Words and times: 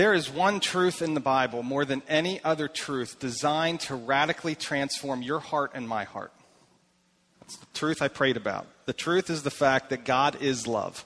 There 0.00 0.14
is 0.14 0.30
one 0.30 0.60
truth 0.60 1.02
in 1.02 1.12
the 1.12 1.20
Bible 1.20 1.62
more 1.62 1.84
than 1.84 2.02
any 2.08 2.42
other 2.42 2.68
truth 2.68 3.18
designed 3.20 3.80
to 3.80 3.94
radically 3.94 4.54
transform 4.54 5.20
your 5.20 5.40
heart 5.40 5.72
and 5.74 5.86
my 5.86 6.04
heart. 6.04 6.32
That's 7.38 7.58
the 7.58 7.66
truth 7.74 8.00
I 8.00 8.08
prayed 8.08 8.38
about. 8.38 8.66
The 8.86 8.94
truth 8.94 9.28
is 9.28 9.42
the 9.42 9.50
fact 9.50 9.90
that 9.90 10.06
God 10.06 10.40
is 10.40 10.66
love. 10.66 11.04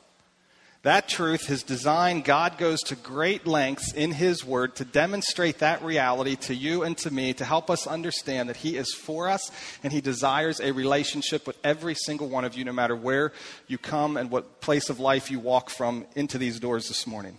That 0.82 1.08
truth, 1.08 1.48
his 1.48 1.64
design, 1.64 2.20
God 2.20 2.56
goes 2.56 2.82
to 2.82 2.94
great 2.94 3.48
lengths 3.48 3.92
in 3.92 4.12
his 4.12 4.44
word 4.44 4.76
to 4.76 4.84
demonstrate 4.84 5.58
that 5.58 5.82
reality 5.82 6.36
to 6.36 6.54
you 6.54 6.84
and 6.84 6.96
to 6.98 7.12
me 7.12 7.32
to 7.32 7.44
help 7.44 7.70
us 7.70 7.88
understand 7.88 8.48
that 8.48 8.58
he 8.58 8.76
is 8.76 8.94
for 8.94 9.28
us 9.28 9.50
and 9.82 9.92
he 9.92 10.02
desires 10.02 10.60
a 10.60 10.70
relationship 10.70 11.48
with 11.48 11.58
every 11.64 11.96
single 11.96 12.28
one 12.28 12.44
of 12.44 12.54
you, 12.54 12.64
no 12.64 12.72
matter 12.72 12.94
where 12.94 13.32
you 13.66 13.76
come 13.76 14.16
and 14.16 14.30
what 14.30 14.60
place 14.60 14.88
of 14.88 15.00
life 15.00 15.32
you 15.32 15.40
walk 15.40 15.68
from 15.68 16.06
into 16.14 16.38
these 16.38 16.60
doors 16.60 16.86
this 16.86 17.08
morning. 17.08 17.38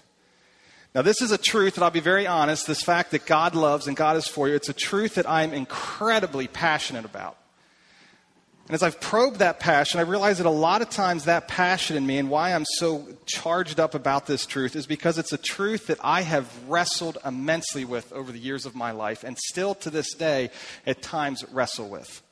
Now, 0.95 1.02
this 1.02 1.22
is 1.22 1.31
a 1.31 1.38
truth 1.38 1.76
that 1.76 1.84
I'll 1.84 1.91
be 1.91 1.99
very 1.99 2.26
honest 2.26 2.67
this 2.67 2.81
fact 2.81 3.12
that 3.12 3.26
God 3.26 3.53
loves 3.53 3.88
and 3.88 3.98
God 3.98 4.16
is 4.16 4.30
for 4.30 4.48
you, 4.48 4.55
it's 4.55 4.70
a 4.70 4.73
truth 4.73 5.16
that 5.16 5.30
I'm 5.30 5.53
incredibly 5.53 6.48
passionate 6.48 7.03
about. 7.03 7.36
And 8.67 8.73
as 8.73 8.81
I've 8.81 9.02
probed 9.02 9.39
that 9.39 9.59
passion, 9.59 10.00
I 10.00 10.03
realize 10.03 10.38
that 10.38 10.48
a 10.48 10.50
lot 10.50 10.81
of 10.81 10.89
times 10.89 11.26
that 11.26 11.50
passion 11.50 11.98
in 11.98 12.08
me 12.08 12.17
and 12.17 12.30
why 12.30 12.53
I'm 12.53 12.63
so 12.77 13.05
charged 13.26 13.77
up 13.77 13.94
about 13.94 14.26
this 14.26 14.45
truth 14.45 14.76
is 14.76 14.88
because 14.88 15.17
it's 15.17 15.34
a 15.34 15.38
truth 15.38 15.88
that 15.88 16.00
I 16.02 16.22
have 16.22 16.50
wrestled 16.67 17.17
immensely 17.25 17.84
with 17.84 18.12
over 18.14 18.31
the 18.31 18.39
years 18.39 18.66
of 18.66 18.73
my 18.73 18.91
life 18.91 19.25
and 19.25 19.38
still 19.38 19.75
to 19.75 19.89
this 19.89 20.14
day 20.14 20.50
at 20.88 21.02
times 21.02 21.44
wrestle 21.52 21.89
with. 21.89 22.23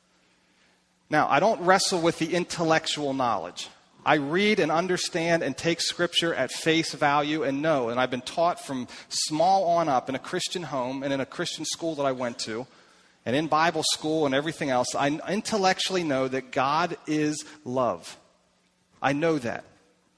Now, 1.09 1.27
I 1.29 1.41
don't 1.41 1.61
wrestle 1.61 2.01
with 2.01 2.17
the 2.17 2.33
intellectual 2.33 3.13
knowledge. 3.13 3.67
I 4.05 4.15
read 4.15 4.59
and 4.59 4.71
understand 4.71 5.43
and 5.43 5.55
take 5.55 5.81
scripture 5.81 6.33
at 6.33 6.51
face 6.51 6.93
value 6.93 7.43
and 7.43 7.61
know. 7.61 7.89
And 7.89 7.99
I've 7.99 8.11
been 8.11 8.21
taught 8.21 8.59
from 8.65 8.87
small 9.09 9.65
on 9.65 9.89
up 9.89 10.09
in 10.09 10.15
a 10.15 10.19
Christian 10.19 10.63
home 10.63 11.03
and 11.03 11.13
in 11.13 11.21
a 11.21 11.25
Christian 11.25 11.65
school 11.65 11.95
that 11.95 12.03
I 12.03 12.11
went 12.11 12.39
to 12.39 12.67
and 13.25 13.35
in 13.35 13.47
Bible 13.47 13.83
school 13.83 14.25
and 14.25 14.35
everything 14.35 14.69
else, 14.69 14.95
I 14.95 15.19
intellectually 15.29 16.03
know 16.03 16.27
that 16.27 16.51
God 16.51 16.97
is 17.07 17.45
love. 17.63 18.17
I 19.01 19.13
know 19.13 19.39
that. 19.39 19.63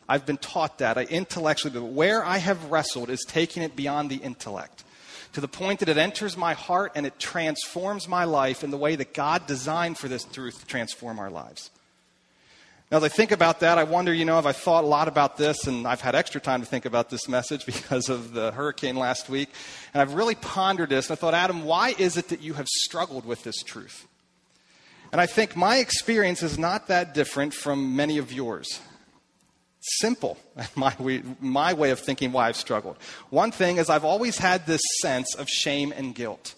I've 0.08 0.26
been 0.26 0.38
taught 0.38 0.80
that. 0.80 0.98
I 0.98 1.04
intellectually, 1.04 1.80
but 1.80 1.86
where 1.86 2.24
I 2.24 2.38
have 2.38 2.72
wrestled 2.72 3.10
is 3.10 3.24
taking 3.28 3.64
it 3.64 3.76
beyond 3.76 4.10
the 4.10 4.18
intellect 4.18 4.84
to 5.34 5.42
the 5.42 5.48
point 5.48 5.80
that 5.80 5.90
it 5.90 5.98
enters 5.98 6.38
my 6.38 6.54
heart 6.54 6.94
and 6.96 7.06
it 7.06 7.20
transforms 7.20 8.08
my 8.08 8.24
life 8.24 8.64
in 8.64 8.72
the 8.72 8.78
way 8.78 8.96
that 8.96 9.14
God 9.14 9.46
designed 9.48 9.98
for 9.98 10.08
this 10.08 10.24
truth 10.24 10.60
to 10.60 10.66
transform 10.66 11.20
our 11.20 11.30
lives. 11.30 11.72
As 12.96 13.04
I 13.04 13.10
think 13.10 13.32
about 13.32 13.60
that, 13.60 13.78
I 13.78 13.84
wonder, 13.84 14.14
you 14.14 14.24
know, 14.24 14.36
have 14.36 14.46
I 14.46 14.54
thought 14.54 14.86
a 14.86 14.88
lot 14.88 15.10
about 15.10 15.36
this, 15.36 15.68
and 15.68 15.86
I've 15.86 16.00
had 16.00 16.16
extra 16.16 16.40
time 16.40 16.62
to 16.62 16.66
think 16.66 16.86
about 16.86 17.10
this 17.10 17.28
message 17.28 17.66
because 17.66 18.08
of 18.08 18.32
the 18.32 18.54
hurricane 18.54 18.96
last 18.96 19.28
week, 19.28 19.50
and 19.94 20.02
I've 20.02 20.14
really 20.14 20.36
pondered 20.36 20.92
this, 20.92 21.10
and 21.10 21.18
I 21.18 21.20
thought, 21.20 21.34
Adam, 21.34 21.66
why 21.66 21.94
is 21.98 22.16
it 22.16 22.30
that 22.30 22.42
you 22.42 22.54
have 22.54 22.70
struggled 22.70 23.26
with 23.26 23.44
this 23.44 23.62
truth? 23.64 24.08
And 25.12 25.20
I 25.20 25.26
think 25.26 25.58
my 25.58 25.80
experience 25.80 26.42
is 26.42 26.58
not 26.58 26.88
that 26.88 27.14
different 27.14 27.54
from 27.54 27.98
many 27.98 28.18
of 28.18 28.32
yours. 28.32 28.80
Simple, 29.82 30.38
my 30.78 30.96
my 31.42 31.74
way 31.74 31.90
of 31.92 32.00
thinking 32.00 32.32
why 32.32 32.48
I've 32.48 32.56
struggled. 32.56 32.96
One 33.30 33.52
thing 33.52 33.76
is 33.76 33.90
I've 33.90 34.06
always 34.06 34.38
had 34.38 34.66
this 34.68 34.82
sense 35.02 35.36
of 35.36 35.50
shame 35.50 35.92
and 35.92 36.16
guilt. 36.16 36.56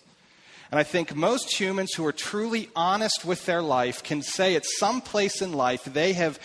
And 0.72 0.80
I 0.80 0.84
think 0.84 1.16
most 1.16 1.58
humans 1.58 1.94
who 1.94 2.06
are 2.06 2.12
truly 2.12 2.70
honest 2.76 3.24
with 3.24 3.46
their 3.46 3.62
life 3.62 4.04
can 4.04 4.22
say 4.22 4.56
at 4.56 4.66
some 4.66 5.00
place 5.02 5.42
in 5.42 5.54
life 5.54 5.86
they 5.86 6.14
have 6.14 6.40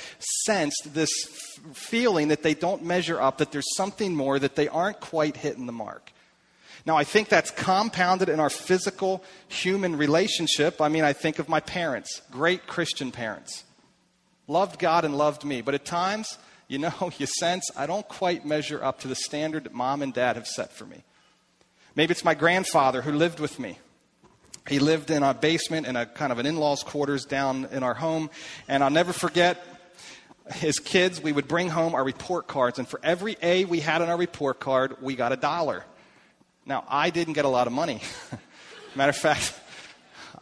sensed 0.45 0.95
this 0.95 1.11
f- 1.27 1.77
feeling 1.77 2.29
that 2.29 2.43
they 2.43 2.55
don't 2.55 2.85
measure 2.85 3.21
up, 3.21 3.39
that 3.39 3.51
there's 3.51 3.75
something 3.77 4.15
more, 4.15 4.39
that 4.39 4.55
they 4.55 4.69
aren't 4.69 5.01
quite 5.01 5.37
hitting 5.37 5.67
the 5.67 5.73
mark. 5.73 6.13
Now, 6.87 6.97
I 6.97 7.05
think 7.05 7.29
that's 7.29 7.51
compounded 7.51 8.29
in 8.29 8.41
our 8.41 8.51
physical 8.51 9.25
human 9.49 9.97
relationship. 9.97 10.81
I 10.81 10.89
mean, 10.89 11.05
I 11.05 11.13
think 11.13 11.39
of 11.39 11.49
my 11.49 11.61
parents, 11.61 12.23
great 12.31 12.67
Christian 12.67 13.13
parents. 13.13 13.65
Loved 14.49 14.79
God 14.79 15.05
and 15.05 15.17
loved 15.17 15.45
me. 15.45 15.63
But 15.63 15.75
at 15.75 15.85
times, 15.85 16.39
you 16.69 16.79
know, 16.79 17.13
you 17.19 17.27
sense 17.27 17.71
I 17.77 17.87
don't 17.87 18.07
quite 18.09 18.47
measure 18.47 18.83
up 18.83 19.01
to 19.01 19.09
the 19.09 19.15
standard 19.15 19.65
that 19.65 19.75
mom 19.75 20.03
and 20.03 20.13
dad 20.13 20.37
have 20.37 20.47
set 20.47 20.73
for 20.73 20.85
me. 20.85 21.03
Maybe 21.95 22.13
it's 22.13 22.25
my 22.25 22.35
grandfather 22.35 23.03
who 23.03 23.13
lived 23.13 23.39
with 23.41 23.59
me 23.59 23.79
he 24.69 24.79
lived 24.79 25.11
in 25.11 25.23
a 25.23 25.35
basement 25.35 25.87
in 25.87 25.97
a 25.97 26.07
kind 26.07 26.31
of 26.31 26.39
an 26.39 26.47
in-laws 26.47 26.83
quarters 26.83 27.25
down 27.25 27.67
in 27.73 27.83
our 27.83 27.95
home. 27.95 28.31
And 28.69 28.83
i'll 28.85 28.91
never 28.91 29.13
forget 29.13 29.65
his 30.55 30.79
kids. 30.79 31.21
We 31.21 31.33
would 31.33 31.49
bring 31.49 31.69
home 31.69 31.95
our 31.95 32.05
report 32.05 32.47
cards. 32.47 32.79
And 32.79 32.87
for 32.87 33.01
every 33.03 33.37
a 33.43 33.65
we 33.65 33.81
had 33.81 34.03
on 34.03 34.09
our 34.09 34.17
report 34.17 34.61
card 34.61 34.97
we 35.01 35.17
got 35.17 35.33
a 35.33 35.37
dollar. 35.37 35.85
Now 36.65 36.85
i 36.89 37.11
didn't 37.11 37.35
get 37.35 37.45
a 37.45 37.49
lot 37.49 37.67
of 37.67 37.73
money. 37.73 38.01
Matter 38.95 39.11
of 39.11 39.17
fact 39.17 39.55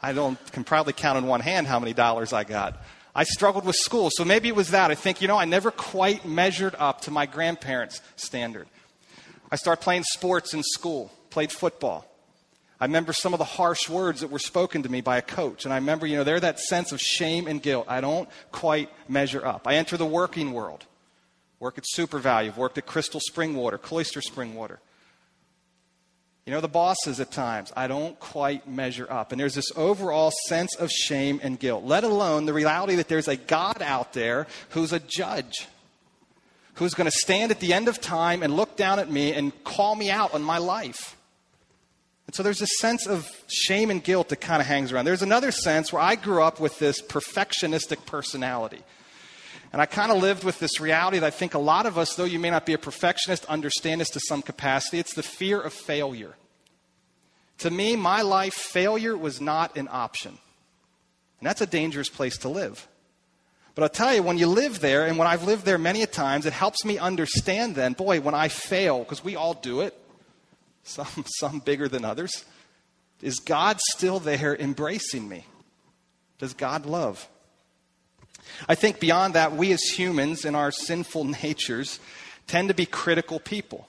i 0.03 0.13
don't 0.13 0.39
can 0.53 0.65
probably 0.65 0.93
count 0.93 1.17
on 1.17 1.27
one 1.27 1.41
hand 1.41 1.67
how 1.67 1.79
many 1.79 1.93
dollars 1.93 2.33
i 2.33 2.45
got. 2.45 2.83
I 3.13 3.25
struggled 3.25 3.65
with 3.65 3.75
school. 3.75 4.09
So 4.13 4.25
maybe 4.25 4.47
it 4.49 4.55
was 4.55 4.71
that. 4.71 4.91
I 4.91 4.95
think 4.95 5.23
you 5.23 5.29
know 5.29 5.39
i 5.39 5.47
never 5.47 5.71
quite 5.71 6.27
measured 6.27 6.75
up 6.79 7.03
to 7.03 7.11
my 7.11 7.25
grandparents 7.25 8.03
standard. 8.17 8.69
I 9.51 9.57
started 9.57 9.83
playing 9.83 10.05
sports 10.05 10.53
in 10.53 10.63
school 10.63 11.11
played 11.31 11.53
football 11.53 12.10
I 12.81 12.87
remember 12.87 13.13
some 13.13 13.35
of 13.35 13.39
the 13.39 13.45
harsh 13.45 13.91
words 13.91 14.23
that 14.23 14.31
were 14.31 14.39
spoken 14.39 14.83
to 14.85 14.89
me 14.89 15.03
by 15.03 15.19
a 15.19 15.23
coach. 15.23 15.65
And 15.67 15.75
I 15.75 15.77
remember, 15.77 16.07
you 16.07 16.17
know, 16.17 16.25
there 16.25 16.41
that 16.41 16.59
sense 16.59 16.93
of 16.93 17.01
shame 17.01 17.47
and 17.47 17.63
guilt. 17.63 17.85
I 17.89 18.01
don't 18.01 18.29
quite 18.53 18.89
measure 19.07 19.45
up. 19.45 19.67
I 19.69 19.75
enter 19.75 19.99
the 19.99 20.07
working 20.07 20.53
world. 20.53 20.87
Work 21.59 21.77
at 21.77 21.85
SuperValu, 21.85 22.57
worked 22.57 22.79
at 22.79 22.87
Crystal 22.87 23.21
Spring 23.21 23.55
Water, 23.55 23.77
Cloister 23.77 24.23
Spring 24.23 24.55
Water. 24.55 24.81
You 26.47 26.55
know, 26.55 26.63
the 26.63 26.69
bosses 26.69 27.21
at 27.21 27.31
times, 27.31 27.71
I 27.77 27.87
don't 27.87 28.19
quite 28.19 28.67
measure 28.67 29.07
up. 29.13 29.31
And 29.31 29.39
there's 29.39 29.55
this 29.55 29.71
overall 29.77 30.33
sense 30.49 30.75
of 30.77 30.91
shame 30.91 31.39
and 31.43 31.61
guilt, 31.61 31.85
let 31.85 32.03
alone 32.03 32.47
the 32.47 32.55
reality 32.55 32.95
that 32.97 33.09
there's 33.09 33.29
a 33.29 33.37
God 33.37 33.83
out 33.83 34.15
there 34.15 34.47
who's 34.71 34.95
a 34.95 35.01
judge, 35.01 35.67
who's 36.75 36.95
going 36.95 37.11
to 37.11 37.17
stand 37.17 37.51
at 37.51 37.61
the 37.61 37.75
end 37.75 37.89
of 37.89 38.01
time 38.01 38.43
and 38.43 38.57
look 38.57 38.77
down 38.77 38.99
at 38.99 39.11
me 39.11 39.35
and 39.35 39.53
call 39.65 39.95
me 39.95 40.11
out 40.11 40.33
on 40.33 40.43
my 40.43 40.57
life. 40.57 41.15
And 42.31 42.35
so 42.37 42.45
there's 42.45 42.63
a 42.63 42.67
sense 42.79 43.09
of 43.09 43.29
shame 43.49 43.91
and 43.91 44.05
guilt 44.05 44.29
that 44.29 44.41
kind 44.41 44.63
of 44.63 44.69
hangs 44.69 44.93
around. 44.93 45.05
There's 45.05 45.21
another 45.21 45.51
sense 45.51 45.93
where 45.93 46.01
I 46.01 46.15
grew 46.15 46.45
up 46.45 46.61
with 46.61 46.79
this 46.79 47.03
perfectionistic 47.03 48.07
personality. 48.07 48.85
And 49.73 49.83
I 49.83 49.87
kind 49.87 50.13
of 50.13 50.23
lived 50.23 50.45
with 50.45 50.61
this 50.61 50.79
reality 50.79 51.19
that 51.19 51.27
I 51.27 51.31
think 51.31 51.55
a 51.55 51.59
lot 51.59 51.87
of 51.87 51.99
us, 51.99 52.15
though 52.15 52.23
you 52.23 52.39
may 52.39 52.51
not 52.51 52.67
be 52.67 52.73
a 52.73 52.79
perfectionist, 52.79 53.47
understand 53.47 54.01
this 54.01 54.11
to 54.11 54.21
some 54.21 54.43
capacity. 54.43 55.01
It's 55.01 55.13
the 55.13 55.25
fear 55.25 55.61
of 55.61 55.73
failure. 55.73 56.37
To 57.59 57.71
me, 57.73 57.97
my 57.97 58.23
life, 58.23 58.55
failure 58.55 59.17
was 59.17 59.41
not 59.41 59.77
an 59.77 59.89
option. 59.91 60.39
And 61.41 61.49
that's 61.49 61.63
a 61.63 61.67
dangerous 61.67 62.09
place 62.09 62.39
to 62.39 62.49
live. 62.49 62.87
But 63.75 63.83
I'll 63.83 63.89
tell 63.89 64.15
you, 64.15 64.23
when 64.23 64.39
you 64.39 64.47
live 64.47 64.79
there, 64.79 65.05
and 65.05 65.19
when 65.19 65.27
I've 65.27 65.43
lived 65.43 65.65
there 65.65 65.79
many 65.79 66.03
a 66.03 66.07
times, 66.07 66.47
it 66.47 66.53
helps 66.53 66.85
me 66.85 66.97
understand 66.97 67.75
then, 67.75 67.95
boy, 67.95 68.21
when 68.21 68.37
I 68.37 68.47
fail, 68.47 69.01
because 69.01 69.25
we 69.25 69.35
all 69.35 69.55
do 69.55 69.81
it, 69.81 70.00
some, 70.83 71.25
some 71.39 71.59
bigger 71.61 71.89
than 71.89 72.05
others. 72.05 72.45
Is 73.23 73.39
God 73.39 73.79
still 73.81 74.19
there 74.19 74.57
embracing 74.57 75.29
me? 75.29 75.45
Does 76.39 76.55
God 76.55 76.87
love? 76.87 77.29
I 78.69 78.75
think 78.75 78.99
beyond 78.99 79.35
that, 79.35 79.53
we 79.53 79.73
as 79.73 79.83
humans 79.83 80.45
in 80.45 80.55
our 80.55 80.71
sinful 80.71 81.25
natures 81.43 82.01
tend 82.47 82.69
to 82.69 82.75
be 82.75 82.87
critical 82.87 83.39
people. 83.39 83.87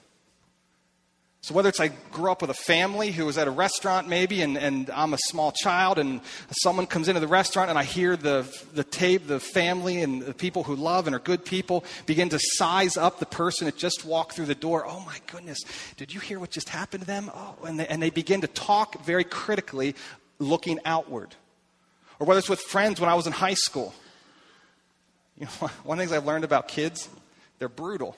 So 1.44 1.54
whether 1.54 1.68
it's 1.68 1.80
I 1.80 1.88
grew 2.12 2.30
up 2.30 2.40
with 2.40 2.50
a 2.50 2.54
family 2.54 3.10
who 3.10 3.26
was 3.26 3.36
at 3.36 3.48
a 3.48 3.50
restaurant 3.50 4.08
maybe 4.08 4.42
and, 4.42 4.56
and 4.56 4.88
I'm 4.90 5.12
a 5.12 5.18
small 5.18 5.50
child 5.50 5.98
and 5.98 6.20
someone 6.52 6.86
comes 6.86 7.08
into 7.08 7.20
the 7.20 7.26
restaurant 7.26 7.68
and 7.68 7.76
I 7.76 7.82
hear 7.82 8.16
the, 8.16 8.46
the 8.74 8.84
tape, 8.84 9.26
the 9.26 9.40
family 9.40 10.02
and 10.02 10.22
the 10.22 10.34
people 10.34 10.62
who 10.62 10.76
love 10.76 11.08
and 11.08 11.16
are 11.16 11.18
good 11.18 11.44
people 11.44 11.84
begin 12.06 12.28
to 12.28 12.38
size 12.40 12.96
up 12.96 13.18
the 13.18 13.26
person 13.26 13.64
that 13.64 13.76
just 13.76 14.04
walked 14.04 14.34
through 14.34 14.46
the 14.46 14.54
door. 14.54 14.86
Oh 14.86 15.00
my 15.00 15.18
goodness, 15.26 15.58
did 15.96 16.14
you 16.14 16.20
hear 16.20 16.38
what 16.38 16.50
just 16.50 16.68
happened 16.68 17.00
to 17.00 17.06
them? 17.08 17.28
Oh, 17.34 17.56
and 17.64 17.80
they, 17.80 17.88
and 17.88 18.00
they 18.00 18.10
begin 18.10 18.42
to 18.42 18.46
talk 18.46 19.04
very 19.04 19.24
critically 19.24 19.96
looking 20.38 20.78
outward. 20.84 21.34
Or 22.20 22.26
whether 22.28 22.38
it's 22.38 22.48
with 22.48 22.60
friends 22.60 23.00
when 23.00 23.10
I 23.10 23.14
was 23.14 23.26
in 23.26 23.32
high 23.32 23.54
school. 23.54 23.92
You 25.36 25.46
know, 25.46 25.50
one 25.82 25.98
of 25.98 26.06
the 26.06 26.08
things 26.08 26.12
I've 26.16 26.26
learned 26.26 26.44
about 26.44 26.68
kids, 26.68 27.08
they're 27.58 27.68
brutal. 27.68 28.16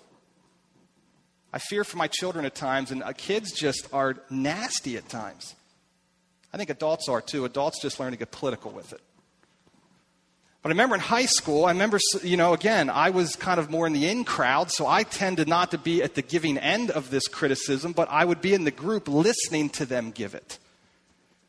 I 1.54 1.58
fear 1.58 1.84
for 1.84 1.96
my 1.96 2.08
children 2.08 2.44
at 2.46 2.56
times, 2.56 2.90
and 2.90 3.00
uh, 3.00 3.12
kids 3.12 3.52
just 3.52 3.86
are 3.92 4.16
nasty 4.28 4.96
at 4.96 5.08
times. 5.08 5.54
I 6.52 6.56
think 6.56 6.68
adults 6.68 7.08
are 7.08 7.20
too. 7.20 7.44
Adults 7.44 7.80
just 7.80 8.00
learn 8.00 8.10
to 8.10 8.18
get 8.18 8.32
political 8.32 8.72
with 8.72 8.92
it. 8.92 9.00
But 10.62 10.70
I 10.70 10.72
remember 10.72 10.96
in 10.96 11.00
high 11.00 11.26
school, 11.26 11.66
I 11.66 11.70
remember, 11.70 12.00
you 12.24 12.36
know, 12.36 12.54
again, 12.54 12.90
I 12.90 13.10
was 13.10 13.36
kind 13.36 13.60
of 13.60 13.70
more 13.70 13.86
in 13.86 13.92
the 13.92 14.08
in 14.08 14.24
crowd, 14.24 14.72
so 14.72 14.88
I 14.88 15.04
tended 15.04 15.46
not 15.46 15.70
to 15.70 15.78
be 15.78 16.02
at 16.02 16.16
the 16.16 16.22
giving 16.22 16.58
end 16.58 16.90
of 16.90 17.10
this 17.10 17.28
criticism, 17.28 17.92
but 17.92 18.08
I 18.10 18.24
would 18.24 18.40
be 18.40 18.52
in 18.52 18.64
the 18.64 18.72
group 18.72 19.06
listening 19.06 19.68
to 19.70 19.86
them 19.86 20.10
give 20.10 20.34
it. 20.34 20.58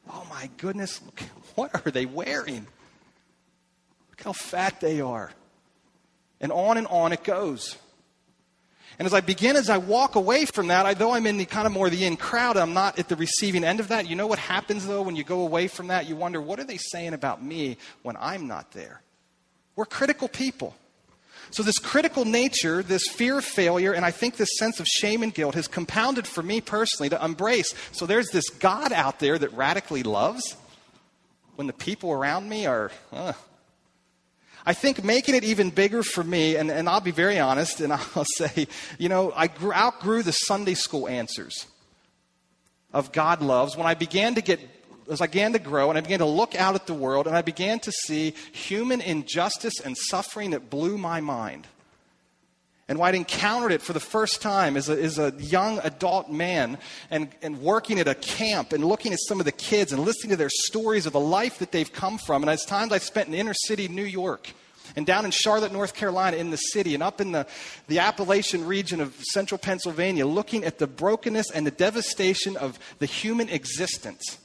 Oh 0.08 0.28
my 0.30 0.52
goodness, 0.58 1.02
look, 1.04 1.20
what 1.56 1.84
are 1.84 1.90
they 1.90 2.06
wearing? 2.06 2.68
Look 4.12 4.22
how 4.22 4.34
fat 4.34 4.82
they 4.82 5.02
are. 5.02 5.32
And 6.40 6.52
on 6.52 6.78
and 6.78 6.86
on 6.86 7.12
it 7.12 7.24
goes. 7.24 7.76
And 8.98 9.06
as 9.06 9.14
I 9.14 9.22
begin, 9.22 9.56
as 9.56 9.70
I 9.70 9.78
walk 9.78 10.16
away 10.16 10.46
from 10.46 10.68
that, 10.68 10.86
I, 10.86 10.94
though 10.94 11.12
I'm 11.12 11.28
in 11.28 11.38
the 11.38 11.46
kind 11.46 11.68
of 11.68 11.74
more 11.74 11.90
the 11.90 12.06
in 12.06 12.18
crowd, 12.18 12.56
I'm 12.56 12.74
not 12.74 12.98
at 12.98 13.10
the 13.10 13.16
receiving 13.16 13.64
end 13.64 13.80
of 13.80 13.90
that. 13.90 14.08
You 14.08 14.16
know 14.16 14.28
what 14.28 14.40
happens 14.40 14.88
though 14.88 15.02
when 15.02 15.16
you 15.16 15.24
go 15.24 15.42
away 15.42 15.68
from 15.68 15.88
that? 15.88 16.08
You 16.08 16.16
wonder, 16.16 16.42
what 16.42 16.60
are 16.60 16.64
they 16.64 16.78
saying 16.78 17.14
about 17.14 17.44
me 17.44 17.78
when 18.04 18.16
I'm 18.20 18.48
not 18.48 18.72
there? 18.72 19.02
We're 19.76 19.86
critical 19.86 20.28
people. 20.28 20.76
So, 21.52 21.64
this 21.64 21.78
critical 21.78 22.26
nature, 22.26 22.82
this 22.82 23.08
fear 23.08 23.38
of 23.38 23.46
failure, 23.46 23.94
and 23.94 24.04
I 24.04 24.12
think 24.12 24.38
this 24.38 24.58
sense 24.58 24.80
of 24.80 24.88
shame 24.88 25.22
and 25.22 25.34
guilt 25.34 25.56
has 25.56 25.68
compounded 25.68 26.26
for 26.26 26.42
me 26.42 26.60
personally 26.60 27.10
to 27.10 27.24
embrace. 27.24 27.74
So, 27.92 28.06
there's 28.06 28.30
this 28.30 28.50
God 28.50 28.92
out 28.92 29.20
there 29.20 29.38
that 29.38 29.54
radically 29.54 30.04
loves 30.04 30.56
when 31.56 31.68
the 31.68 31.74
people 31.74 32.12
around 32.12 32.50
me 32.50 32.66
are. 32.66 32.92
Uh. 33.12 33.34
I 34.66 34.74
think 34.74 35.04
making 35.04 35.36
it 35.36 35.44
even 35.44 35.70
bigger 35.70 36.02
for 36.02 36.24
me, 36.24 36.56
and, 36.56 36.72
and 36.72 36.90
I'll 36.90 37.02
be 37.02 37.12
very 37.12 37.40
honest, 37.40 37.82
and 37.82 37.94
I'll 38.16 38.26
say, 38.36 38.68
you 38.98 39.10
know, 39.10 39.32
I 39.36 39.48
grew, 39.48 39.74
outgrew 39.74 40.24
the 40.24 40.32
Sunday 40.32 40.74
school 40.74 41.08
answers 41.08 41.68
of 42.94 43.12
God 43.12 43.42
loves 43.42 43.76
when 43.76 43.86
I 43.86 43.94
began 43.94 44.36
to 44.36 44.42
get 44.42 44.60
as 45.10 45.22
I 45.22 45.28
began 45.28 45.54
to 45.54 45.60
grow 45.60 45.90
and 45.90 45.98
I 45.98 46.02
began 46.02 46.20
to 46.20 46.26
look 46.26 46.56
out 46.56 46.74
at 46.74 46.88
the 46.88 46.94
world 46.94 47.28
and 47.28 47.36
I 47.36 47.42
began 47.42 47.80
to 47.82 47.92
see 47.92 48.34
human 48.54 49.02
injustice 49.02 49.80
and 49.80 49.96
suffering 49.96 50.52
that 50.52 50.70
blew 50.70 50.98
my 50.98 51.22
mind. 51.22 51.68
And 52.88 53.00
why 53.00 53.10
I'd 53.10 53.16
encountered 53.16 53.72
it 53.72 53.82
for 53.82 53.94
the 53.94 54.00
first 54.00 54.44
time 54.44 54.78
as 54.78 54.90
a, 54.90 55.02
as 55.02 55.18
a 55.18 55.34
young 55.40 55.80
adult 55.80 56.32
man 56.32 56.78
and, 57.10 57.30
and 57.42 57.60
working 57.62 58.00
at 58.00 58.08
a 58.08 58.14
camp 58.14 58.74
and 58.74 58.86
looking 58.86 59.12
at 59.12 59.20
some 59.28 59.40
of 59.40 59.46
the 59.46 59.52
kids 59.52 59.92
and 59.92 60.04
listening 60.04 60.30
to 60.32 60.36
their 60.36 60.52
stories 60.52 61.08
of 61.08 61.14
the 61.14 61.20
life 61.20 61.58
that 61.60 61.72
they've 61.72 61.92
come 61.92 62.20
from. 62.20 62.44
And 62.44 62.50
as 62.50 62.64
times 62.64 62.92
I 62.92 63.00
spent 63.00 63.28
in 63.28 63.34
inner 63.34 63.56
city 63.56 63.88
New 63.88 64.04
York 64.04 64.52
and 64.96 65.06
down 65.06 65.26
in 65.26 65.32
Charlotte, 65.32 65.74
North 65.74 65.96
Carolina, 65.96 66.38
in 66.38 66.52
the 66.52 66.58
city, 66.58 66.94
and 66.94 67.02
up 67.02 67.20
in 67.20 67.32
the, 67.32 67.48
the 67.88 68.00
Appalachian 68.00 68.66
region 68.66 69.02
of 69.02 69.16
central 69.32 69.58
Pennsylvania, 69.58 70.26
looking 70.26 70.64
at 70.64 70.78
the 70.78 70.88
brokenness 70.88 71.52
and 71.52 71.66
the 71.66 71.72
devastation 71.72 72.56
of 72.56 72.78
the 73.00 73.06
human 73.06 73.50
existence. 73.50 74.38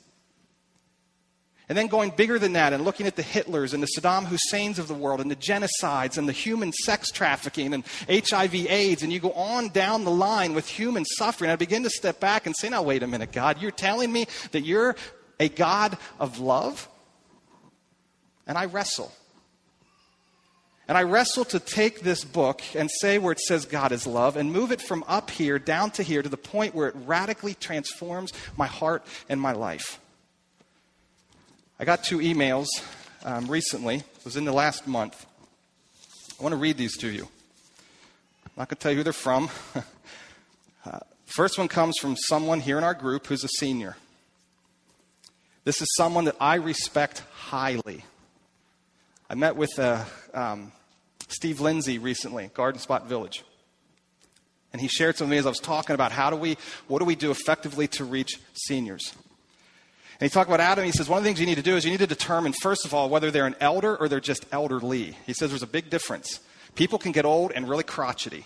And 1.71 1.79
then 1.79 1.87
going 1.87 2.11
bigger 2.11 2.37
than 2.37 2.55
that 2.55 2.73
and 2.73 2.85
looking 2.85 3.07
at 3.07 3.15
the 3.15 3.23
Hitlers 3.23 3.73
and 3.73 3.81
the 3.81 3.87
Saddam 3.97 4.25
Husseins 4.25 4.81
of 4.81 4.89
the 4.89 4.95
world 4.95 5.21
and 5.21 5.31
the 5.31 5.37
genocides 5.37 6.19
and 6.19 6.29
the 6.29 6.33
human 6.33 6.73
sex 6.73 7.13
trafficking 7.13 7.73
and 7.73 7.85
HIV 8.09 8.67
AIDS. 8.67 9.05
And 9.05 9.13
you 9.13 9.21
go 9.21 9.31
on 9.35 9.69
down 9.69 10.03
the 10.03 10.11
line 10.11 10.53
with 10.53 10.67
human 10.67 11.05
suffering. 11.05 11.49
I 11.49 11.55
begin 11.55 11.85
to 11.85 11.91
step 11.91 12.19
back 12.19 12.47
and 12.47 12.57
say, 12.57 12.71
now, 12.71 12.83
wait 12.83 13.05
a 13.05 13.07
minute, 13.07 13.31
God, 13.31 13.63
you're 13.63 13.71
telling 13.71 14.11
me 14.11 14.27
that 14.51 14.63
you're 14.63 14.97
a 15.39 15.49
God 15.49 15.97
of 16.19 16.41
love? 16.41 16.89
And 18.49 18.59
I 18.59 18.65
wrestle. 18.65 19.13
And 20.89 20.99
I 20.99 21.05
wrestle 21.05 21.45
to 21.45 21.61
take 21.61 22.01
this 22.01 22.25
book 22.25 22.63
and 22.75 22.91
say 22.91 23.19
where 23.19 23.31
it 23.31 23.39
says 23.39 23.65
God 23.65 23.93
is 23.93 24.09
love 24.09 24.37
and 24.37 24.53
move 24.53 24.73
it 24.73 24.81
from 24.81 25.05
up 25.07 25.31
here 25.31 25.61
down 25.61 25.93
to 25.93 26.03
here 26.03 26.21
to 26.21 26.29
the 26.29 26.37
point 26.37 26.75
where 26.75 26.89
it 26.89 26.97
radically 27.07 27.55
transforms 27.55 28.33
my 28.57 28.67
heart 28.67 29.07
and 29.29 29.41
my 29.41 29.53
life. 29.53 30.01
I 31.81 31.87
got 31.87 32.05
two 32.05 32.19
emails 32.19 32.67
um, 33.25 33.47
recently. 33.47 33.97
It 33.97 34.25
was 34.25 34.37
in 34.37 34.45
the 34.45 34.53
last 34.53 34.87
month. 34.87 35.25
I 36.39 36.43
want 36.43 36.53
to 36.53 36.59
read 36.59 36.77
these 36.77 36.95
to 36.99 37.09
you. 37.09 37.23
I'm 37.23 38.53
not 38.55 38.69
going 38.69 38.77
to 38.77 38.83
tell 38.83 38.91
you 38.91 38.99
who 38.99 39.03
they're 39.03 39.15
from. 39.15 39.49
uh, 40.85 40.99
first 41.25 41.57
one 41.57 41.69
comes 41.69 41.97
from 41.99 42.17
someone 42.19 42.61
here 42.61 42.77
in 42.77 42.85
our 42.85 42.93
group 42.93 43.27
who's 43.29 43.45
a 43.45 43.49
senior. 43.49 43.97
This 45.65 45.81
is 45.81 45.89
someone 45.97 46.27
that 46.27 46.37
I 46.39 46.57
respect 46.57 47.23
highly. 47.33 48.05
I 49.31 49.35
met 49.35 49.57
with 49.57 49.71
uh, 49.79 50.05
um, 50.35 50.73
Steve 51.29 51.63
Lindsay 51.63 51.97
recently, 51.97 52.51
Garden 52.53 52.79
Spot 52.79 53.09
Village. 53.09 53.43
And 54.75 54.83
he 54.83 54.89
shared 54.89 55.17
some 55.17 55.29
with 55.29 55.31
me 55.31 55.39
as 55.39 55.47
I 55.47 55.49
was 55.49 55.61
talking 55.61 55.95
about 55.95 56.13
how 56.13 56.29
do 56.29 56.37
we, 56.37 56.59
what 56.89 56.99
do 56.99 57.07
we 57.07 57.15
do 57.17 57.31
effectively 57.31 57.89
to 57.89 58.05
reach 58.05 58.39
seniors. 58.53 59.15
And 60.21 60.29
he 60.29 60.33
talked 60.33 60.51
about 60.51 60.61
Adam. 60.61 60.85
He 60.85 60.93
says, 60.93 61.09
one 61.09 61.17
of 61.17 61.25
the 61.25 61.29
things 61.29 61.41
you 61.41 61.47
need 61.47 61.55
to 61.55 61.63
do 61.63 61.77
is 61.77 61.85
you 61.85 61.91
need 61.91 61.99
to 61.99 62.07
determine, 62.07 62.53
first 62.53 62.85
of 62.85 62.93
all, 62.93 63.09
whether 63.09 63.31
they're 63.31 63.47
an 63.47 63.57
elder 63.59 63.97
or 63.97 64.07
they're 64.07 64.21
just 64.21 64.45
elderly. 64.53 65.17
He 65.25 65.33
says 65.33 65.49
there's 65.49 65.63
a 65.63 65.67
big 65.67 65.89
difference. 65.89 66.41
People 66.75 66.99
can 66.99 67.13
get 67.13 67.25
old 67.25 67.53
and 67.53 67.67
really 67.67 67.85
crotchety, 67.85 68.45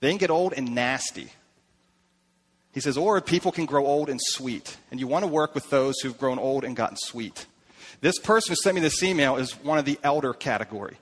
they 0.00 0.10
can 0.10 0.18
get 0.18 0.30
old 0.30 0.54
and 0.56 0.74
nasty. 0.74 1.32
He 2.72 2.80
says, 2.80 2.96
or 2.96 3.20
people 3.20 3.52
can 3.52 3.66
grow 3.66 3.86
old 3.86 4.10
and 4.10 4.20
sweet. 4.20 4.76
And 4.90 4.98
you 4.98 5.06
want 5.06 5.24
to 5.24 5.28
work 5.28 5.54
with 5.54 5.70
those 5.70 5.94
who've 6.00 6.18
grown 6.18 6.40
old 6.40 6.64
and 6.64 6.74
gotten 6.74 6.96
sweet. 6.96 7.46
This 8.00 8.18
person 8.18 8.50
who 8.50 8.56
sent 8.56 8.74
me 8.74 8.80
this 8.80 9.00
email 9.00 9.36
is 9.36 9.52
one 9.52 9.78
of 9.78 9.84
the 9.84 9.96
elder 10.02 10.32
category. 10.32 10.96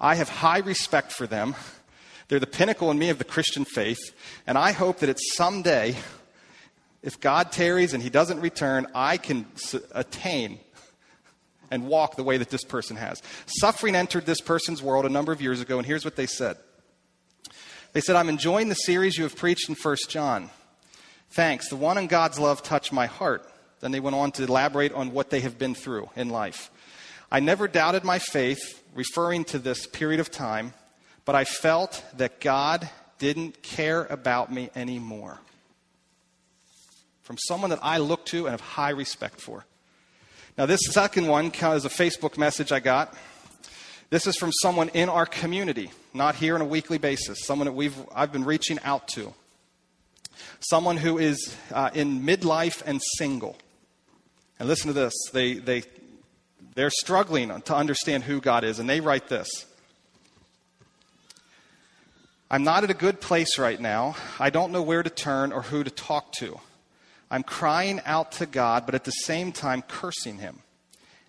I 0.00 0.14
have 0.14 0.28
high 0.28 0.58
respect 0.58 1.12
for 1.12 1.26
them. 1.26 1.56
They're 2.28 2.38
the 2.38 2.46
pinnacle 2.46 2.90
in 2.92 3.00
me 3.00 3.08
of 3.08 3.18
the 3.18 3.24
Christian 3.24 3.64
faith. 3.64 3.98
And 4.46 4.56
I 4.56 4.70
hope 4.70 5.00
that 5.00 5.08
it's 5.08 5.34
someday 5.34 5.96
if 7.02 7.18
God 7.18 7.50
tarries 7.50 7.94
and 7.94 8.02
he 8.02 8.10
doesn't 8.10 8.40
return, 8.40 8.86
I 8.94 9.16
can 9.16 9.46
attain 9.92 10.60
and 11.70 11.88
walk 11.88 12.16
the 12.16 12.22
way 12.22 12.36
that 12.36 12.50
this 12.50 12.64
person 12.64 12.96
has. 12.96 13.22
Suffering 13.46 13.96
entered 13.96 14.26
this 14.26 14.40
person's 14.40 14.82
world 14.82 15.04
a 15.04 15.08
number 15.08 15.32
of 15.32 15.42
years 15.42 15.60
ago, 15.60 15.78
and 15.78 15.86
here's 15.86 16.04
what 16.04 16.16
they 16.16 16.26
said. 16.26 16.58
They 17.92 18.00
said, 18.00 18.14
I'm 18.14 18.28
enjoying 18.28 18.68
the 18.68 18.74
series 18.74 19.16
you 19.16 19.24
have 19.24 19.36
preached 19.36 19.68
in 19.68 19.74
1 19.74 19.96
John. 20.08 20.50
Thanks. 21.30 21.68
The 21.68 21.76
one 21.76 21.98
in 21.98 22.06
God's 22.06 22.38
love 22.38 22.62
touched 22.62 22.92
my 22.92 23.06
heart. 23.06 23.50
Then 23.80 23.90
they 23.90 24.00
went 24.00 24.16
on 24.16 24.32
to 24.32 24.44
elaborate 24.44 24.92
on 24.92 25.12
what 25.12 25.30
they 25.30 25.40
have 25.40 25.58
been 25.58 25.74
through 25.74 26.08
in 26.14 26.28
life. 26.28 26.70
I 27.30 27.40
never 27.40 27.66
doubted 27.66 28.04
my 28.04 28.18
faith, 28.18 28.82
referring 28.94 29.44
to 29.46 29.58
this 29.58 29.86
period 29.86 30.20
of 30.20 30.30
time, 30.30 30.74
but 31.24 31.34
I 31.34 31.44
felt 31.44 32.04
that 32.16 32.40
God 32.40 32.88
didn't 33.18 33.62
care 33.62 34.04
about 34.04 34.52
me 34.52 34.70
anymore 34.76 35.40
from 37.32 37.38
someone 37.38 37.70
that 37.70 37.78
I 37.80 37.96
look 37.96 38.26
to 38.26 38.44
and 38.44 38.50
have 38.50 38.60
high 38.60 38.90
respect 38.90 39.40
for. 39.40 39.64
Now, 40.58 40.66
this 40.66 40.80
second 40.90 41.28
one 41.28 41.46
is 41.46 41.86
a 41.86 41.88
Facebook 41.88 42.36
message 42.36 42.72
I 42.72 42.78
got. 42.78 43.16
This 44.10 44.26
is 44.26 44.36
from 44.36 44.52
someone 44.52 44.90
in 44.90 45.08
our 45.08 45.24
community, 45.24 45.90
not 46.12 46.34
here 46.34 46.54
on 46.54 46.60
a 46.60 46.66
weekly 46.66 46.98
basis, 46.98 47.46
someone 47.46 47.64
that 47.64 47.72
we've, 47.72 47.96
I've 48.14 48.32
been 48.32 48.44
reaching 48.44 48.78
out 48.84 49.08
to. 49.14 49.32
Someone 50.60 50.98
who 50.98 51.16
is 51.16 51.56
uh, 51.72 51.88
in 51.94 52.20
midlife 52.20 52.82
and 52.84 53.00
single. 53.16 53.56
And 54.58 54.68
listen 54.68 54.88
to 54.88 54.92
this. 54.92 55.14
They, 55.32 55.54
they, 55.54 55.84
they're 56.74 56.90
struggling 56.90 57.62
to 57.62 57.74
understand 57.74 58.24
who 58.24 58.42
God 58.42 58.62
is, 58.62 58.78
and 58.78 58.86
they 58.90 59.00
write 59.00 59.28
this 59.28 59.64
I'm 62.50 62.64
not 62.64 62.84
at 62.84 62.90
a 62.90 62.94
good 62.94 63.22
place 63.22 63.58
right 63.58 63.80
now. 63.80 64.16
I 64.38 64.50
don't 64.50 64.70
know 64.70 64.82
where 64.82 65.02
to 65.02 65.08
turn 65.08 65.50
or 65.50 65.62
who 65.62 65.82
to 65.82 65.90
talk 65.90 66.32
to. 66.32 66.60
I'm 67.32 67.42
crying 67.42 68.02
out 68.04 68.32
to 68.32 68.46
God, 68.46 68.84
but 68.84 68.94
at 68.94 69.04
the 69.04 69.10
same 69.10 69.52
time 69.52 69.80
cursing 69.80 70.36
Him. 70.36 70.58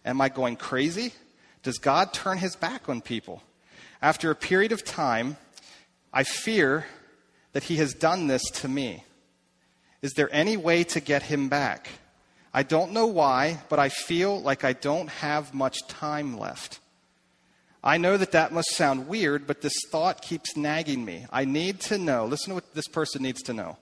Am 0.03 0.19
I 0.19 0.27
going 0.27 0.57
crazy? 0.57 1.13
Does 1.63 1.77
God 1.77 2.11
turn 2.11 2.39
His 2.39 2.57
back 2.57 2.89
on 2.89 2.99
people? 2.99 3.41
After 4.01 4.29
a 4.29 4.35
period 4.35 4.73
of 4.73 4.83
time, 4.83 5.37
I 6.11 6.25
fear 6.25 6.85
that 7.53 7.63
He 7.63 7.77
has 7.77 7.93
done 7.93 8.27
this 8.27 8.43
to 8.55 8.67
me. 8.67 9.05
Is 10.01 10.11
there 10.11 10.27
any 10.33 10.57
way 10.57 10.83
to 10.83 10.99
get 10.99 11.23
Him 11.23 11.47
back? 11.47 11.87
I 12.53 12.63
don't 12.63 12.91
know 12.91 13.07
why, 13.07 13.59
but 13.69 13.79
I 13.79 13.87
feel 13.87 14.41
like 14.41 14.65
I 14.65 14.73
don't 14.73 15.07
have 15.07 15.53
much 15.53 15.87
time 15.87 16.37
left. 16.37 16.81
I 17.81 17.97
know 17.97 18.17
that 18.17 18.33
that 18.33 18.51
must 18.51 18.75
sound 18.75 19.07
weird, 19.07 19.47
but 19.47 19.61
this 19.61 19.73
thought 19.89 20.21
keeps 20.21 20.57
nagging 20.57 21.05
me. 21.05 21.27
I 21.31 21.45
need 21.45 21.79
to 21.81 21.97
know. 21.97 22.25
Listen 22.25 22.49
to 22.49 22.55
what 22.55 22.73
this 22.73 22.89
person 22.89 23.23
needs 23.23 23.41
to 23.43 23.53
know. 23.53 23.77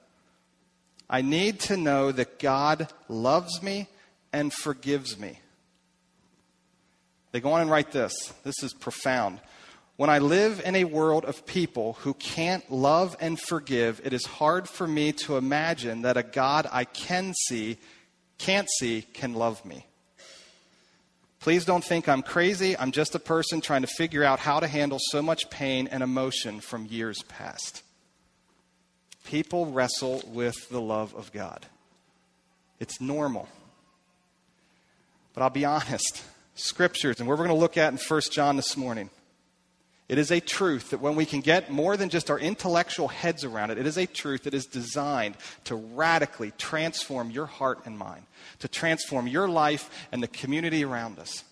I 1.11 1.21
need 1.21 1.59
to 1.61 1.75
know 1.75 2.13
that 2.13 2.39
God 2.39 2.87
loves 3.09 3.61
me 3.61 3.89
and 4.31 4.53
forgives 4.53 5.19
me. 5.19 5.39
They 7.33 7.41
go 7.41 7.51
on 7.51 7.61
and 7.61 7.69
write 7.69 7.91
this. 7.91 8.33
This 8.45 8.63
is 8.63 8.73
profound. 8.73 9.41
When 9.97 10.09
I 10.09 10.19
live 10.19 10.61
in 10.63 10.73
a 10.75 10.85
world 10.85 11.25
of 11.25 11.45
people 11.45 11.93
who 11.99 12.13
can't 12.13 12.71
love 12.71 13.17
and 13.19 13.37
forgive, 13.37 13.99
it 14.05 14.13
is 14.13 14.25
hard 14.25 14.69
for 14.69 14.87
me 14.87 15.11
to 15.25 15.35
imagine 15.35 16.03
that 16.03 16.15
a 16.15 16.23
God 16.23 16.65
I 16.71 16.85
can 16.85 17.33
see, 17.33 17.77
can't 18.37 18.69
see, 18.79 19.01
can 19.01 19.33
love 19.33 19.65
me. 19.65 19.85
Please 21.41 21.65
don't 21.65 21.83
think 21.83 22.07
I'm 22.07 22.21
crazy. 22.21 22.77
I'm 22.77 22.93
just 22.93 23.15
a 23.15 23.19
person 23.19 23.59
trying 23.59 23.81
to 23.81 23.87
figure 23.87 24.23
out 24.23 24.39
how 24.39 24.61
to 24.61 24.67
handle 24.67 24.99
so 25.11 25.21
much 25.21 25.49
pain 25.49 25.89
and 25.91 26.03
emotion 26.03 26.61
from 26.61 26.85
years 26.85 27.21
past. 27.23 27.83
People 29.31 29.67
wrestle 29.67 30.21
with 30.27 30.67
the 30.67 30.81
love 30.81 31.15
of 31.15 31.31
God. 31.31 31.65
It's 32.81 32.99
normal. 32.99 33.47
But 35.33 35.41
I'll 35.41 35.49
be 35.49 35.63
honest, 35.63 36.21
scriptures, 36.55 37.21
and 37.21 37.29
we're 37.29 37.37
going 37.37 37.47
to 37.47 37.55
look 37.55 37.77
at 37.77 37.93
in 37.93 37.97
1 37.97 38.21
John 38.29 38.57
this 38.57 38.75
morning. 38.75 39.09
It 40.09 40.17
is 40.17 40.31
a 40.31 40.41
truth 40.41 40.89
that 40.89 40.99
when 40.99 41.15
we 41.15 41.25
can 41.25 41.39
get 41.39 41.71
more 41.71 41.95
than 41.95 42.09
just 42.09 42.29
our 42.29 42.37
intellectual 42.37 43.07
heads 43.07 43.45
around 43.45 43.71
it, 43.71 43.77
it 43.77 43.87
is 43.87 43.97
a 43.97 44.05
truth 44.05 44.43
that 44.43 44.53
is 44.53 44.65
designed 44.65 45.37
to 45.63 45.75
radically 45.75 46.51
transform 46.57 47.31
your 47.31 47.45
heart 47.45 47.79
and 47.85 47.97
mind, 47.97 48.25
to 48.59 48.67
transform 48.67 49.27
your 49.27 49.47
life 49.47 49.89
and 50.11 50.21
the 50.21 50.27
community 50.27 50.83
around 50.83 51.19
us. 51.19 51.45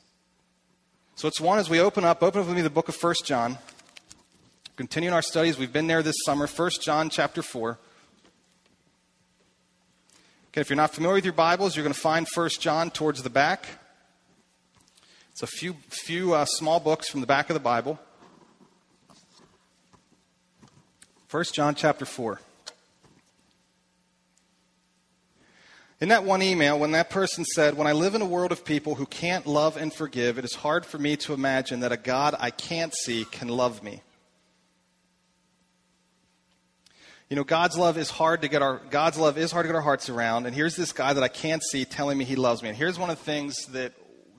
So 1.15 1.29
it's 1.29 1.39
one 1.39 1.59
as 1.59 1.69
we 1.69 1.79
open 1.79 2.03
up, 2.03 2.21
open 2.23 2.41
up 2.41 2.47
with 2.47 2.57
me 2.57 2.61
the 2.61 2.69
book 2.69 2.89
of 2.89 3.01
1 3.01 3.15
John. 3.23 3.57
Continuing 4.79 5.13
our 5.13 5.21
studies. 5.21 5.57
We've 5.57 5.73
been 5.73 5.87
there 5.87 6.01
this 6.01 6.15
summer. 6.23 6.47
1 6.47 6.69
John 6.81 7.09
chapter 7.09 7.41
4. 7.41 7.77
Okay, 10.51 10.61
if 10.61 10.69
you're 10.69 10.77
not 10.77 10.93
familiar 10.93 11.15
with 11.15 11.25
your 11.25 11.33
Bibles, 11.33 11.75
you're 11.75 11.83
going 11.83 11.93
to 11.93 11.99
find 11.99 12.25
1 12.33 12.49
John 12.61 12.89
towards 12.89 13.21
the 13.21 13.29
back. 13.29 13.67
It's 15.33 15.43
a 15.43 15.47
few, 15.47 15.75
few 15.89 16.33
uh, 16.33 16.45
small 16.45 16.79
books 16.79 17.09
from 17.09 17.19
the 17.19 17.27
back 17.27 17.49
of 17.49 17.55
the 17.55 17.59
Bible. 17.59 17.99
1 21.29 21.43
John 21.51 21.75
chapter 21.75 22.05
4. 22.05 22.39
In 25.99 26.07
that 26.07 26.23
one 26.23 26.41
email, 26.41 26.79
when 26.79 26.93
that 26.93 27.09
person 27.09 27.43
said, 27.43 27.75
When 27.75 27.85
I 27.85 27.91
live 27.91 28.15
in 28.15 28.21
a 28.21 28.25
world 28.25 28.53
of 28.53 28.63
people 28.63 28.95
who 28.95 29.05
can't 29.05 29.45
love 29.45 29.75
and 29.75 29.93
forgive, 29.93 30.37
it 30.37 30.45
is 30.45 30.55
hard 30.55 30.85
for 30.85 30.97
me 30.97 31.17
to 31.17 31.33
imagine 31.33 31.81
that 31.81 31.91
a 31.91 31.97
God 31.97 32.33
I 32.39 32.49
can't 32.49 32.95
see 32.95 33.25
can 33.25 33.49
love 33.49 33.83
me. 33.83 34.03
You 37.29 37.35
know, 37.35 37.43
God's 37.43 37.77
love 37.77 37.99
is 37.99 38.09
hard 38.09 38.41
to 38.41 38.47
get 38.47 38.63
our 38.63 38.81
God's 38.89 39.19
love 39.19 39.37
is 39.37 39.51
hard 39.51 39.65
to 39.65 39.67
get 39.67 39.75
our 39.75 39.83
hearts 39.83 40.09
around. 40.09 40.47
And 40.47 40.55
here's 40.55 40.75
this 40.75 40.91
guy 40.91 41.13
that 41.13 41.23
I 41.23 41.27
can't 41.27 41.61
see 41.61 41.85
telling 41.85 42.17
me 42.17 42.25
he 42.25 42.35
loves 42.35 42.63
me. 42.63 42.69
And 42.69 42.77
here's 42.77 42.97
one 42.97 43.11
of 43.11 43.19
the 43.19 43.23
things 43.23 43.67
that 43.67 43.93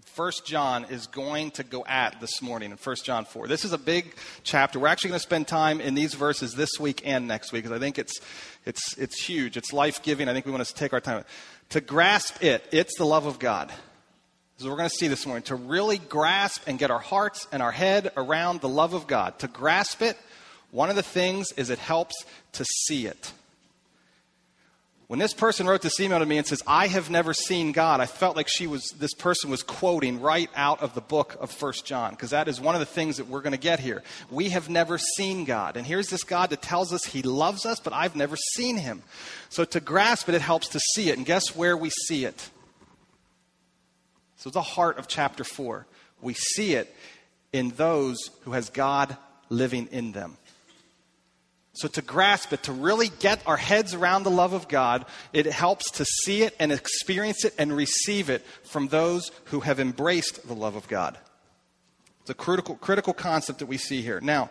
First 0.07 0.45
John 0.45 0.85
is 0.91 1.07
going 1.07 1.53
to 1.53 1.63
go 1.63 1.85
at 1.87 2.21
this 2.21 2.43
morning 2.43 2.73
in 2.73 2.77
First 2.77 3.05
John 3.05 3.27
4. 3.27 3.47
This 3.47 3.65
is 3.65 3.73
a 3.73 3.79
big 3.79 4.17
chapter. 4.43 4.81
We're 4.81 4.89
actually 4.89 5.11
going 5.11 5.21
to 5.21 5.23
spend 5.23 5.47
time 5.47 5.81
in 5.81 5.95
these 5.95 6.15
verses 6.15 6.55
this 6.55 6.81
week 6.81 7.03
and 7.07 7.29
next 7.29 7.53
week 7.53 7.63
because 7.63 7.77
I 7.77 7.79
think 7.79 7.97
it's, 7.97 8.21
it's, 8.67 8.99
it's 8.99 9.23
huge. 9.23 9.57
It's 9.57 9.73
life 9.73 10.03
giving. 10.03 10.29
I 10.29 10.33
think 10.33 10.45
we 10.45 10.51
want 10.51 10.67
to 10.67 10.75
take 10.75 10.93
our 10.93 11.01
time. 11.01 11.25
To 11.69 11.81
grasp 11.81 12.43
it, 12.43 12.67
it's 12.73 12.99
the 12.99 13.07
love 13.07 13.27
of 13.27 13.39
God. 13.39 13.73
So 14.57 14.69
we're 14.69 14.77
going 14.77 14.89
to 14.89 14.97
see 14.97 15.07
this 15.07 15.27
morning. 15.27 15.45
To 15.45 15.55
really 15.55 15.99
grasp 15.99 16.65
and 16.67 16.77
get 16.77 16.91
our 16.91 16.99
hearts 16.99 17.47
and 17.53 17.63
our 17.63 17.71
head 17.71 18.11
around 18.17 18.63
the 18.63 18.69
love 18.69 18.95
of 18.95 19.07
God. 19.07 19.39
To 19.39 19.47
grasp 19.47 20.03
it, 20.03 20.19
one 20.71 20.91
of 20.91 20.97
the 20.97 21.03
things 21.03 21.53
is 21.53 21.71
it 21.71 21.79
helps 21.79 22.25
to 22.53 22.65
see 22.65 23.07
it. 23.07 23.33
When 25.11 25.19
this 25.19 25.35
person 25.35 25.67
wrote 25.67 25.83
this 25.83 25.99
email 25.99 26.21
to 26.21 26.25
me 26.25 26.39
and 26.39 26.47
says, 26.47 26.63
I 26.69 26.87
have 26.87 27.11
never 27.11 27.35
seen 27.35 27.73
God, 27.73 27.99
I 27.99 28.07
felt 28.07 28.37
like 28.37 28.47
she 28.49 28.69
was, 28.69 28.91
this 28.97 29.13
person 29.13 29.51
was 29.51 29.65
quoting 29.65 30.21
right 30.21 30.49
out 30.55 30.85
of 30.85 30.95
the 30.95 31.01
book 31.01 31.37
of 31.41 31.51
First 31.51 31.85
John, 31.85 32.13
because 32.13 32.31
that 32.31 32.47
is 32.47 32.61
one 32.61 32.77
of 32.77 32.79
the 32.79 32.87
things 32.87 33.17
that 33.17 33.27
we're 33.27 33.41
going 33.41 33.51
to 33.51 33.59
get 33.59 33.81
here. 33.81 34.05
We 34.31 34.51
have 34.51 34.69
never 34.69 34.99
seen 34.99 35.45
God. 35.45 35.77
And 35.77 35.85
here's 35.85 36.11
this 36.11 36.23
God 36.23 36.51
that 36.51 36.63
tells 36.63 36.93
us 36.93 37.05
he 37.07 37.23
loves 37.23 37.67
us, 37.67 37.81
but 37.81 37.93
I've 37.93 38.15
never 38.15 38.37
seen 38.55 38.77
him. 38.77 39.03
So 39.49 39.65
to 39.65 39.81
grasp 39.81 40.29
it, 40.29 40.37
it 40.37 40.43
helps 40.43 40.69
to 40.69 40.79
see 40.95 41.11
it. 41.11 41.17
And 41.17 41.27
guess 41.27 41.57
where 41.57 41.77
we 41.77 41.91
see 41.91 42.25
it? 42.25 42.49
So 44.37 44.49
the 44.49 44.63
heart 44.63 44.97
of 44.97 45.09
chapter 45.09 45.43
4. 45.43 45.87
We 46.23 46.35
see 46.35 46.75
it 46.75 46.95
in 47.53 47.71
those 47.71 48.31
who 48.43 48.53
has 48.53 48.71
God 48.71 49.17
living 49.49 49.89
in 49.91 50.13
them. 50.13 50.37
So, 51.73 51.87
to 51.89 52.03
grasp 52.03 52.53
it, 52.53 52.65
to 52.65 52.73
really 52.73 53.11
get 53.21 53.47
our 53.47 53.57
heads 53.57 53.95
around 53.95 54.25
the 54.25 54.31
love 54.31 54.53
of 54.53 54.67
God, 54.67 55.07
it 55.33 55.47
helps 55.47 55.91
to 55.93 56.05
see 56.05 56.43
it 56.43 56.55
and 56.59 56.73
experience 56.73 57.45
it 57.45 57.55
and 57.59 57.75
receive 57.75 58.29
it 58.29 58.45
from 58.65 58.89
those 58.89 59.31
who 59.45 59.61
have 59.61 59.79
embraced 59.79 60.47
the 60.49 60.55
love 60.55 60.75
of 60.75 60.89
God. 60.89 61.17
It's 62.23 62.31
a 62.31 62.35
critical, 62.35 62.75
critical 62.75 63.15
concept 63.15 63.61
that 63.61 63.67
we 63.67 63.79
see 63.79 64.03
here. 64.03 64.21
Now, 64.21 64.51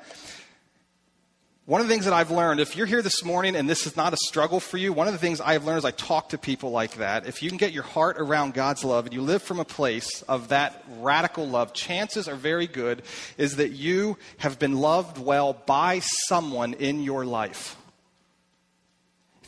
one 1.70 1.82
of 1.82 1.88
the 1.88 1.94
things 1.94 2.06
that 2.06 2.16
I've 2.16 2.32
learned, 2.32 2.60
if 2.60 2.76
you're 2.76 2.88
here 2.88 3.04
this 3.04 3.24
morning 3.24 3.56
and 3.56 3.70
this 3.70 3.86
is 3.86 3.96
not 3.96 4.12
a 4.12 4.18
struggle 4.18 4.60
for 4.60 4.78
you, 4.78 4.92
one 4.92 5.06
of 5.06 5.14
the 5.14 5.20
things 5.20 5.40
I've 5.40 5.66
learned 5.66 5.78
as 5.78 5.86
I 5.86 5.92
talk 5.92 6.30
to 6.30 6.40
people 6.40 6.72
like 6.72 6.96
that, 6.96 7.28
if 7.28 7.44
you 7.44 7.50
can 7.50 7.60
get 7.60 7.74
your 7.74 7.84
heart 7.84 8.20
around 8.20 8.56
God's 8.56 8.84
love 8.84 9.06
and 9.06 9.14
you 9.14 9.22
live 9.22 9.44
from 9.44 9.60
a 9.60 9.66
place 9.66 10.24
of 10.24 10.48
that 10.48 10.84
radical 10.98 11.48
love, 11.48 11.74
chances 11.74 12.28
are 12.28 12.36
very 12.36 12.66
good 12.66 13.04
is 13.38 13.58
that 13.58 13.70
you 13.70 14.18
have 14.40 14.58
been 14.58 14.80
loved 14.80 15.20
well 15.20 15.54
by 15.54 16.00
someone 16.00 16.74
in 16.74 17.04
your 17.04 17.24
life. 17.24 17.79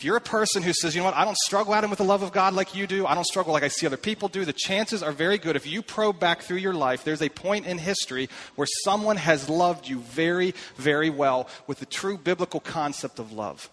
If 0.01 0.05
you're 0.05 0.17
a 0.17 0.19
person 0.19 0.63
who 0.63 0.73
says, 0.73 0.95
you 0.95 1.01
know 1.01 1.05
what, 1.05 1.15
I 1.15 1.25
don't 1.25 1.37
struggle 1.37 1.75
at 1.75 1.83
him 1.83 1.91
with 1.91 1.99
the 1.99 2.03
love 2.03 2.23
of 2.23 2.31
God 2.31 2.55
like 2.55 2.73
you 2.73 2.87
do, 2.87 3.05
I 3.05 3.13
don't 3.13 3.23
struggle 3.23 3.53
like 3.53 3.61
I 3.61 3.67
see 3.67 3.85
other 3.85 3.97
people 3.97 4.29
do, 4.29 4.45
the 4.45 4.51
chances 4.51 5.03
are 5.03 5.11
very 5.11 5.37
good. 5.37 5.55
If 5.55 5.67
you 5.67 5.83
probe 5.83 6.19
back 6.19 6.41
through 6.41 6.57
your 6.57 6.73
life, 6.73 7.03
there's 7.03 7.21
a 7.21 7.29
point 7.29 7.67
in 7.67 7.77
history 7.77 8.27
where 8.55 8.67
someone 8.83 9.17
has 9.17 9.47
loved 9.47 9.87
you 9.87 9.99
very, 9.99 10.55
very 10.75 11.11
well 11.11 11.47
with 11.67 11.77
the 11.77 11.85
true 11.85 12.17
biblical 12.17 12.59
concept 12.59 13.19
of 13.19 13.31
love. 13.31 13.69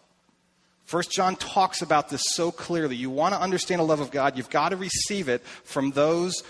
First 0.85 1.13
John 1.13 1.35
talks 1.35 1.81
about 1.81 2.11
this 2.11 2.25
so 2.27 2.53
clearly. 2.53 2.95
You 2.95 3.09
want 3.09 3.33
to 3.33 3.41
understand 3.41 3.79
the 3.79 3.87
love 3.87 4.01
of 4.01 4.11
God, 4.11 4.37
you've 4.37 4.51
got 4.51 4.69
to 4.69 4.77
receive 4.77 5.31
it 5.31 5.43
from 5.65 5.93
those 5.93 6.45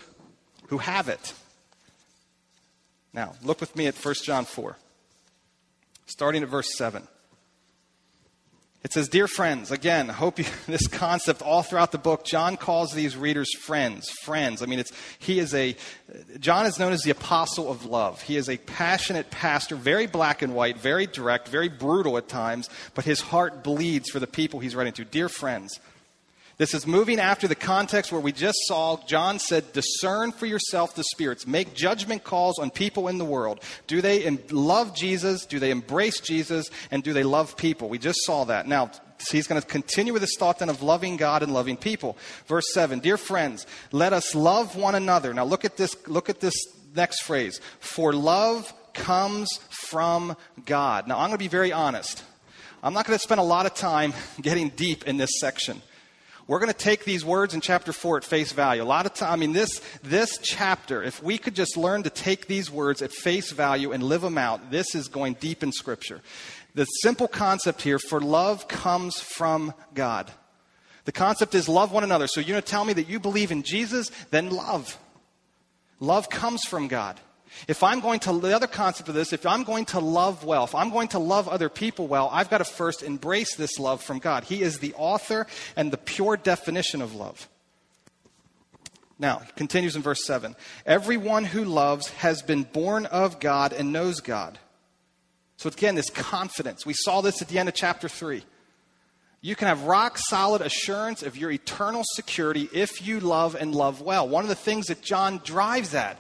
who 0.70 0.78
have 0.78 1.08
it. 1.08 1.35
Now, 3.12 3.37
look 3.44 3.61
with 3.61 3.76
me 3.76 3.87
at 3.87 3.94
1 3.94 4.14
John 4.25 4.44
4, 4.44 4.76
starting 6.06 6.42
at 6.42 6.49
verse 6.49 6.76
7. 6.76 7.06
It 8.85 8.92
says, 8.92 9.08
Dear 9.08 9.26
friends, 9.26 9.70
again, 9.70 10.08
I 10.08 10.12
hope 10.14 10.38
you, 10.38 10.44
this 10.66 10.87
concept 10.87 11.42
all 11.42 11.62
throughout 11.62 11.92
the 11.92 11.99
book, 11.99 12.25
John 12.25 12.56
calls 12.56 12.92
these 12.92 13.16
readers 13.16 13.49
friends. 13.54 14.08
Friends. 14.23 14.62
I 14.62 14.66
mean, 14.66 14.78
it's, 14.78 14.92
he 15.18 15.38
is 15.38 15.52
a, 15.54 15.76
John 16.38 16.66
is 16.66 16.78
known 16.78 16.92
as 16.92 17.02
the 17.02 17.11
apostle 17.11 17.70
of 17.70 17.85
love. 17.85 18.23
He 18.23 18.37
is 18.37 18.49
a 18.49 18.56
passionate 18.56 19.30
pastor, 19.30 19.75
very 19.75 20.06
black 20.06 20.42
and 20.42 20.54
white, 20.54 20.78
very 20.78 21.06
direct, 21.06 21.49
very 21.49 21.68
brutal 21.68 22.16
at 22.18 22.28
times, 22.28 22.70
but 22.94 23.04
his 23.04 23.20
heart 23.20 23.64
bleeds 23.64 24.11
for 24.11 24.20
the 24.20 24.26
people 24.26 24.61
he's 24.61 24.76
writing 24.76 24.92
to. 24.94 25.04
Dear 25.04 25.28
friends, 25.28 25.80
this 26.59 26.75
is 26.75 26.88
moving 26.88 27.21
after 27.21 27.47
the 27.47 27.55
context 27.55 28.11
where 28.11 28.21
we 28.21 28.33
just 28.33 28.59
saw 28.67 28.99
John 29.07 29.38
said, 29.38 29.73
discern 29.73 30.33
for 30.33 30.45
yourself 30.45 30.97
the 30.97 31.05
spirits. 31.05 31.47
Make 31.47 31.73
judgment 31.73 32.25
calls 32.25 32.59
on 32.59 32.71
people 32.71 33.07
in 33.07 33.19
the 33.19 33.25
world. 33.25 33.61
Do 33.87 34.03
they 34.03 34.29
love 34.50 34.95
Jesus? 34.95 35.47
Do 35.47 35.61
they 35.61 35.71
embrace 35.71 36.19
Jesus? 36.19 36.69
And 36.91 37.05
do 37.05 37.12
they 37.12 37.23
love 37.23 37.57
people? 37.57 37.88
We 37.88 37.99
just 37.99 38.19
saw 38.25 38.43
that. 38.45 38.67
Now, 38.67 38.91
he's 39.31 39.47
going 39.47 39.61
to 39.61 39.67
continue 39.67 40.12
with 40.12 40.23
this 40.23 40.35
thought 40.37 40.59
then 40.59 40.69
of 40.69 40.83
loving 40.83 41.17
God 41.17 41.45
and 41.45 41.55
loving 41.55 41.77
people. 41.77 42.19
Verse 42.47 42.67
7 42.75 42.99
Dear 42.99 43.17
friends, 43.17 43.65
let 43.93 44.12
us 44.12 44.35
love 44.35 44.75
one 44.75 44.97
another. 44.97 45.33
Now, 45.33 45.45
look 45.45 45.65
at 45.65 45.77
this, 45.77 45.95
look 46.09 46.29
at 46.29 46.41
this 46.41 46.55
next 46.97 47.23
phrase. 47.23 47.61
For 47.79 48.12
love 48.12 48.75
comes 48.95 49.49
from 49.71 50.37
God. 50.67 51.07
Now, 51.07 51.19
I'm 51.21 51.29
going 51.29 51.38
to 51.38 51.45
be 51.45 51.47
very 51.47 51.73
honest. 51.73 52.25
I'm 52.83 52.95
not 52.95 53.07
going 53.07 53.17
to 53.17 53.23
spend 53.23 53.41
a 53.41 53.45
lot 53.45 53.67
of 53.67 53.75
time 53.75 54.12
getting 54.43 54.71
deep 54.71 55.07
in 55.07 55.19
this 55.19 55.38
section. 55.38 55.83
We're 56.49 56.61
going 56.61 56.73
to 56.73 56.78
take 56.78 57.05
these 57.05 57.26
words 57.26 57.52
in 57.52 57.61
chapter 57.61 57.93
4 57.93 58.17
at 58.17 58.25
face 58.25 58.52
value. 58.52 58.83
A 58.83 58.85
lot 58.85 59.05
of 59.05 59.12
time, 59.12 59.33
I 59.35 59.37
mean, 59.37 59.52
this, 59.52 59.83
this 60.02 60.38
chapter, 60.38 61.02
if 61.02 61.23
we 61.23 61.37
could 61.37 61.55
just 61.55 61.76
learn 61.76 62.05
to 62.05 62.11
take 62.11 62.47
these 62.47 62.71
words 62.71 63.02
at 63.02 63.12
face 63.12 63.52
value 63.52 63.93
and 63.93 64.02
live 64.02 64.23
them 64.23 64.38
out, 64.38 64.71
this 64.71 64.95
is 64.95 65.09
going 65.09 65.35
deep 65.35 65.62
in 65.62 65.73
Scripture. 65.73 66.23
The 66.75 66.87
simple 67.02 67.28
concept 67.28 67.83
here 67.83 67.99
for 67.99 68.19
love 68.19 68.67
comes 68.67 69.21
from 69.21 69.75
God. 69.93 70.33
The 71.05 71.12
concept 71.12 71.55
is 71.55 71.69
love 71.69 71.93
one 71.93 72.05
another. 72.05 72.26
So 72.26 72.40
you're 72.40 72.55
going 72.55 72.62
to 72.62 72.69
tell 72.69 72.85
me 72.85 72.95
that 72.95 73.11
you 73.11 73.21
believe 73.21 73.52
in 73.52 73.62
Jesus, 73.62 74.11
then 74.31 74.49
love. 74.49 74.99
Love 76.00 76.31
comes 76.31 76.64
from 76.64 76.88
God. 76.88 77.21
If 77.67 77.83
I'm 77.83 78.00
going 78.00 78.21
to, 78.21 78.33
the 78.38 78.55
other 78.55 78.67
concept 78.67 79.09
of 79.09 79.14
this, 79.14 79.33
if 79.33 79.47
I'm 79.47 79.64
going 79.64 79.87
to 79.87 80.00
love 80.00 80.45
well, 80.45 80.64
if 80.64 80.75
I'm 80.75 80.90
going 80.90 81.09
to 81.09 81.19
love 81.19 81.49
other 81.49 81.69
people 81.69 82.07
well, 82.07 82.28
I've 82.33 82.50
got 82.50 82.59
to 82.59 82.64
first 82.64 83.02
embrace 83.02 83.57
this 83.57 83.78
love 83.78 84.02
from 84.02 84.19
God. 84.19 84.45
He 84.45 84.62
is 84.62 84.78
the 84.78 84.95
author 84.95 85.47
and 85.76 85.90
the 85.90 85.99
pure 85.99 86.37
definition 86.37 87.02
of 87.02 87.14
love. 87.14 87.49
Now, 89.19 89.40
he 89.40 89.52
continues 89.57 89.97
in 89.97 90.02
verse 90.02 90.25
7 90.25 90.55
Everyone 90.87 91.45
who 91.45 91.64
loves 91.64 92.09
has 92.11 92.43
been 92.43 92.62
born 92.62 93.07
of 93.07 93.40
God 93.40 93.73
and 93.73 93.93
knows 93.93 94.21
God. 94.21 94.59
So, 95.57 95.69
again, 95.69 95.97
this 95.97 96.11
confidence. 96.11 96.87
We 96.87 96.95
saw 96.95 97.21
this 97.21 97.43
at 97.43 97.49
the 97.49 97.59
end 97.59 97.69
of 97.69 97.75
chapter 97.75 98.09
3. 98.09 98.45
You 99.40 99.57
can 99.57 99.69
have 99.69 99.85
rock 99.85 100.19
solid 100.19 100.62
assurance 100.62 101.23
of 101.23 101.37
your 101.37 101.50
eternal 101.50 102.02
security 102.14 102.69
if 102.73 103.07
you 103.07 103.21
love 103.21 103.55
and 103.55 103.75
love 103.75 104.00
well. 104.00 104.28
One 104.28 104.45
of 104.45 104.49
the 104.49 104.55
things 104.55 104.87
that 104.87 105.02
John 105.02 105.40
drives 105.45 105.95
at 105.95 106.19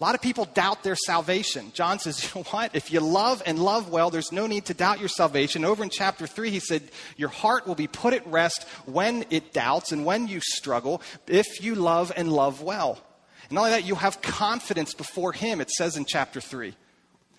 a 0.00 0.04
lot 0.04 0.14
of 0.14 0.22
people 0.22 0.44
doubt 0.44 0.84
their 0.84 0.94
salvation. 0.94 1.72
John 1.74 1.98
says, 1.98 2.22
you 2.22 2.40
know 2.40 2.44
what? 2.50 2.76
If 2.76 2.92
you 2.92 3.00
love 3.00 3.42
and 3.44 3.58
love 3.58 3.90
well, 3.90 4.10
there's 4.10 4.30
no 4.30 4.46
need 4.46 4.66
to 4.66 4.74
doubt 4.74 5.00
your 5.00 5.08
salvation. 5.08 5.64
Over 5.64 5.82
in 5.82 5.90
chapter 5.90 6.26
3, 6.26 6.50
he 6.50 6.60
said, 6.60 6.82
Your 7.16 7.30
heart 7.30 7.66
will 7.66 7.74
be 7.74 7.88
put 7.88 8.14
at 8.14 8.24
rest 8.26 8.64
when 8.86 9.24
it 9.30 9.52
doubts 9.52 9.90
and 9.90 10.04
when 10.04 10.28
you 10.28 10.40
struggle, 10.40 11.02
if 11.26 11.64
you 11.64 11.74
love 11.74 12.12
and 12.16 12.32
love 12.32 12.62
well. 12.62 13.00
And 13.48 13.56
not 13.56 13.62
only 13.62 13.70
that, 13.72 13.86
you 13.86 13.96
have 13.96 14.22
confidence 14.22 14.94
before 14.94 15.32
him, 15.32 15.60
it 15.60 15.70
says 15.70 15.96
in 15.96 16.04
chapter 16.04 16.40
3. 16.40 16.74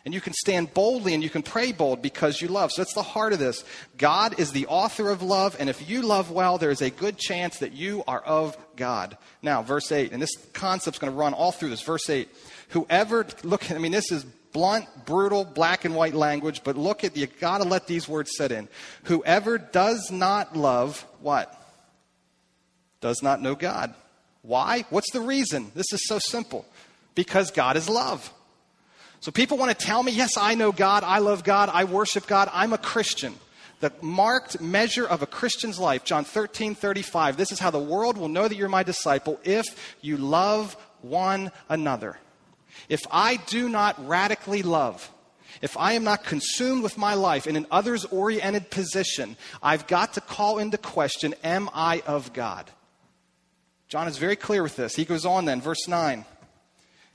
And 0.03 0.13
you 0.13 0.21
can 0.21 0.33
stand 0.33 0.73
boldly 0.73 1.13
and 1.13 1.23
you 1.23 1.29
can 1.29 1.43
pray 1.43 1.71
bold 1.71 2.01
because 2.01 2.41
you 2.41 2.47
love. 2.47 2.71
So 2.71 2.81
that's 2.81 2.93
the 2.93 3.03
heart 3.03 3.31
of 3.31 3.39
this. 3.39 3.63
God 3.97 4.39
is 4.39 4.51
the 4.51 4.67
author 4.67 5.09
of 5.09 5.21
love, 5.21 5.55
and 5.59 5.69
if 5.69 5.89
you 5.89 6.01
love 6.01 6.31
well, 6.31 6.57
there 6.57 6.71
is 6.71 6.81
a 6.81 6.89
good 6.89 7.17
chance 7.17 7.59
that 7.59 7.73
you 7.73 8.03
are 8.07 8.21
of 8.21 8.57
God. 8.79 9.15
Now, 9.43 9.61
verse 9.61 9.91
8, 9.91 10.11
and 10.11 10.19
this 10.19 10.35
concept's 10.53 10.97
going 10.97 11.13
to 11.13 11.17
run 11.17 11.35
all 11.35 11.51
through 11.51 11.69
this. 11.69 11.83
Verse 11.83 12.09
8. 12.09 12.27
Whoever, 12.69 13.27
look, 13.43 13.69
I 13.71 13.77
mean, 13.77 13.91
this 13.91 14.11
is 14.11 14.23
blunt, 14.23 14.87
brutal, 15.05 15.45
black 15.45 15.85
and 15.85 15.95
white 15.95 16.15
language, 16.15 16.61
but 16.63 16.75
look 16.75 17.03
at, 17.03 17.15
you 17.15 17.27
got 17.27 17.59
to 17.59 17.63
let 17.63 17.85
these 17.85 18.07
words 18.07 18.31
set 18.35 18.51
in. 18.51 18.67
Whoever 19.03 19.59
does 19.59 20.11
not 20.11 20.55
love, 20.55 21.05
what? 21.21 21.55
Does 23.01 23.21
not 23.21 23.41
know 23.41 23.53
God. 23.53 23.93
Why? 24.41 24.85
What's 24.89 25.11
the 25.11 25.21
reason? 25.21 25.71
This 25.75 25.93
is 25.93 26.07
so 26.07 26.17
simple. 26.17 26.65
Because 27.13 27.51
God 27.51 27.77
is 27.77 27.89
love. 27.89 28.31
So 29.19 29.31
people 29.31 29.57
want 29.57 29.77
to 29.77 29.85
tell 29.85 30.01
me, 30.01 30.11
yes, 30.13 30.37
I 30.37 30.55
know 30.55 30.71
God, 30.71 31.03
I 31.03 31.19
love 31.19 31.43
God, 31.43 31.69
I 31.71 31.83
worship 31.83 32.25
God, 32.25 32.49
I'm 32.53 32.71
a 32.71 32.77
Christian. 32.77 33.35
The 33.79 33.93
marked 34.01 34.59
measure 34.59 35.07
of 35.07 35.21
a 35.21 35.27
Christian's 35.27 35.79
life, 35.79 36.03
John 36.03 36.25
13, 36.25 36.75
35, 36.75 37.37
this 37.37 37.51
is 37.51 37.59
how 37.59 37.71
the 37.71 37.79
world 37.79 38.17
will 38.17 38.27
know 38.27 38.47
that 38.47 38.55
you're 38.55 38.67
my 38.69 38.83
disciple 38.83 39.39
if 39.43 39.95
you 40.01 40.17
love 40.17 40.75
one 41.01 41.51
another. 41.69 42.17
If 42.89 43.01
I 43.09 43.37
do 43.37 43.69
not 43.69 44.07
radically 44.07 44.63
love, 44.63 45.09
if 45.61 45.77
I 45.77 45.93
am 45.93 46.03
not 46.03 46.23
consumed 46.23 46.83
with 46.83 46.97
my 46.97 47.13
life 47.13 47.47
in 47.47 47.55
an 47.55 47.67
others 47.71 48.05
oriented 48.05 48.69
position, 48.69 49.37
I've 49.61 49.87
got 49.87 50.13
to 50.13 50.21
call 50.21 50.59
into 50.59 50.77
question, 50.77 51.33
am 51.43 51.69
I 51.73 52.01
of 52.05 52.33
God? 52.33 52.69
John 53.87 54.07
is 54.07 54.17
very 54.17 54.35
clear 54.35 54.61
with 54.61 54.75
this. 54.75 54.95
He 54.95 55.05
goes 55.05 55.25
on 55.25 55.45
then, 55.45 55.61
verse 55.61 55.87
9. 55.87 56.25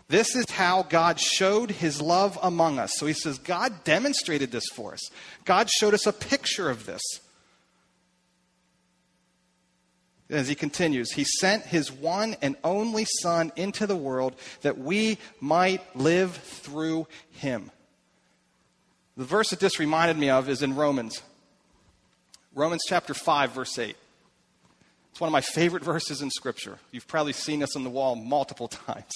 This 0.09 0.37
is 0.37 0.51
how 0.51 0.83
God 0.83 1.19
showed 1.19 1.71
his 1.71 2.01
love 2.03 2.39
among 2.43 2.79
us. 2.79 2.93
So 2.97 3.07
he 3.07 3.15
says, 3.15 3.39
God 3.39 3.85
demonstrated 3.85 4.53
this 4.53 4.69
for 4.75 4.93
us. 4.93 5.01
God 5.45 5.71
showed 5.71 5.95
us 5.95 6.07
a 6.07 6.13
picture 6.13 6.69
of 6.69 6.87
this. 6.87 7.01
As 10.31 10.49
he 10.49 10.55
continues, 10.55 11.13
he 11.13 11.25
sent 11.25 11.65
his 11.65 11.93
one 11.93 12.37
and 12.43 12.57
only 12.65 13.07
Son 13.23 13.53
into 13.57 13.87
the 13.87 13.97
world 13.97 14.35
that 14.63 14.79
we 14.79 15.19
might 15.41 15.97
live 15.97 16.35
through 16.37 17.07
him. 17.31 17.71
The 19.17 19.25
verse 19.25 19.51
that 19.51 19.61
this 19.61 19.79
reminded 19.79 20.19
me 20.19 20.31
of 20.31 20.49
is 20.49 20.63
in 20.63 20.75
Romans. 20.75 21.23
Romans 22.55 22.83
chapter 22.89 23.15
5, 23.15 23.53
verse 23.53 23.79
8. 23.79 23.97
It's 25.11 25.21
one 25.21 25.29
of 25.29 25.33
my 25.33 25.41
favorite 25.41 25.85
verses 25.85 26.23
in 26.23 26.31
Scripture. 26.31 26.79
You've 26.91 27.07
probably 27.07 27.33
seen 27.33 27.61
this 27.61 27.77
on 27.77 27.85
the 27.85 27.91
wall 27.91 28.17
multiple 28.17 28.69
times. 28.87 29.13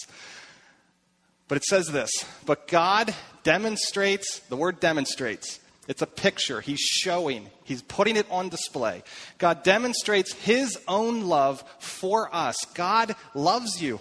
But 1.49 1.57
it 1.57 1.65
says 1.65 1.89
this 1.89 2.11
But 2.47 2.69
God 2.69 3.15
demonstrates, 3.43 4.41
the 4.49 4.57
word 4.57 4.81
demonstrates, 4.81 5.59
it's 5.89 6.03
a 6.03 6.07
picture. 6.07 6.61
He's 6.61 6.81
showing, 6.81 7.49
He's 7.65 7.83
putting 7.83 8.17
it 8.17 8.31
on 8.31 8.51
display. 8.51 9.03
God 9.39 9.63
demonstrates 9.63 10.35
His 10.35 10.79
own 10.87 11.23
love 11.23 11.65
for 11.79 12.33
us. 12.35 12.57
God 12.75 13.17
loves 13.35 13.83
you. 13.83 13.99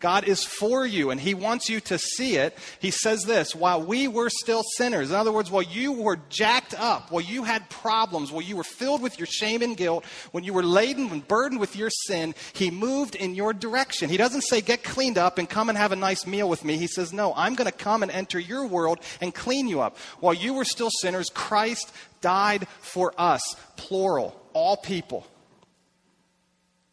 God 0.00 0.28
is 0.28 0.44
for 0.44 0.86
you 0.86 1.10
and 1.10 1.20
He 1.20 1.34
wants 1.34 1.68
you 1.68 1.80
to 1.80 1.98
see 1.98 2.36
it. 2.36 2.56
He 2.78 2.90
says 2.92 3.24
this 3.24 3.54
while 3.54 3.82
we 3.82 4.06
were 4.06 4.30
still 4.30 4.62
sinners, 4.76 5.10
in 5.10 5.16
other 5.16 5.32
words, 5.32 5.50
while 5.50 5.62
you 5.62 5.92
were 5.92 6.20
jacked 6.28 6.74
up, 6.78 7.10
while 7.10 7.22
you 7.22 7.42
had 7.42 7.68
problems, 7.68 8.30
while 8.30 8.42
you 8.42 8.56
were 8.56 8.64
filled 8.64 9.02
with 9.02 9.18
your 9.18 9.26
shame 9.26 9.60
and 9.60 9.76
guilt, 9.76 10.04
when 10.30 10.44
you 10.44 10.52
were 10.52 10.62
laden 10.62 11.10
and 11.10 11.26
burdened 11.26 11.60
with 11.60 11.74
your 11.74 11.90
sin, 11.90 12.34
He 12.52 12.70
moved 12.70 13.16
in 13.16 13.34
your 13.34 13.52
direction. 13.52 14.08
He 14.08 14.16
doesn't 14.16 14.42
say, 14.42 14.60
get 14.60 14.84
cleaned 14.84 15.18
up 15.18 15.38
and 15.38 15.50
come 15.50 15.68
and 15.68 15.76
have 15.76 15.92
a 15.92 15.96
nice 15.96 16.26
meal 16.26 16.48
with 16.48 16.64
me. 16.64 16.76
He 16.76 16.86
says, 16.86 17.12
no, 17.12 17.34
I'm 17.34 17.56
going 17.56 17.70
to 17.70 17.76
come 17.76 18.02
and 18.04 18.12
enter 18.12 18.38
your 18.38 18.66
world 18.66 19.00
and 19.20 19.34
clean 19.34 19.66
you 19.66 19.80
up. 19.80 19.96
While 20.20 20.34
you 20.34 20.54
were 20.54 20.64
still 20.64 20.90
sinners, 21.00 21.28
Christ 21.28 21.92
died 22.20 22.68
for 22.80 23.12
us, 23.18 23.56
plural, 23.76 24.40
all 24.52 24.76
people. 24.76 25.26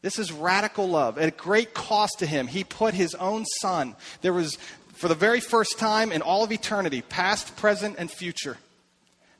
This 0.05 0.19
is 0.19 0.31
radical 0.31 0.87
love. 0.87 1.17
At 1.17 1.29
a 1.29 1.31
great 1.31 1.73
cost 1.73 2.19
to 2.19 2.27
him, 2.27 2.45
he 2.45 2.63
put 2.63 2.93
his 2.93 3.15
own 3.15 3.43
son. 3.59 3.95
There 4.21 4.33
was, 4.33 4.59
for 4.93 5.07
the 5.07 5.15
very 5.15 5.39
first 5.39 5.79
time 5.79 6.11
in 6.11 6.21
all 6.21 6.43
of 6.43 6.51
eternity, 6.51 7.01
past, 7.01 7.57
present, 7.57 7.95
and 7.97 8.11
future, 8.11 8.57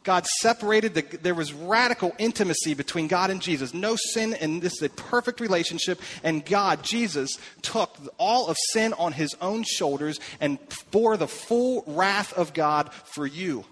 God 0.01 0.25
separated, 0.25 0.95
the, 0.95 1.03
there 1.21 1.35
was 1.35 1.53
radical 1.53 2.15
intimacy 2.17 2.73
between 2.73 3.07
God 3.07 3.29
and 3.29 3.43
Jesus. 3.43 3.75
No 3.75 3.95
sin, 3.95 4.33
and 4.33 4.59
this 4.59 4.73
is 4.73 4.81
a 4.81 4.89
perfect 4.89 5.39
relationship. 5.39 6.01
And 6.23 6.43
God, 6.43 6.81
Jesus, 6.81 7.37
took 7.61 7.95
all 8.17 8.47
of 8.47 8.57
sin 8.71 8.93
on 8.93 9.13
his 9.13 9.35
own 9.41 9.61
shoulders 9.61 10.19
and 10.41 10.57
bore 10.89 11.15
the 11.15 11.27
full 11.27 11.83
wrath 11.85 12.33
of 12.33 12.55
God 12.55 12.91
for 12.91 13.27
you 13.27 13.65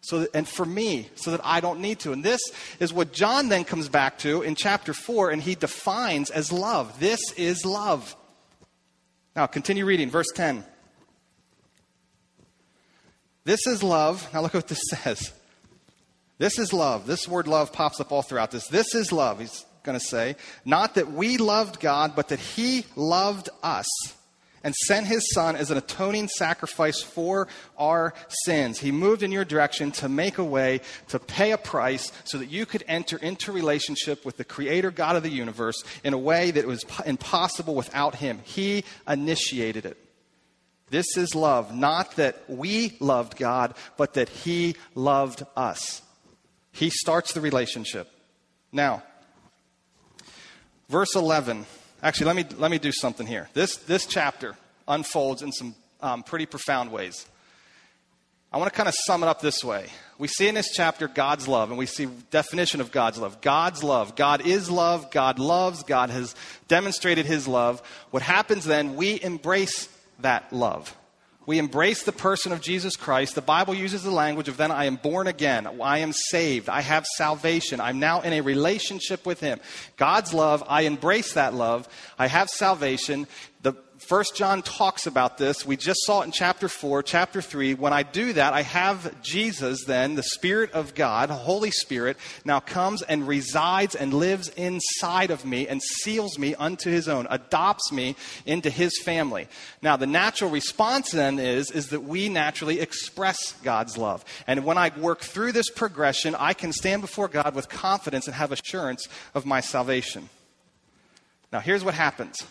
so 0.00 0.20
that, 0.20 0.30
and 0.34 0.48
for 0.48 0.64
me, 0.64 1.10
so 1.14 1.30
that 1.32 1.40
I 1.44 1.60
don't 1.60 1.80
need 1.80 1.98
to. 2.00 2.12
And 2.12 2.24
this 2.24 2.40
is 2.78 2.92
what 2.92 3.12
John 3.12 3.48
then 3.48 3.64
comes 3.64 3.88
back 3.88 4.18
to 4.20 4.42
in 4.42 4.54
chapter 4.54 4.94
4, 4.94 5.30
and 5.30 5.42
he 5.42 5.54
defines 5.54 6.30
as 6.30 6.50
love. 6.50 6.98
This 6.98 7.20
is 7.36 7.64
love. 7.64 8.16
Now, 9.36 9.46
continue 9.46 9.84
reading, 9.84 10.10
verse 10.10 10.28
10. 10.34 10.64
This 13.44 13.66
is 13.66 13.82
love. 13.82 14.28
Now, 14.32 14.42
look 14.42 14.54
at 14.54 14.58
what 14.58 14.68
this 14.68 14.82
says. 14.90 15.32
This 16.38 16.58
is 16.58 16.72
love. 16.72 17.06
This 17.06 17.28
word 17.28 17.46
love 17.46 17.72
pops 17.72 18.00
up 18.00 18.12
all 18.12 18.22
throughout 18.22 18.50
this. 18.50 18.66
This 18.68 18.94
is 18.94 19.12
love, 19.12 19.40
he's 19.40 19.66
going 19.82 19.98
to 19.98 20.04
say. 20.04 20.36
Not 20.64 20.94
that 20.94 21.12
we 21.12 21.36
loved 21.36 21.80
God, 21.80 22.16
but 22.16 22.28
that 22.28 22.38
he 22.38 22.86
loved 22.96 23.50
us 23.62 23.86
and 24.62 24.74
sent 24.74 25.06
his 25.06 25.32
son 25.32 25.56
as 25.56 25.70
an 25.70 25.78
atoning 25.78 26.28
sacrifice 26.28 27.02
for 27.02 27.48
our 27.78 28.14
sins. 28.44 28.78
He 28.78 28.92
moved 28.92 29.22
in 29.22 29.32
your 29.32 29.44
direction 29.44 29.90
to 29.92 30.08
make 30.08 30.38
a 30.38 30.44
way, 30.44 30.80
to 31.08 31.18
pay 31.18 31.52
a 31.52 31.58
price, 31.58 32.12
so 32.24 32.38
that 32.38 32.50
you 32.50 32.66
could 32.66 32.84
enter 32.86 33.16
into 33.16 33.52
relationship 33.52 34.24
with 34.24 34.36
the 34.36 34.44
creator 34.44 34.90
God 34.90 35.16
of 35.16 35.22
the 35.22 35.30
universe 35.30 35.82
in 36.04 36.12
a 36.12 36.18
way 36.18 36.50
that 36.50 36.66
was 36.66 36.84
impossible 37.06 37.74
without 37.74 38.16
him. 38.16 38.40
He 38.44 38.84
initiated 39.08 39.86
it. 39.86 39.96
This 40.90 41.16
is 41.16 41.34
love, 41.34 41.74
not 41.74 42.16
that 42.16 42.42
we 42.48 42.96
loved 42.98 43.36
God, 43.36 43.74
but 43.96 44.14
that 44.14 44.28
he 44.28 44.74
loved 44.94 45.44
us. 45.56 46.02
He 46.72 46.90
starts 46.90 47.32
the 47.32 47.40
relationship. 47.40 48.10
Now, 48.72 49.04
verse 50.88 51.14
11 51.14 51.66
Actually, 52.02 52.26
let 52.26 52.36
me, 52.36 52.44
let 52.58 52.70
me 52.70 52.78
do 52.78 52.92
something 52.92 53.26
here. 53.26 53.48
This, 53.52 53.76
this 53.76 54.06
chapter 54.06 54.54
unfolds 54.88 55.42
in 55.42 55.52
some 55.52 55.74
um, 56.00 56.22
pretty 56.22 56.46
profound 56.46 56.90
ways. 56.90 57.26
I 58.52 58.58
want 58.58 58.72
to 58.72 58.76
kind 58.76 58.88
of 58.88 58.94
sum 59.06 59.22
it 59.22 59.26
up 59.26 59.40
this 59.40 59.62
way. 59.62 59.86
We 60.18 60.26
see 60.26 60.48
in 60.48 60.54
this 60.56 60.72
chapter 60.74 61.06
God's 61.06 61.46
love, 61.46 61.70
and 61.70 61.78
we 61.78 61.86
see 61.86 62.08
definition 62.30 62.80
of 62.80 62.90
God's 62.90 63.18
love. 63.18 63.40
God's 63.40 63.84
love. 63.84 64.16
God 64.16 64.44
is 64.44 64.68
love. 64.70 65.10
God 65.10 65.38
loves. 65.38 65.84
God 65.84 66.10
has 66.10 66.34
demonstrated 66.66 67.26
his 67.26 67.46
love. 67.46 67.80
What 68.10 68.22
happens 68.22 68.64
then, 68.64 68.96
we 68.96 69.22
embrace 69.22 69.88
that 70.20 70.52
love. 70.52 70.96
We 71.46 71.58
embrace 71.58 72.02
the 72.02 72.12
person 72.12 72.52
of 72.52 72.60
Jesus 72.60 72.96
Christ. 72.96 73.34
The 73.34 73.42
Bible 73.42 73.74
uses 73.74 74.02
the 74.02 74.10
language 74.10 74.48
of 74.48 74.56
then 74.56 74.70
I 74.70 74.84
am 74.84 74.96
born 74.96 75.26
again. 75.26 75.66
I 75.80 75.98
am 75.98 76.12
saved. 76.12 76.68
I 76.68 76.82
have 76.82 77.06
salvation. 77.16 77.80
I'm 77.80 77.98
now 77.98 78.20
in 78.20 78.32
a 78.32 78.42
relationship 78.42 79.24
with 79.24 79.40
Him. 79.40 79.58
God's 79.96 80.34
love, 80.34 80.62
I 80.68 80.82
embrace 80.82 81.34
that 81.34 81.54
love. 81.54 81.88
I 82.18 82.26
have 82.26 82.50
salvation. 82.50 83.26
The 83.62 83.74
First 84.00 84.34
John 84.34 84.62
talks 84.62 85.06
about 85.06 85.36
this. 85.36 85.66
We 85.66 85.76
just 85.76 86.00
saw 86.04 86.22
it 86.22 86.24
in 86.24 86.32
chapter 86.32 86.68
4, 86.68 87.02
chapter 87.02 87.42
3. 87.42 87.74
When 87.74 87.92
I 87.92 88.02
do 88.02 88.32
that, 88.32 88.54
I 88.54 88.62
have 88.62 89.20
Jesus, 89.22 89.84
then, 89.84 90.14
the 90.14 90.22
Spirit 90.22 90.72
of 90.72 90.94
God, 90.94 91.28
Holy 91.28 91.70
Spirit, 91.70 92.16
now 92.44 92.60
comes 92.60 93.02
and 93.02 93.28
resides 93.28 93.94
and 93.94 94.14
lives 94.14 94.48
inside 94.56 95.30
of 95.30 95.44
me 95.44 95.68
and 95.68 95.82
seals 95.82 96.38
me 96.38 96.54
unto 96.54 96.90
his 96.90 97.08
own, 97.08 97.26
adopts 97.28 97.92
me 97.92 98.16
into 98.46 98.70
his 98.70 98.98
family. 99.02 99.48
Now, 99.82 99.98
the 99.98 100.06
natural 100.06 100.50
response 100.50 101.10
then 101.10 101.38
is, 101.38 101.70
is 101.70 101.90
that 101.90 102.02
we 102.02 102.30
naturally 102.30 102.80
express 102.80 103.52
God's 103.62 103.98
love. 103.98 104.24
And 104.46 104.64
when 104.64 104.78
I 104.78 104.90
work 104.98 105.20
through 105.20 105.52
this 105.52 105.68
progression, 105.68 106.34
I 106.34 106.54
can 106.54 106.72
stand 106.72 107.02
before 107.02 107.28
God 107.28 107.54
with 107.54 107.68
confidence 107.68 108.26
and 108.26 108.34
have 108.34 108.50
assurance 108.50 109.06
of 109.34 109.44
my 109.44 109.60
salvation. 109.60 110.30
Now, 111.52 111.60
here's 111.60 111.84
what 111.84 111.94
happens. 111.94 112.46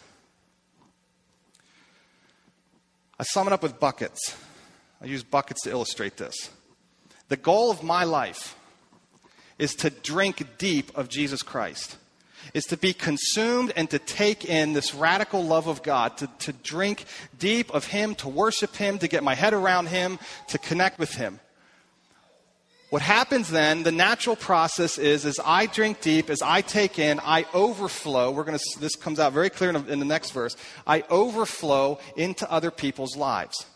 I 3.19 3.23
sum 3.23 3.47
it 3.47 3.53
up 3.53 3.62
with 3.62 3.79
buckets. 3.79 4.38
I 5.01 5.05
use 5.05 5.23
buckets 5.23 5.62
to 5.63 5.69
illustrate 5.69 6.17
this. 6.17 6.49
The 7.27 7.38
goal 7.38 7.69
of 7.69 7.84
my 7.84 8.05
life 8.05 8.55
is 9.58 9.75
to 9.75 9.89
drink 9.89 10.58
deep 10.58 10.97
of 10.97 11.10
Jesus 11.10 11.43
Christ, 11.43 11.97
is 12.53 12.63
to 12.65 12.77
be 12.77 12.93
consumed 12.93 13.73
and 13.75 13.89
to 13.89 13.99
take 13.99 14.45
in 14.45 14.71
this 14.71 14.95
radical 14.95 15.43
love 15.43 15.67
of 15.67 15.84
God, 15.84 16.17
to, 16.17 16.27
to 16.39 16.53
drink 16.53 17.05
deep 17.38 17.69
of 17.71 17.88
Him, 17.88 18.15
to 18.15 18.29
worship 18.29 18.75
Him, 18.77 18.97
to 18.99 19.08
get 19.08 19.23
my 19.23 19.36
head 19.36 19.53
around 19.53 19.88
Him, 19.88 20.17
to 20.47 20.58
connect 20.58 20.97
with 20.97 21.13
Him. 21.13 21.41
What 22.89 23.04
happens 23.04 23.49
then, 23.49 23.84
the 23.84 23.91
natural 23.91 24.36
process 24.36 24.97
is 24.97 25.23
as 25.23 25.39
I 25.45 25.67
drink 25.67 26.02
deep, 26.02 26.30
as 26.32 26.41
I 26.41 26.62
take 26.62 26.97
in, 26.97 27.19
I 27.23 27.45
overflow. 27.54 28.32
We're 28.32 28.43
going 28.43 28.58
to, 28.58 28.80
this 28.80 28.95
comes 28.95 29.19
out 29.19 29.32
very 29.32 29.52
clear 29.52 29.69
in, 29.69 29.75
in 29.89 29.99
the 29.99 30.06
next 30.06 30.32
verse. 30.32 30.56
I 30.88 31.04
overflow 31.12 31.99
into 32.17 32.52
other 32.52 32.71
people's 32.71 33.15
lives. 33.15 33.67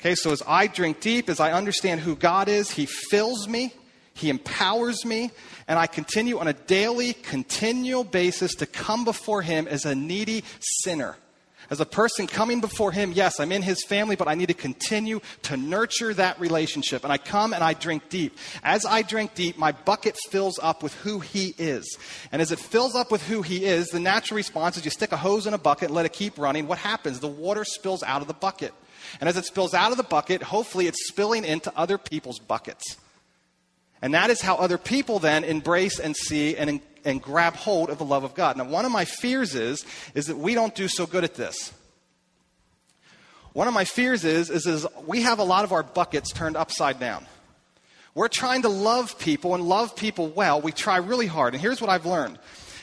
Okay, 0.00 0.16
so 0.16 0.32
as 0.32 0.42
I 0.48 0.66
drink 0.66 1.00
deep, 1.00 1.28
as 1.28 1.38
I 1.38 1.52
understand 1.52 2.00
who 2.00 2.16
God 2.16 2.48
is, 2.48 2.72
He 2.72 2.86
fills 2.86 3.46
me, 3.46 3.72
He 4.14 4.30
empowers 4.30 5.04
me, 5.04 5.30
and 5.68 5.78
I 5.78 5.86
continue 5.86 6.38
on 6.38 6.48
a 6.48 6.52
daily, 6.52 7.12
continual 7.12 8.02
basis 8.02 8.56
to 8.56 8.66
come 8.66 9.04
before 9.04 9.42
Him 9.42 9.68
as 9.68 9.84
a 9.84 9.94
needy 9.94 10.42
sinner. 10.58 11.16
As 11.70 11.80
a 11.80 11.86
person 11.86 12.26
coming 12.26 12.60
before 12.60 12.92
Him, 12.92 13.12
yes, 13.12 13.38
I'm 13.38 13.52
in 13.52 13.60
His 13.60 13.84
family, 13.84 14.16
but 14.16 14.26
I 14.26 14.34
need 14.34 14.46
to 14.46 14.54
continue 14.54 15.20
to 15.42 15.56
nurture 15.56 16.14
that 16.14 16.40
relationship. 16.40 17.04
And 17.04 17.12
I 17.12 17.18
come 17.18 17.52
and 17.52 17.62
I 17.62 17.74
drink 17.74 18.08
deep. 18.08 18.38
As 18.62 18.86
I 18.86 19.02
drink 19.02 19.34
deep, 19.34 19.58
my 19.58 19.72
bucket 19.72 20.16
fills 20.30 20.58
up 20.58 20.82
with 20.82 20.94
who 20.94 21.20
He 21.20 21.54
is. 21.58 21.98
And 22.32 22.40
as 22.40 22.52
it 22.52 22.58
fills 22.58 22.94
up 22.94 23.10
with 23.10 23.22
who 23.26 23.42
He 23.42 23.66
is, 23.66 23.88
the 23.88 24.00
natural 24.00 24.36
response 24.36 24.78
is 24.78 24.84
you 24.84 24.90
stick 24.90 25.12
a 25.12 25.18
hose 25.18 25.46
in 25.46 25.52
a 25.52 25.58
bucket 25.58 25.88
and 25.88 25.94
let 25.94 26.06
it 26.06 26.14
keep 26.14 26.38
running. 26.38 26.66
What 26.66 26.78
happens? 26.78 27.20
The 27.20 27.28
water 27.28 27.64
spills 27.64 28.02
out 28.02 28.22
of 28.22 28.28
the 28.28 28.34
bucket. 28.34 28.72
And 29.20 29.28
as 29.28 29.36
it 29.36 29.44
spills 29.44 29.74
out 29.74 29.90
of 29.90 29.98
the 29.98 30.02
bucket, 30.02 30.42
hopefully 30.42 30.86
it's 30.86 31.08
spilling 31.08 31.44
into 31.44 31.72
other 31.76 31.98
people's 31.98 32.38
buckets. 32.38 32.96
And 34.00 34.14
that 34.14 34.30
is 34.30 34.40
how 34.40 34.56
other 34.56 34.78
people 34.78 35.18
then 35.18 35.44
embrace 35.44 35.98
and 35.98 36.16
see 36.16 36.56
and, 36.56 36.80
and 37.04 37.22
grab 37.22 37.54
hold 37.54 37.90
of 37.90 37.98
the 37.98 38.04
love 38.04 38.24
of 38.24 38.34
God. 38.34 38.56
Now, 38.56 38.64
one 38.64 38.84
of 38.84 38.92
my 38.92 39.04
fears 39.04 39.54
is, 39.54 39.84
is 40.14 40.26
that 40.26 40.36
we 40.36 40.54
don't 40.54 40.74
do 40.74 40.88
so 40.88 41.06
good 41.06 41.24
at 41.24 41.34
this. 41.34 41.72
One 43.52 43.66
of 43.66 43.74
my 43.74 43.84
fears 43.84 44.24
is, 44.24 44.50
is, 44.50 44.66
is 44.66 44.86
we 45.06 45.22
have 45.22 45.38
a 45.38 45.44
lot 45.44 45.64
of 45.64 45.72
our 45.72 45.82
buckets 45.82 46.32
turned 46.32 46.56
upside 46.56 47.00
down. 47.00 47.26
We're 48.14 48.28
trying 48.28 48.62
to 48.62 48.68
love 48.68 49.18
people 49.18 49.54
and 49.54 49.64
love 49.64 49.96
people 49.96 50.28
well. 50.28 50.60
We 50.60 50.72
try 50.72 50.96
really 50.96 51.26
hard. 51.26 51.54
And 51.54 51.60
here's 51.60 51.80
what 51.80 51.90
I've 51.90 52.06
learned 52.06 52.38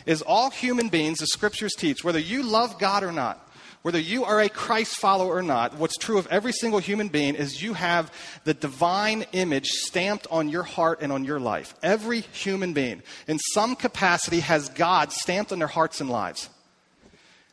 is 0.06 0.22
all 0.22 0.50
human 0.50 0.90
beings, 0.90 1.20
the 1.20 1.28
scriptures 1.28 1.74
teach, 1.76 2.04
whether 2.04 2.20
you 2.20 2.44
love 2.44 2.78
God 2.78 3.04
or 3.04 3.12
not, 3.12 3.45
whether 3.86 4.00
you 4.00 4.26
are 4.26 4.42
a 4.42 4.50
Christ 4.50 4.96
follower 4.96 5.36
or 5.36 5.44
not, 5.44 5.78
what's 5.78 5.96
true 5.96 6.18
of 6.18 6.26
every 6.32 6.52
single 6.52 6.80
human 6.80 7.08
being 7.08 7.36
is 7.36 7.62
you 7.62 7.76
have 7.76 8.12
the 8.44 8.56
divine 8.56 9.28
image 9.32 9.68
stamped 9.68 10.26
on 10.32 10.50
your 10.50 10.64
heart 10.64 11.02
and 11.04 11.12
on 11.12 11.24
your 11.24 11.40
life. 11.40 11.76
Every 11.84 12.22
human 12.22 12.74
being, 12.74 13.04
in 13.28 13.38
some 13.38 13.76
capacity, 13.76 14.40
has 14.40 14.70
God 14.70 15.12
stamped 15.12 15.52
on 15.52 15.60
their 15.60 15.68
hearts 15.68 16.02
and 16.02 16.10
lives. 16.10 16.50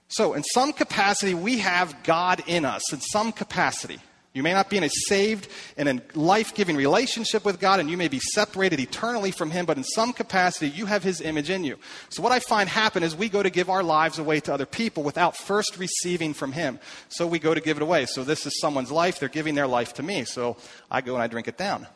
So, 0.09 0.33
in 0.33 0.43
some 0.43 0.73
capacity, 0.73 1.35
we 1.35 1.59
have 1.59 2.03
God 2.03 2.43
in 2.47 2.65
us, 2.65 2.95
in 2.95 3.03
some 3.03 3.33
capacity. 3.33 3.99
You 4.35 4.43
may 4.43 4.55
not 4.55 4.71
be 4.71 4.79
in 4.79 4.85
a 4.85 4.89
saved 4.89 5.47
and 5.77 5.89
a 5.89 6.19
life 6.19 6.55
giving 6.55 6.75
relationship 6.75 7.45
with 7.45 7.61
God, 7.61 7.81
and 7.81 7.91
you 7.91 7.99
may 7.99 8.09
be 8.09 8.19
separated 8.19 8.81
eternally 8.81 9.31
from 9.31 9.51
Him, 9.51 9.67
but 9.67 9.77
in 9.77 9.85
some 9.85 10.15
capacity, 10.15 10.71
you 10.71 10.87
have 10.87 11.03
His 11.03 11.21
image 11.21 11.51
in 11.51 11.65
you. 11.65 11.79
So, 12.09 12.23
what 12.23 12.33
I 12.33 12.41
find 12.41 12.67
happen 12.67 13.03
is 13.03 13.15
we 13.15 13.29
go 13.29 13.43
to 13.43 13.51
give 13.51 13.69
our 13.69 13.83
lives 13.83 14.19
away 14.19 14.41
to 14.41 14.55
other 14.55 14.65
people 14.65 15.03
without 15.03 15.37
first 15.37 15.77
receiving 15.77 16.33
from 16.33 16.53
Him. 16.53 16.79
So, 17.11 17.27
we 17.27 17.39
go 17.39 17.53
to 17.53 17.61
give 17.61 17.77
it 17.77 17.83
away. 17.83 18.07
So, 18.07 18.25
this 18.25 18.47
is 18.47 18.59
someone's 18.59 18.91
life, 18.91 19.21
they're 19.21 19.29
giving 19.29 19.55
their 19.55 19.67
life 19.67 19.95
to 19.95 20.03
me. 20.03 20.25
So, 20.25 20.57
I 20.91 21.03
go 21.03 21.13
and 21.13 21.23
I 21.23 21.27
drink 21.27 21.47
it 21.47 21.59
down. 21.59 21.87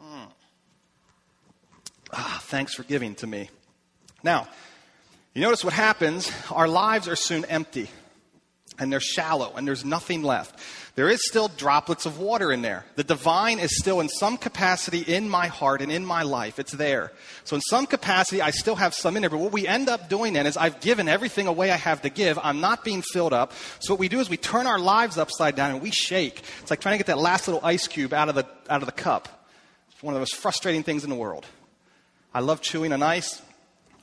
Mm. 0.00 0.28
Ah, 2.12 2.40
thanks 2.44 2.74
for 2.74 2.84
giving 2.84 3.16
to 3.16 3.26
me. 3.26 3.50
Now, 4.22 4.46
you 5.34 5.42
notice 5.42 5.64
what 5.64 5.74
happens? 5.74 6.30
Our 6.52 6.68
lives 6.68 7.08
are 7.08 7.16
soon 7.16 7.44
empty 7.46 7.90
and 8.78 8.92
they're 8.92 9.00
shallow 9.00 9.52
and 9.56 9.66
there's 9.66 9.84
nothing 9.84 10.22
left. 10.22 10.58
There 10.96 11.08
is 11.08 11.26
still 11.26 11.48
droplets 11.48 12.06
of 12.06 12.20
water 12.20 12.52
in 12.52 12.62
there. 12.62 12.84
The 12.94 13.02
divine 13.02 13.58
is 13.58 13.76
still 13.76 14.00
in 14.00 14.08
some 14.08 14.36
capacity 14.36 15.00
in 15.00 15.28
my 15.28 15.48
heart 15.48 15.82
and 15.82 15.90
in 15.90 16.04
my 16.04 16.22
life. 16.22 16.60
It's 16.60 16.70
there. 16.70 17.10
So 17.42 17.56
in 17.56 17.62
some 17.62 17.86
capacity, 17.86 18.40
I 18.40 18.50
still 18.50 18.76
have 18.76 18.94
some 18.94 19.16
in 19.16 19.22
there. 19.22 19.30
But 19.30 19.38
what 19.38 19.50
we 19.50 19.66
end 19.66 19.88
up 19.88 20.08
doing 20.08 20.34
then 20.34 20.46
is 20.46 20.56
I've 20.56 20.80
given 20.80 21.08
everything 21.08 21.48
away 21.48 21.72
I 21.72 21.76
have 21.76 22.02
to 22.02 22.10
give. 22.10 22.38
I'm 22.40 22.60
not 22.60 22.84
being 22.84 23.02
filled 23.02 23.32
up. 23.32 23.52
So 23.80 23.92
what 23.92 23.98
we 23.98 24.08
do 24.08 24.20
is 24.20 24.30
we 24.30 24.36
turn 24.36 24.68
our 24.68 24.78
lives 24.78 25.18
upside 25.18 25.56
down 25.56 25.72
and 25.72 25.82
we 25.82 25.90
shake. 25.90 26.44
It's 26.60 26.70
like 26.70 26.80
trying 26.80 26.94
to 26.94 26.98
get 26.98 27.08
that 27.08 27.18
last 27.18 27.48
little 27.48 27.64
ice 27.64 27.88
cube 27.88 28.12
out 28.12 28.28
of 28.28 28.36
the, 28.36 28.46
out 28.70 28.82
of 28.82 28.86
the 28.86 28.92
cup. 28.92 29.48
It's 29.90 30.02
one 30.02 30.14
of 30.14 30.16
the 30.16 30.20
most 30.20 30.36
frustrating 30.36 30.84
things 30.84 31.02
in 31.02 31.10
the 31.10 31.16
world. 31.16 31.44
I 32.32 32.38
love 32.38 32.60
chewing 32.60 32.92
on 32.92 33.02
ice. 33.02 33.42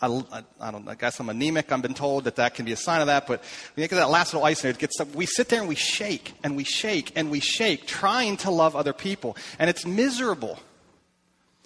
I, 0.02 0.08
I, 0.08 0.44
I, 0.60 0.72
don't 0.72 0.88
I 0.88 0.96
guess 0.96 1.20
I'm 1.20 1.30
anemic. 1.30 1.72
I've 1.72 1.82
been 1.82 1.94
told 1.94 2.24
that 2.24 2.38
that 2.38 2.56
can 2.56 2.66
be 2.66 2.72
a 2.72 2.78
sign 2.78 3.02
of 3.02 3.08
that. 3.08 3.28
But 3.28 3.44
you 3.76 3.88
get 3.88 3.96
that 3.96 4.10
last 4.10 4.34
little 4.34 4.46
ice 4.46 4.64
in 4.64 4.72
it 4.72 4.80
gets, 4.80 5.00
we 5.14 5.26
sit 5.26 5.50
there 5.50 5.60
and 5.60 5.70
we 5.70 5.76
shake 5.76 6.34
and 6.44 6.56
we 6.56 6.64
shake 6.64 7.12
and 7.16 7.30
we 7.30 7.40
shake 7.40 7.86
trying 7.86 8.38
to 8.38 8.52
love 8.52 8.76
other 8.76 8.94
people. 8.94 9.38
And 9.60 9.70
it's 9.70 9.86
miserable. 9.86 10.60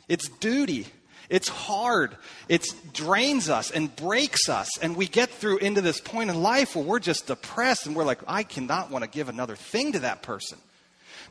It's 0.09 0.27
duty. 0.27 0.87
It's 1.29 1.47
hard. 1.47 2.17
It 2.49 2.67
drains 2.93 3.49
us 3.49 3.71
and 3.71 3.95
breaks 3.95 4.49
us. 4.49 4.77
And 4.79 4.95
we 4.95 5.07
get 5.07 5.29
through 5.29 5.57
into 5.57 5.81
this 5.81 5.99
point 5.99 6.29
in 6.29 6.43
life 6.43 6.75
where 6.75 6.85
we're 6.85 6.99
just 6.99 7.27
depressed 7.27 7.87
and 7.87 7.95
we're 7.95 8.03
like, 8.03 8.19
I 8.27 8.43
cannot 8.43 8.91
want 8.91 9.03
to 9.03 9.09
give 9.09 9.29
another 9.29 9.55
thing 9.55 9.93
to 9.93 9.99
that 9.99 10.21
person 10.21 10.59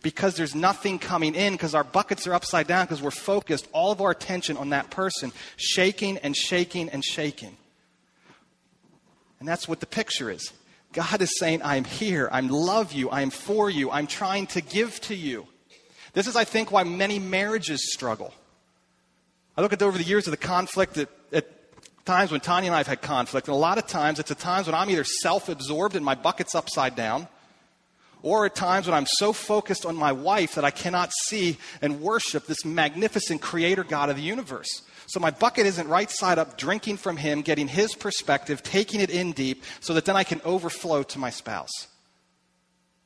because 0.04 0.36
there's 0.36 0.54
nothing 0.54 0.98
coming 0.98 1.34
in, 1.34 1.54
because 1.54 1.74
our 1.74 1.82
buckets 1.82 2.26
are 2.26 2.34
upside 2.34 2.66
down, 2.68 2.84
because 2.84 3.02
we're 3.02 3.10
focused 3.10 3.66
all 3.72 3.90
of 3.90 4.02
our 4.02 4.10
attention 4.10 4.56
on 4.58 4.68
that 4.68 4.90
person, 4.90 5.32
shaking 5.56 6.18
and 6.18 6.36
shaking 6.36 6.90
and 6.90 7.02
shaking. 7.02 7.56
And 9.40 9.48
that's 9.48 9.66
what 9.66 9.80
the 9.80 9.86
picture 9.86 10.30
is. 10.30 10.52
God 10.92 11.22
is 11.22 11.38
saying, 11.38 11.62
I'm 11.64 11.84
here, 11.84 12.28
I 12.30 12.40
love 12.40 12.92
you, 12.92 13.10
I'm 13.10 13.30
for 13.30 13.70
you, 13.70 13.90
I'm 13.90 14.06
trying 14.06 14.46
to 14.48 14.60
give 14.60 15.00
to 15.02 15.14
you. 15.16 15.46
This 16.12 16.28
is, 16.28 16.36
I 16.36 16.44
think, 16.44 16.70
why 16.70 16.84
many 16.84 17.18
marriages 17.18 17.92
struggle. 17.92 18.32
I 19.56 19.62
look 19.62 19.72
at 19.72 19.82
over 19.82 19.96
the 19.96 20.04
years 20.04 20.26
of 20.26 20.32
the 20.32 20.36
conflict 20.36 20.98
at, 20.98 21.08
at 21.32 21.48
times 22.04 22.30
when 22.30 22.40
Tanya 22.40 22.68
and 22.68 22.74
I 22.74 22.78
have 22.78 22.86
had 22.86 23.00
conflict, 23.00 23.48
and 23.48 23.54
a 23.54 23.58
lot 23.58 23.78
of 23.78 23.86
times 23.86 24.18
it's 24.18 24.30
at 24.30 24.38
times 24.38 24.66
when 24.66 24.74
I'm 24.74 24.90
either 24.90 25.02
self 25.02 25.48
absorbed 25.48 25.96
and 25.96 26.04
my 26.04 26.14
bucket's 26.14 26.54
upside 26.54 26.94
down, 26.94 27.26
or 28.24 28.46
at 28.46 28.54
times 28.54 28.86
when 28.86 28.94
I'm 28.94 29.06
so 29.06 29.34
focused 29.34 29.84
on 29.84 29.94
my 29.94 30.10
wife 30.10 30.54
that 30.54 30.64
I 30.64 30.70
cannot 30.70 31.12
see 31.12 31.58
and 31.82 32.00
worship 32.00 32.46
this 32.46 32.64
magnificent 32.64 33.42
creator 33.42 33.84
God 33.84 34.08
of 34.08 34.16
the 34.16 34.22
universe. 34.22 34.82
So 35.06 35.20
my 35.20 35.30
bucket 35.30 35.66
isn't 35.66 35.86
right 35.86 36.10
side 36.10 36.38
up, 36.38 36.56
drinking 36.56 36.96
from 36.96 37.18
him, 37.18 37.42
getting 37.42 37.68
his 37.68 37.94
perspective, 37.94 38.62
taking 38.62 39.00
it 39.00 39.10
in 39.10 39.32
deep, 39.32 39.62
so 39.80 39.92
that 39.92 40.06
then 40.06 40.16
I 40.16 40.24
can 40.24 40.40
overflow 40.42 41.02
to 41.02 41.18
my 41.18 41.28
spouse. 41.28 41.86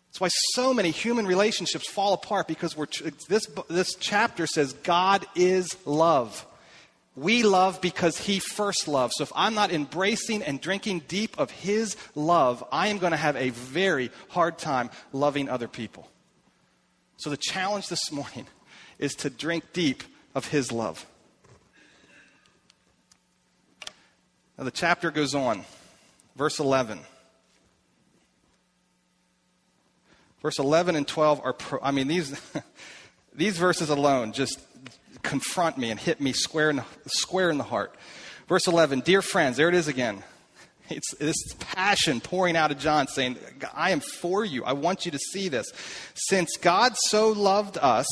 That's 0.06 0.20
why 0.20 0.28
so 0.54 0.72
many 0.72 0.92
human 0.92 1.26
relationships 1.26 1.90
fall 1.90 2.14
apart 2.14 2.46
because 2.46 2.76
we're, 2.76 2.86
this, 3.28 3.46
this 3.68 3.96
chapter 3.96 4.46
says 4.46 4.72
God 4.72 5.26
is 5.34 5.68
love. 5.84 6.46
We 7.18 7.42
love 7.42 7.80
because 7.80 8.16
He 8.16 8.38
first 8.38 8.86
loved. 8.86 9.14
So 9.16 9.24
if 9.24 9.32
I'm 9.34 9.54
not 9.54 9.72
embracing 9.72 10.42
and 10.42 10.60
drinking 10.60 11.00
deep 11.08 11.36
of 11.38 11.50
His 11.50 11.96
love, 12.14 12.62
I 12.70 12.88
am 12.88 12.98
going 12.98 13.10
to 13.10 13.16
have 13.16 13.34
a 13.34 13.50
very 13.50 14.10
hard 14.28 14.58
time 14.58 14.90
loving 15.12 15.48
other 15.48 15.66
people. 15.66 16.08
So 17.16 17.30
the 17.30 17.36
challenge 17.36 17.88
this 17.88 18.12
morning 18.12 18.46
is 19.00 19.16
to 19.16 19.30
drink 19.30 19.72
deep 19.72 20.04
of 20.34 20.46
His 20.46 20.70
love. 20.70 21.04
Now 24.56 24.64
the 24.64 24.70
chapter 24.70 25.10
goes 25.10 25.34
on. 25.34 25.64
Verse 26.36 26.60
11. 26.60 27.00
Verse 30.40 30.60
11 30.60 30.94
and 30.94 31.06
12 31.06 31.40
are, 31.42 31.52
pro- 31.52 31.80
I 31.82 31.90
mean, 31.90 32.06
these, 32.06 32.40
these 33.34 33.58
verses 33.58 33.90
alone 33.90 34.30
just 34.32 34.60
confront 35.22 35.78
me 35.78 35.90
and 35.90 35.98
hit 35.98 36.20
me 36.20 36.32
square 36.32 36.70
in 36.70 36.76
the, 36.76 36.84
square 37.06 37.50
in 37.50 37.58
the 37.58 37.64
heart. 37.64 37.94
Verse 38.48 38.66
11, 38.66 39.00
dear 39.00 39.22
friends, 39.22 39.56
there 39.56 39.68
it 39.68 39.74
is 39.74 39.88
again. 39.88 40.22
It's 40.90 41.14
this 41.16 41.36
passion 41.58 42.20
pouring 42.20 42.56
out 42.56 42.70
of 42.70 42.78
John 42.78 43.08
saying, 43.08 43.36
I 43.74 43.90
am 43.90 44.00
for 44.00 44.44
you. 44.44 44.64
I 44.64 44.72
want 44.72 45.04
you 45.04 45.12
to 45.12 45.18
see 45.18 45.48
this. 45.48 45.70
Since 46.14 46.56
God 46.56 46.96
so 46.96 47.30
loved 47.30 47.76
us, 47.76 48.06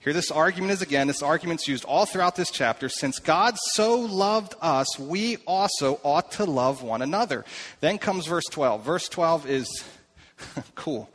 here 0.00 0.12
this 0.12 0.30
argument 0.30 0.72
is 0.72 0.82
again, 0.82 1.06
this 1.06 1.22
argument's 1.22 1.68
used 1.68 1.84
all 1.84 2.06
throughout 2.06 2.36
this 2.36 2.50
chapter. 2.50 2.88
Since 2.88 3.18
God 3.20 3.56
so 3.56 4.00
loved 4.00 4.54
us, 4.60 4.98
we 4.98 5.38
also 5.46 6.00
ought 6.02 6.32
to 6.32 6.44
love 6.44 6.82
one 6.82 7.02
another. 7.02 7.44
Then 7.80 7.98
comes 7.98 8.26
verse 8.26 8.44
12. 8.50 8.84
Verse 8.84 9.08
12 9.08 9.48
is 9.48 9.84
cool. 10.74 11.08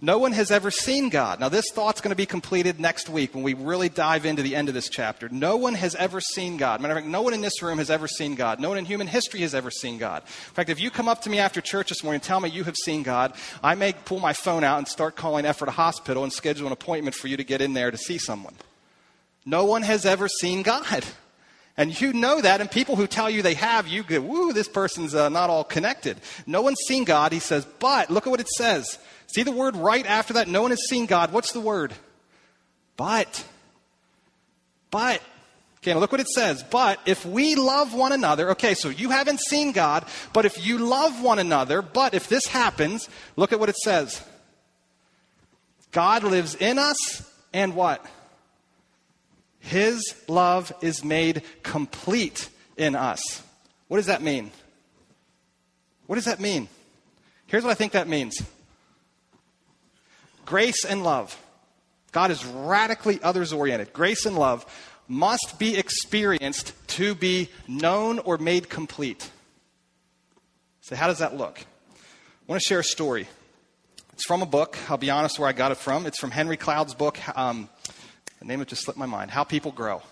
No 0.00 0.18
one 0.18 0.32
has 0.32 0.50
ever 0.50 0.70
seen 0.70 1.08
God. 1.08 1.40
Now, 1.40 1.48
this 1.48 1.64
thought's 1.72 2.00
going 2.00 2.10
to 2.10 2.16
be 2.16 2.26
completed 2.26 2.78
next 2.78 3.08
week 3.08 3.34
when 3.34 3.42
we 3.42 3.54
really 3.54 3.88
dive 3.88 4.26
into 4.26 4.42
the 4.42 4.54
end 4.54 4.68
of 4.68 4.74
this 4.74 4.88
chapter. 4.88 5.28
No 5.28 5.56
one 5.56 5.74
has 5.74 5.94
ever 5.94 6.20
seen 6.20 6.56
God. 6.56 6.80
Matter 6.80 6.94
of 6.94 6.98
fact, 6.98 7.08
no 7.08 7.22
one 7.22 7.34
in 7.34 7.40
this 7.40 7.62
room 7.62 7.78
has 7.78 7.90
ever 7.90 8.06
seen 8.06 8.34
God. 8.34 8.60
No 8.60 8.68
one 8.68 8.78
in 8.78 8.84
human 8.84 9.06
history 9.06 9.40
has 9.40 9.54
ever 9.54 9.70
seen 9.70 9.98
God. 9.98 10.22
In 10.22 10.54
fact, 10.54 10.70
if 10.70 10.80
you 10.80 10.90
come 10.90 11.08
up 11.08 11.22
to 11.22 11.30
me 11.30 11.38
after 11.38 11.60
church 11.60 11.88
this 11.88 12.02
morning 12.02 12.16
and 12.16 12.22
tell 12.22 12.40
me 12.40 12.50
you 12.50 12.64
have 12.64 12.76
seen 12.76 13.02
God, 13.02 13.34
I 13.62 13.74
may 13.74 13.92
pull 13.92 14.20
my 14.20 14.32
phone 14.32 14.64
out 14.64 14.78
and 14.78 14.88
start 14.88 15.16
calling 15.16 15.44
Ephrata 15.46 15.72
Hospital 15.72 16.22
and 16.24 16.32
schedule 16.32 16.66
an 16.66 16.72
appointment 16.72 17.14
for 17.14 17.28
you 17.28 17.36
to 17.36 17.44
get 17.44 17.60
in 17.60 17.72
there 17.72 17.90
to 17.90 17.98
see 17.98 18.18
someone. 18.18 18.54
No 19.46 19.64
one 19.64 19.82
has 19.82 20.04
ever 20.04 20.28
seen 20.28 20.62
God. 20.62 21.04
And 21.76 22.00
you 22.00 22.12
know 22.12 22.40
that, 22.40 22.60
and 22.60 22.70
people 22.70 22.94
who 22.94 23.08
tell 23.08 23.28
you 23.28 23.42
they 23.42 23.54
have, 23.54 23.88
you 23.88 24.04
go, 24.04 24.20
woo, 24.20 24.52
this 24.52 24.68
person's 24.68 25.12
uh, 25.12 25.28
not 25.28 25.50
all 25.50 25.64
connected. 25.64 26.18
No 26.46 26.62
one's 26.62 26.78
seen 26.86 27.02
God, 27.02 27.32
he 27.32 27.40
says, 27.40 27.66
but 27.80 28.10
look 28.10 28.26
at 28.26 28.30
what 28.30 28.40
it 28.40 28.48
says. 28.48 28.98
See 29.34 29.42
the 29.42 29.50
word 29.50 29.74
right 29.74 30.06
after 30.06 30.34
that? 30.34 30.46
No 30.46 30.62
one 30.62 30.70
has 30.70 30.86
seen 30.88 31.06
God. 31.06 31.32
What's 31.32 31.50
the 31.50 31.60
word? 31.60 31.92
But. 32.96 33.44
But. 34.92 35.20
Okay, 35.78 35.92
now 35.92 35.98
look 35.98 36.12
what 36.12 36.20
it 36.20 36.28
says. 36.28 36.62
But 36.62 37.00
if 37.04 37.26
we 37.26 37.56
love 37.56 37.94
one 37.94 38.12
another, 38.12 38.50
okay, 38.50 38.74
so 38.74 38.90
you 38.90 39.10
haven't 39.10 39.40
seen 39.40 39.72
God, 39.72 40.04
but 40.32 40.44
if 40.44 40.64
you 40.64 40.78
love 40.78 41.20
one 41.20 41.40
another, 41.40 41.82
but 41.82 42.14
if 42.14 42.28
this 42.28 42.46
happens, 42.46 43.08
look 43.34 43.52
at 43.52 43.58
what 43.58 43.68
it 43.68 43.76
says. 43.76 44.22
God 45.90 46.22
lives 46.22 46.54
in 46.54 46.78
us, 46.78 47.28
and 47.52 47.74
what? 47.74 48.06
His 49.58 50.14
love 50.28 50.72
is 50.80 51.04
made 51.04 51.42
complete 51.64 52.48
in 52.76 52.94
us. 52.94 53.42
What 53.88 53.96
does 53.96 54.06
that 54.06 54.22
mean? 54.22 54.52
What 56.06 56.16
does 56.16 56.26
that 56.26 56.38
mean? 56.38 56.68
Here's 57.46 57.64
what 57.64 57.70
I 57.70 57.74
think 57.74 57.92
that 57.92 58.06
means 58.06 58.40
grace 60.44 60.84
and 60.84 61.02
love. 61.02 61.40
God 62.12 62.30
is 62.30 62.44
radically 62.44 63.20
others 63.22 63.52
oriented. 63.52 63.92
Grace 63.92 64.24
and 64.26 64.36
love 64.38 64.64
must 65.08 65.58
be 65.58 65.76
experienced 65.76 66.72
to 66.88 67.14
be 67.14 67.48
known 67.66 68.18
or 68.20 68.38
made 68.38 68.68
complete. 68.68 69.30
So, 70.80 70.96
how 70.96 71.06
does 71.06 71.18
that 71.18 71.36
look? 71.36 71.58
I 71.60 71.96
want 72.46 72.60
to 72.60 72.66
share 72.66 72.80
a 72.80 72.84
story. 72.84 73.26
It's 74.12 74.24
from 74.26 74.42
a 74.42 74.46
book. 74.46 74.78
I'll 74.88 74.96
be 74.96 75.10
honest 75.10 75.38
where 75.38 75.48
I 75.48 75.52
got 75.52 75.72
it 75.72 75.78
from. 75.78 76.06
It's 76.06 76.20
from 76.20 76.30
Henry 76.30 76.56
Cloud's 76.56 76.94
book. 76.94 77.18
Um, 77.36 77.68
the 78.38 78.44
name 78.44 78.60
it 78.60 78.68
just 78.68 78.84
slipped 78.84 78.98
my 78.98 79.06
mind. 79.06 79.30
How 79.30 79.44
People 79.44 79.72
Grow. 79.72 80.02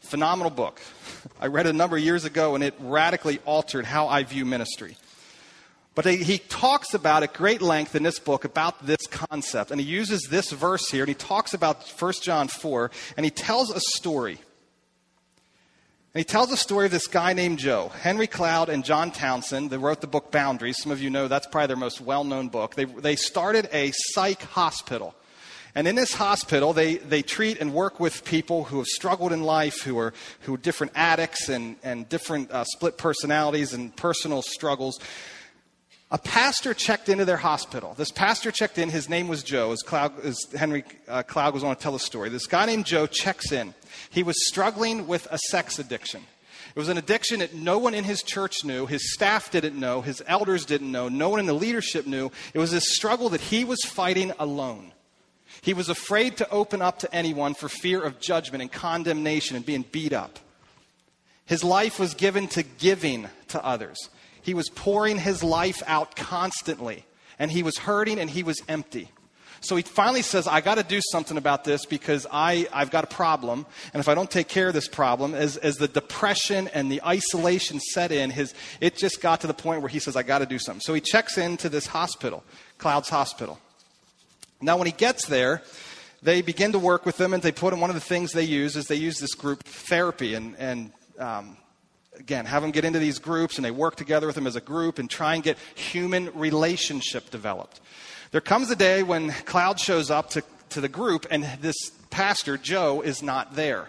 Phenomenal 0.00 0.50
book. 0.50 0.80
I 1.40 1.46
read 1.46 1.66
it 1.66 1.70
a 1.70 1.72
number 1.72 1.96
of 1.96 2.02
years 2.02 2.24
ago 2.24 2.54
and 2.54 2.62
it 2.62 2.74
radically 2.80 3.38
altered 3.46 3.86
how 3.86 4.08
I 4.08 4.24
view 4.24 4.44
ministry. 4.44 4.96
But 5.94 6.06
he 6.06 6.38
talks 6.38 6.94
about 6.94 7.22
at 7.22 7.34
great 7.34 7.60
length 7.60 7.94
in 7.94 8.02
this 8.02 8.18
book 8.18 8.46
about 8.46 8.86
this 8.86 9.06
concept. 9.06 9.70
And 9.70 9.78
he 9.78 9.86
uses 9.86 10.22
this 10.30 10.50
verse 10.50 10.90
here 10.90 11.02
and 11.02 11.08
he 11.08 11.14
talks 11.14 11.52
about 11.52 11.86
1 11.86 12.12
John 12.22 12.48
4 12.48 12.90
and 13.16 13.24
he 13.26 13.30
tells 13.30 13.70
a 13.70 13.80
story. 13.80 14.38
And 16.14 16.20
he 16.20 16.24
tells 16.24 16.50
a 16.50 16.56
story 16.56 16.86
of 16.86 16.92
this 16.92 17.06
guy 17.06 17.34
named 17.34 17.58
Joe. 17.58 17.90
Henry 18.00 18.26
Cloud 18.26 18.70
and 18.70 18.84
John 18.84 19.10
Townsend, 19.10 19.70
they 19.70 19.76
wrote 19.76 20.00
the 20.00 20.06
book 20.06 20.30
Boundaries. 20.30 20.78
Some 20.78 20.92
of 20.92 21.00
you 21.02 21.10
know 21.10 21.28
that's 21.28 21.46
probably 21.46 21.68
their 21.68 21.76
most 21.76 22.00
well 22.00 22.24
known 22.24 22.48
book. 22.48 22.74
They, 22.74 22.84
they 22.84 23.16
started 23.16 23.68
a 23.72 23.92
psych 23.94 24.42
hospital. 24.42 25.14
And 25.74 25.88
in 25.88 25.94
this 25.94 26.12
hospital, 26.12 26.74
they, 26.74 26.96
they 26.96 27.22
treat 27.22 27.58
and 27.58 27.72
work 27.72 27.98
with 27.98 28.24
people 28.24 28.64
who 28.64 28.76
have 28.76 28.86
struggled 28.86 29.32
in 29.32 29.42
life, 29.42 29.80
who 29.82 29.98
are, 29.98 30.12
who 30.40 30.54
are 30.54 30.58
different 30.58 30.92
addicts 30.94 31.48
and, 31.48 31.76
and 31.82 32.06
different 32.10 32.50
uh, 32.50 32.64
split 32.64 32.98
personalities 32.98 33.72
and 33.72 33.94
personal 33.96 34.42
struggles. 34.42 35.00
A 36.12 36.18
pastor 36.18 36.74
checked 36.74 37.08
into 37.08 37.24
their 37.24 37.38
hospital. 37.38 37.94
This 37.96 38.10
pastor 38.10 38.50
checked 38.50 38.76
in. 38.76 38.90
His 38.90 39.08
name 39.08 39.28
was 39.28 39.42
Joe, 39.42 39.72
as, 39.72 39.82
Cloud, 39.82 40.12
as 40.22 40.38
Henry 40.54 40.84
uh, 41.08 41.22
Cloud 41.22 41.52
goes 41.54 41.64
on 41.64 41.74
to 41.74 41.80
tell 41.80 41.92
the 41.92 41.98
story. 41.98 42.28
This 42.28 42.46
guy 42.46 42.66
named 42.66 42.84
Joe 42.84 43.06
checks 43.06 43.50
in. 43.50 43.72
He 44.10 44.22
was 44.22 44.46
struggling 44.46 45.06
with 45.06 45.26
a 45.30 45.38
sex 45.38 45.78
addiction. 45.78 46.22
It 46.74 46.78
was 46.78 46.90
an 46.90 46.98
addiction 46.98 47.38
that 47.38 47.54
no 47.54 47.78
one 47.78 47.94
in 47.94 48.04
his 48.04 48.22
church 48.22 48.62
knew, 48.62 48.84
his 48.84 49.14
staff 49.14 49.50
didn't 49.50 49.80
know, 49.80 50.02
his 50.02 50.22
elders 50.26 50.66
didn't 50.66 50.92
know, 50.92 51.08
no 51.08 51.30
one 51.30 51.40
in 51.40 51.46
the 51.46 51.54
leadership 51.54 52.06
knew. 52.06 52.30
It 52.52 52.58
was 52.58 52.72
this 52.72 52.94
struggle 52.94 53.30
that 53.30 53.40
he 53.40 53.64
was 53.64 53.82
fighting 53.82 54.32
alone. 54.38 54.92
He 55.62 55.72
was 55.72 55.88
afraid 55.88 56.36
to 56.38 56.50
open 56.50 56.82
up 56.82 56.98
to 57.00 57.14
anyone 57.14 57.54
for 57.54 57.70
fear 57.70 58.02
of 58.02 58.20
judgment 58.20 58.60
and 58.60 58.70
condemnation 58.70 59.56
and 59.56 59.64
being 59.64 59.84
beat 59.90 60.12
up. 60.12 60.38
His 61.46 61.64
life 61.64 61.98
was 61.98 62.12
given 62.12 62.48
to 62.48 62.62
giving 62.62 63.28
to 63.48 63.64
others. 63.64 64.10
He 64.42 64.54
was 64.54 64.68
pouring 64.68 65.18
his 65.18 65.42
life 65.42 65.82
out 65.86 66.16
constantly, 66.16 67.04
and 67.38 67.50
he 67.50 67.62
was 67.62 67.78
hurting 67.78 68.18
and 68.18 68.28
he 68.28 68.42
was 68.42 68.60
empty. 68.68 69.08
So 69.62 69.76
he 69.76 69.82
finally 69.82 70.22
says, 70.22 70.48
I 70.48 70.60
got 70.60 70.74
to 70.74 70.82
do 70.82 71.00
something 71.12 71.36
about 71.36 71.62
this 71.62 71.86
because 71.86 72.26
I, 72.32 72.66
I've 72.72 72.90
got 72.90 73.04
a 73.04 73.06
problem. 73.06 73.64
And 73.94 74.00
if 74.00 74.08
I 74.08 74.14
don't 74.16 74.28
take 74.28 74.48
care 74.48 74.66
of 74.66 74.74
this 74.74 74.88
problem, 74.88 75.34
as, 75.34 75.56
as 75.56 75.76
the 75.76 75.86
depression 75.86 76.68
and 76.74 76.90
the 76.90 77.00
isolation 77.04 77.78
set 77.78 78.10
in, 78.10 78.30
his, 78.30 78.54
it 78.80 78.96
just 78.96 79.22
got 79.22 79.40
to 79.42 79.46
the 79.46 79.54
point 79.54 79.80
where 79.80 79.88
he 79.88 80.00
says, 80.00 80.16
I 80.16 80.24
got 80.24 80.40
to 80.40 80.46
do 80.46 80.58
something. 80.58 80.80
So 80.80 80.94
he 80.94 81.00
checks 81.00 81.38
into 81.38 81.68
this 81.68 81.86
hospital, 81.86 82.42
Clouds 82.78 83.08
Hospital. 83.08 83.60
Now, 84.60 84.76
when 84.78 84.86
he 84.86 84.92
gets 84.92 85.26
there, 85.26 85.62
they 86.22 86.42
begin 86.42 86.72
to 86.72 86.80
work 86.80 87.06
with 87.06 87.20
him, 87.20 87.32
and 87.32 87.40
they 87.40 87.52
put 87.52 87.72
him, 87.72 87.80
one 87.80 87.90
of 87.90 87.94
the 87.94 88.00
things 88.00 88.32
they 88.32 88.42
use 88.42 88.74
is 88.74 88.86
they 88.86 88.96
use 88.96 89.20
this 89.20 89.34
group 89.34 89.62
therapy 89.62 90.34
and, 90.34 90.56
and 90.58 90.92
um, 91.20 91.56
again, 92.22 92.46
have 92.46 92.62
them 92.62 92.70
get 92.70 92.84
into 92.84 93.00
these 93.00 93.18
groups 93.18 93.56
and 93.56 93.64
they 93.64 93.72
work 93.72 93.96
together 93.96 94.28
with 94.28 94.36
them 94.36 94.46
as 94.46 94.54
a 94.54 94.60
group 94.60 95.00
and 95.00 95.10
try 95.10 95.34
and 95.34 95.42
get 95.42 95.58
human 95.74 96.30
relationship 96.34 97.30
developed. 97.30 97.80
There 98.30 98.40
comes 98.40 98.70
a 98.70 98.76
day 98.76 99.02
when 99.02 99.32
Cloud 99.32 99.80
shows 99.80 100.08
up 100.08 100.30
to, 100.30 100.44
to 100.70 100.80
the 100.80 100.88
group 100.88 101.26
and 101.32 101.44
this 101.60 101.76
pastor, 102.10 102.56
Joe, 102.56 103.00
is 103.00 103.24
not 103.24 103.56
there. 103.56 103.88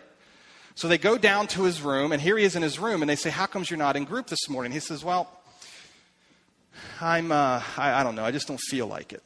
So 0.73 0.87
they 0.87 0.97
go 0.97 1.15
down 1.15 1.45
to 1.49 1.63
his 1.63 1.81
room 1.81 2.11
and 2.11 2.19
here 2.19 2.35
he 2.35 2.43
is 2.43 2.55
in 2.55 2.63
his 2.63 2.79
room 2.79 3.03
and 3.03 3.09
they 3.09 3.15
say, 3.15 3.29
How 3.29 3.45
comes 3.45 3.69
you're 3.69 3.77
not 3.77 3.95
in 3.95 4.05
group 4.05 4.25
this 4.25 4.49
morning? 4.49 4.71
He 4.71 4.79
says, 4.79 5.03
Well, 5.03 5.29
I'm, 6.99 7.31
uh, 7.31 7.61
I, 7.77 8.01
I 8.01 8.03
don't 8.03 8.15
know, 8.15 8.25
I 8.25 8.31
just 8.31 8.47
don't 8.47 8.59
feel 8.59 8.87
like 8.87 9.13
it. 9.13 9.21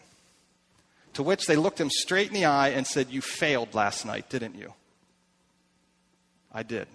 To 1.14 1.24
which 1.24 1.46
they 1.46 1.56
looked 1.56 1.80
him 1.80 1.90
straight 1.90 2.28
in 2.28 2.34
the 2.34 2.46
eye 2.46 2.70
and 2.70 2.86
said, 2.86 3.08
You 3.10 3.22
failed 3.22 3.74
last 3.74 4.06
night, 4.06 4.30
didn't 4.30 4.56
you? 4.56 4.74
I 6.54 6.64
did 6.64 6.90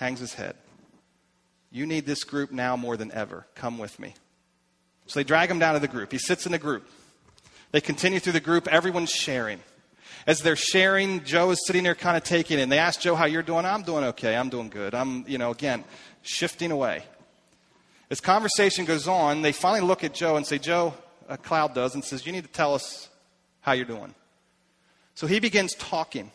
hangs 0.00 0.18
his 0.18 0.34
head. 0.34 0.56
You 1.70 1.84
need 1.86 2.06
this 2.06 2.24
group 2.24 2.50
now 2.50 2.74
more 2.74 2.96
than 2.96 3.12
ever. 3.12 3.46
Come 3.54 3.76
with 3.78 4.00
me. 4.00 4.14
So 5.06 5.20
they 5.20 5.24
drag 5.24 5.50
him 5.50 5.58
down 5.58 5.74
to 5.74 5.80
the 5.80 5.88
group. 5.88 6.10
He 6.10 6.18
sits 6.18 6.46
in 6.46 6.52
the 6.52 6.58
group. 6.58 6.88
They 7.70 7.82
continue 7.82 8.18
through 8.18 8.32
the 8.32 8.40
group. 8.40 8.66
Everyone's 8.66 9.10
sharing. 9.10 9.60
As 10.26 10.40
they're 10.40 10.56
sharing, 10.56 11.22
Joe 11.24 11.50
is 11.50 11.64
sitting 11.66 11.84
there 11.84 11.94
kind 11.94 12.16
of 12.16 12.24
taking 12.24 12.58
it. 12.58 12.62
And 12.62 12.72
they 12.72 12.78
ask 12.78 13.00
Joe 13.00 13.14
how 13.14 13.26
you're 13.26 13.42
doing. 13.42 13.66
I'm 13.66 13.82
doing 13.82 14.04
okay. 14.04 14.36
I'm 14.36 14.48
doing 14.48 14.70
good. 14.70 14.94
I'm, 14.94 15.24
you 15.28 15.36
know, 15.36 15.50
again, 15.50 15.84
shifting 16.22 16.70
away. 16.70 17.04
As 18.10 18.20
conversation 18.20 18.86
goes 18.86 19.06
on, 19.06 19.42
they 19.42 19.52
finally 19.52 19.86
look 19.86 20.02
at 20.02 20.14
Joe 20.14 20.36
and 20.36 20.46
say, 20.46 20.58
Joe, 20.58 20.94
a 21.28 21.36
cloud 21.36 21.74
does, 21.74 21.94
and 21.94 22.02
says, 22.02 22.26
You 22.26 22.32
need 22.32 22.44
to 22.44 22.50
tell 22.50 22.74
us 22.74 23.08
how 23.60 23.72
you're 23.72 23.84
doing. 23.84 24.14
So 25.14 25.26
he 25.26 25.40
begins 25.40 25.74
talking. 25.74 26.30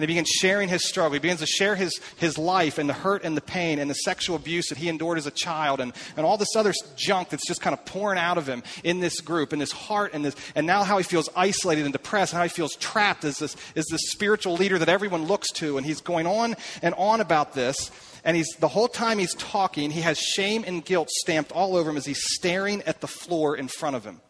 And 0.00 0.08
he 0.08 0.14
begins 0.14 0.30
sharing 0.30 0.70
his 0.70 0.88
struggle. 0.88 1.12
He 1.12 1.18
begins 1.18 1.40
to 1.40 1.46
share 1.46 1.76
his, 1.76 2.00
his 2.16 2.38
life 2.38 2.78
and 2.78 2.88
the 2.88 2.94
hurt 2.94 3.22
and 3.22 3.36
the 3.36 3.42
pain 3.42 3.78
and 3.78 3.90
the 3.90 3.94
sexual 3.94 4.34
abuse 4.34 4.68
that 4.68 4.78
he 4.78 4.88
endured 4.88 5.18
as 5.18 5.26
a 5.26 5.30
child 5.30 5.78
and, 5.78 5.92
and 6.16 6.24
all 6.24 6.38
this 6.38 6.56
other 6.56 6.72
junk 6.96 7.28
that's 7.28 7.46
just 7.46 7.60
kind 7.60 7.74
of 7.74 7.84
pouring 7.84 8.18
out 8.18 8.38
of 8.38 8.48
him 8.48 8.62
in 8.82 9.00
this 9.00 9.20
group 9.20 9.52
and 9.52 9.60
his 9.60 9.72
heart 9.72 10.14
and 10.14 10.24
this, 10.24 10.34
and 10.54 10.66
now 10.66 10.84
how 10.84 10.96
he 10.96 11.04
feels 11.04 11.28
isolated 11.36 11.84
and 11.84 11.92
depressed 11.92 12.32
and 12.32 12.38
how 12.38 12.44
he 12.44 12.48
feels 12.48 12.74
trapped 12.76 13.26
as 13.26 13.40
this, 13.40 13.54
as 13.76 13.84
this 13.88 14.10
spiritual 14.10 14.54
leader 14.54 14.78
that 14.78 14.88
everyone 14.88 15.26
looks 15.26 15.52
to. 15.52 15.76
And 15.76 15.84
he's 15.84 16.00
going 16.00 16.26
on 16.26 16.56
and 16.80 16.94
on 16.94 17.20
about 17.20 17.52
this. 17.52 17.90
And 18.24 18.38
he's, 18.38 18.48
the 18.58 18.68
whole 18.68 18.88
time 18.88 19.18
he's 19.18 19.34
talking, 19.34 19.90
he 19.90 20.00
has 20.00 20.18
shame 20.18 20.64
and 20.66 20.82
guilt 20.82 21.10
stamped 21.10 21.52
all 21.52 21.76
over 21.76 21.90
him 21.90 21.98
as 21.98 22.06
he's 22.06 22.24
staring 22.24 22.80
at 22.84 23.02
the 23.02 23.06
floor 23.06 23.54
in 23.54 23.68
front 23.68 23.96
of 23.96 24.04
him. 24.04 24.22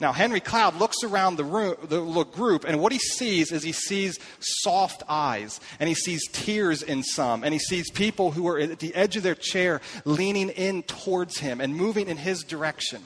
Now, 0.00 0.12
Henry 0.12 0.40
Cloud 0.40 0.76
looks 0.76 1.02
around 1.04 1.36
the, 1.36 1.44
room, 1.44 1.76
the 1.82 2.24
group, 2.24 2.64
and 2.64 2.80
what 2.80 2.92
he 2.92 2.98
sees 2.98 3.52
is 3.52 3.62
he 3.62 3.72
sees 3.72 4.18
soft 4.40 5.02
eyes, 5.08 5.60
and 5.78 5.88
he 5.88 5.94
sees 5.94 6.26
tears 6.28 6.82
in 6.82 7.02
some, 7.02 7.44
and 7.44 7.52
he 7.52 7.58
sees 7.58 7.90
people 7.90 8.30
who 8.32 8.48
are 8.48 8.58
at 8.58 8.78
the 8.78 8.94
edge 8.94 9.16
of 9.16 9.22
their 9.22 9.34
chair 9.34 9.80
leaning 10.04 10.50
in 10.50 10.82
towards 10.82 11.38
him 11.38 11.60
and 11.60 11.74
moving 11.76 12.08
in 12.08 12.16
his 12.16 12.42
direction. 12.42 13.02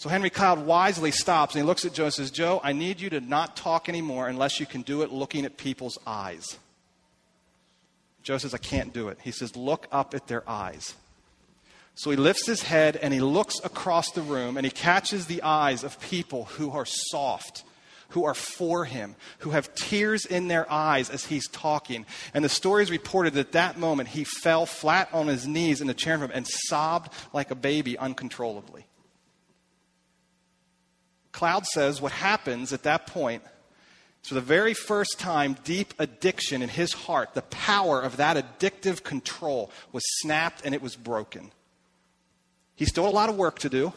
So 0.00 0.08
Henry 0.08 0.30
Cloud 0.30 0.64
wisely 0.64 1.10
stops 1.10 1.54
and 1.54 1.62
he 1.62 1.66
looks 1.66 1.84
at 1.84 1.92
Joe 1.92 2.04
and 2.04 2.14
says, 2.14 2.30
Joe, 2.30 2.58
I 2.64 2.72
need 2.72 3.02
you 3.02 3.10
to 3.10 3.20
not 3.20 3.54
talk 3.54 3.86
anymore 3.86 4.28
unless 4.28 4.58
you 4.58 4.64
can 4.64 4.80
do 4.80 5.02
it 5.02 5.12
looking 5.12 5.44
at 5.44 5.58
people's 5.58 5.98
eyes. 6.06 6.58
Joe 8.22 8.38
says, 8.38 8.54
I 8.54 8.58
can't 8.58 8.94
do 8.94 9.08
it. 9.08 9.18
He 9.22 9.30
says, 9.30 9.56
Look 9.56 9.86
up 9.92 10.14
at 10.14 10.26
their 10.26 10.48
eyes. 10.48 10.94
So 11.94 12.10
he 12.10 12.16
lifts 12.16 12.46
his 12.46 12.62
head 12.62 12.96
and 12.96 13.12
he 13.12 13.20
looks 13.20 13.56
across 13.62 14.10
the 14.12 14.22
room 14.22 14.56
and 14.56 14.64
he 14.64 14.70
catches 14.70 15.26
the 15.26 15.42
eyes 15.42 15.84
of 15.84 16.00
people 16.00 16.44
who 16.44 16.70
are 16.70 16.86
soft, 16.86 17.64
who 18.10 18.24
are 18.24 18.34
for 18.34 18.84
him, 18.84 19.16
who 19.40 19.50
have 19.50 19.74
tears 19.74 20.24
in 20.24 20.48
their 20.48 20.70
eyes 20.70 21.10
as 21.10 21.26
he's 21.26 21.48
talking. 21.48 22.06
And 22.32 22.44
the 22.44 22.48
story 22.48 22.82
is 22.82 22.90
reported 22.90 23.34
that 23.34 23.40
at 23.40 23.52
that 23.52 23.78
moment 23.78 24.10
he 24.10 24.24
fell 24.24 24.66
flat 24.66 25.08
on 25.12 25.26
his 25.26 25.46
knees 25.46 25.80
in 25.80 25.86
the 25.88 25.94
chair 25.94 26.16
room 26.16 26.30
and 26.32 26.46
sobbed 26.46 27.12
like 27.32 27.50
a 27.50 27.56
baby 27.56 27.98
uncontrollably. 27.98 28.86
Cloud 31.32 31.66
says 31.66 32.00
what 32.00 32.12
happens 32.12 32.72
at 32.72 32.82
that 32.84 33.06
point 33.06 33.42
is 34.22 34.28
for 34.28 34.34
the 34.34 34.40
very 34.40 34.74
first 34.74 35.18
time, 35.18 35.56
deep 35.64 35.94
addiction 35.98 36.62
in 36.62 36.68
his 36.68 36.92
heart, 36.92 37.34
the 37.34 37.42
power 37.42 38.00
of 38.00 38.16
that 38.16 38.36
addictive 38.36 39.02
control 39.02 39.70
was 39.92 40.02
snapped 40.20 40.62
and 40.64 40.74
it 40.74 40.82
was 40.82 40.96
broken. 40.96 41.52
He 42.80 42.86
still 42.86 43.06
a 43.06 43.10
lot 43.10 43.28
of 43.28 43.36
work 43.36 43.58
to 43.58 43.68
do. 43.68 43.92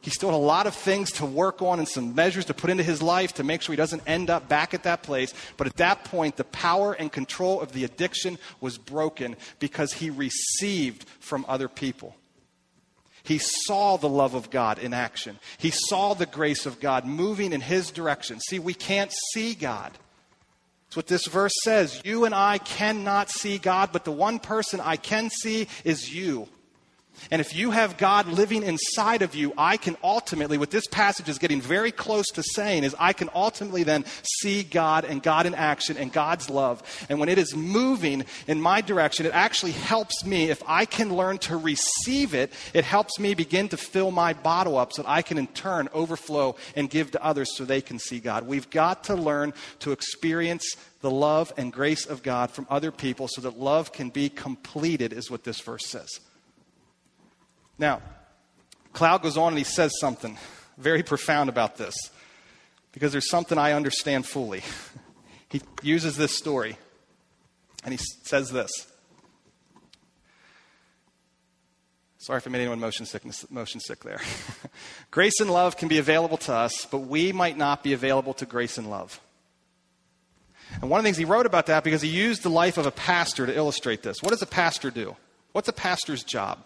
He 0.00 0.10
still 0.10 0.30
had 0.30 0.36
a 0.36 0.38
lot 0.38 0.66
of 0.66 0.74
things 0.74 1.12
to 1.12 1.24
work 1.24 1.62
on 1.62 1.78
and 1.78 1.86
some 1.86 2.16
measures 2.16 2.46
to 2.46 2.54
put 2.54 2.68
into 2.68 2.82
his 2.82 3.00
life 3.00 3.34
to 3.34 3.44
make 3.44 3.62
sure 3.62 3.72
he 3.72 3.76
doesn't 3.76 4.02
end 4.08 4.28
up 4.28 4.48
back 4.48 4.74
at 4.74 4.82
that 4.82 5.04
place. 5.04 5.32
But 5.56 5.68
at 5.68 5.76
that 5.76 6.02
point, 6.02 6.34
the 6.34 6.42
power 6.42 6.94
and 6.94 7.12
control 7.12 7.60
of 7.60 7.70
the 7.70 7.84
addiction 7.84 8.38
was 8.60 8.76
broken 8.76 9.36
because 9.60 9.92
he 9.92 10.10
received 10.10 11.04
from 11.20 11.44
other 11.46 11.68
people. 11.68 12.16
He 13.22 13.38
saw 13.38 13.98
the 13.98 14.08
love 14.08 14.34
of 14.34 14.50
God 14.50 14.80
in 14.80 14.92
action. 14.92 15.38
He 15.56 15.70
saw 15.70 16.14
the 16.14 16.26
grace 16.26 16.66
of 16.66 16.80
God 16.80 17.04
moving 17.04 17.52
in 17.52 17.60
his 17.60 17.92
direction. 17.92 18.40
See, 18.40 18.58
we 18.58 18.74
can't 18.74 19.12
see 19.32 19.54
God. 19.54 19.92
That's 20.86 20.96
what 20.96 21.06
this 21.06 21.28
verse 21.28 21.54
says. 21.62 22.02
You 22.04 22.24
and 22.24 22.34
I 22.34 22.58
cannot 22.58 23.30
see 23.30 23.58
God, 23.58 23.90
but 23.92 24.04
the 24.04 24.10
one 24.10 24.40
person 24.40 24.80
I 24.80 24.96
can 24.96 25.30
see 25.30 25.68
is 25.84 26.12
you. 26.12 26.48
And 27.30 27.40
if 27.40 27.54
you 27.54 27.70
have 27.70 27.96
God 27.96 28.28
living 28.28 28.62
inside 28.62 29.22
of 29.22 29.34
you, 29.34 29.52
I 29.58 29.76
can 29.76 29.96
ultimately, 30.02 30.58
what 30.58 30.70
this 30.70 30.86
passage 30.86 31.28
is 31.28 31.38
getting 31.38 31.60
very 31.60 31.90
close 31.90 32.26
to 32.34 32.42
saying, 32.42 32.84
is 32.84 32.94
I 32.98 33.12
can 33.12 33.30
ultimately 33.34 33.82
then 33.82 34.04
see 34.22 34.62
God 34.62 35.04
and 35.04 35.22
God 35.22 35.46
in 35.46 35.54
action 35.54 35.96
and 35.96 36.12
God's 36.12 36.48
love. 36.48 36.82
And 37.08 37.18
when 37.18 37.28
it 37.28 37.38
is 37.38 37.54
moving 37.54 38.24
in 38.46 38.60
my 38.60 38.80
direction, 38.80 39.26
it 39.26 39.32
actually 39.32 39.72
helps 39.72 40.24
me. 40.24 40.50
If 40.50 40.62
I 40.66 40.84
can 40.84 41.14
learn 41.14 41.38
to 41.38 41.56
receive 41.56 42.34
it, 42.34 42.52
it 42.74 42.84
helps 42.84 43.18
me 43.18 43.34
begin 43.34 43.68
to 43.70 43.76
fill 43.76 44.10
my 44.10 44.32
bottle 44.32 44.78
up 44.78 44.92
so 44.92 45.02
that 45.02 45.10
I 45.10 45.22
can 45.22 45.38
in 45.38 45.46
turn 45.48 45.88
overflow 45.92 46.56
and 46.74 46.88
give 46.88 47.10
to 47.12 47.24
others 47.24 47.56
so 47.56 47.64
they 47.64 47.80
can 47.80 47.98
see 47.98 48.20
God. 48.20 48.46
We've 48.46 48.70
got 48.70 49.04
to 49.04 49.14
learn 49.14 49.52
to 49.80 49.92
experience 49.92 50.76
the 51.00 51.10
love 51.10 51.52
and 51.56 51.72
grace 51.72 52.06
of 52.06 52.22
God 52.22 52.50
from 52.50 52.66
other 52.70 52.90
people 52.90 53.28
so 53.28 53.40
that 53.42 53.58
love 53.58 53.92
can 53.92 54.10
be 54.10 54.28
completed, 54.28 55.12
is 55.12 55.30
what 55.30 55.44
this 55.44 55.60
verse 55.60 55.86
says. 55.86 56.20
Now, 57.78 58.00
Cloud 58.92 59.22
goes 59.22 59.36
on 59.36 59.48
and 59.48 59.58
he 59.58 59.64
says 59.64 59.92
something 60.00 60.38
very 60.78 61.02
profound 61.02 61.48
about 61.48 61.76
this 61.76 61.94
because 62.92 63.12
there's 63.12 63.28
something 63.28 63.58
I 63.58 63.72
understand 63.72 64.26
fully. 64.26 64.62
he 65.48 65.60
uses 65.82 66.16
this 66.16 66.36
story 66.36 66.76
and 67.84 67.92
he 67.92 67.98
says 68.24 68.50
this. 68.50 68.70
Sorry 72.18 72.38
if 72.38 72.46
I 72.46 72.50
made 72.50 72.60
anyone 72.60 72.80
motion 72.80 73.06
sick, 73.06 73.22
motion 73.50 73.78
sick 73.78 74.02
there. 74.02 74.20
grace 75.12 75.38
and 75.38 75.48
love 75.48 75.76
can 75.76 75.86
be 75.86 75.98
available 75.98 76.38
to 76.38 76.52
us, 76.52 76.84
but 76.90 76.98
we 76.98 77.32
might 77.32 77.56
not 77.56 77.84
be 77.84 77.92
available 77.92 78.34
to 78.34 78.46
grace 78.46 78.78
and 78.78 78.90
love. 78.90 79.20
And 80.80 80.90
one 80.90 80.98
of 80.98 81.04
the 81.04 81.06
things 81.06 81.18
he 81.18 81.24
wrote 81.24 81.46
about 81.46 81.66
that 81.66 81.84
because 81.84 82.02
he 82.02 82.08
used 82.08 82.42
the 82.42 82.50
life 82.50 82.78
of 82.78 82.86
a 82.86 82.90
pastor 82.90 83.46
to 83.46 83.56
illustrate 83.56 84.02
this. 84.02 84.22
What 84.22 84.30
does 84.30 84.42
a 84.42 84.46
pastor 84.46 84.90
do? 84.90 85.14
What's 85.52 85.68
a 85.68 85.72
pastor's 85.72 86.24
job? 86.24 86.58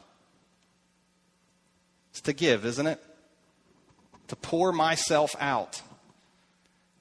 It's 2.11 2.21
to 2.23 2.33
give, 2.33 2.65
isn't 2.65 2.87
it? 2.87 3.03
To 4.29 4.37
pour 4.37 4.73
myself 4.73 5.35
out 5.41 5.83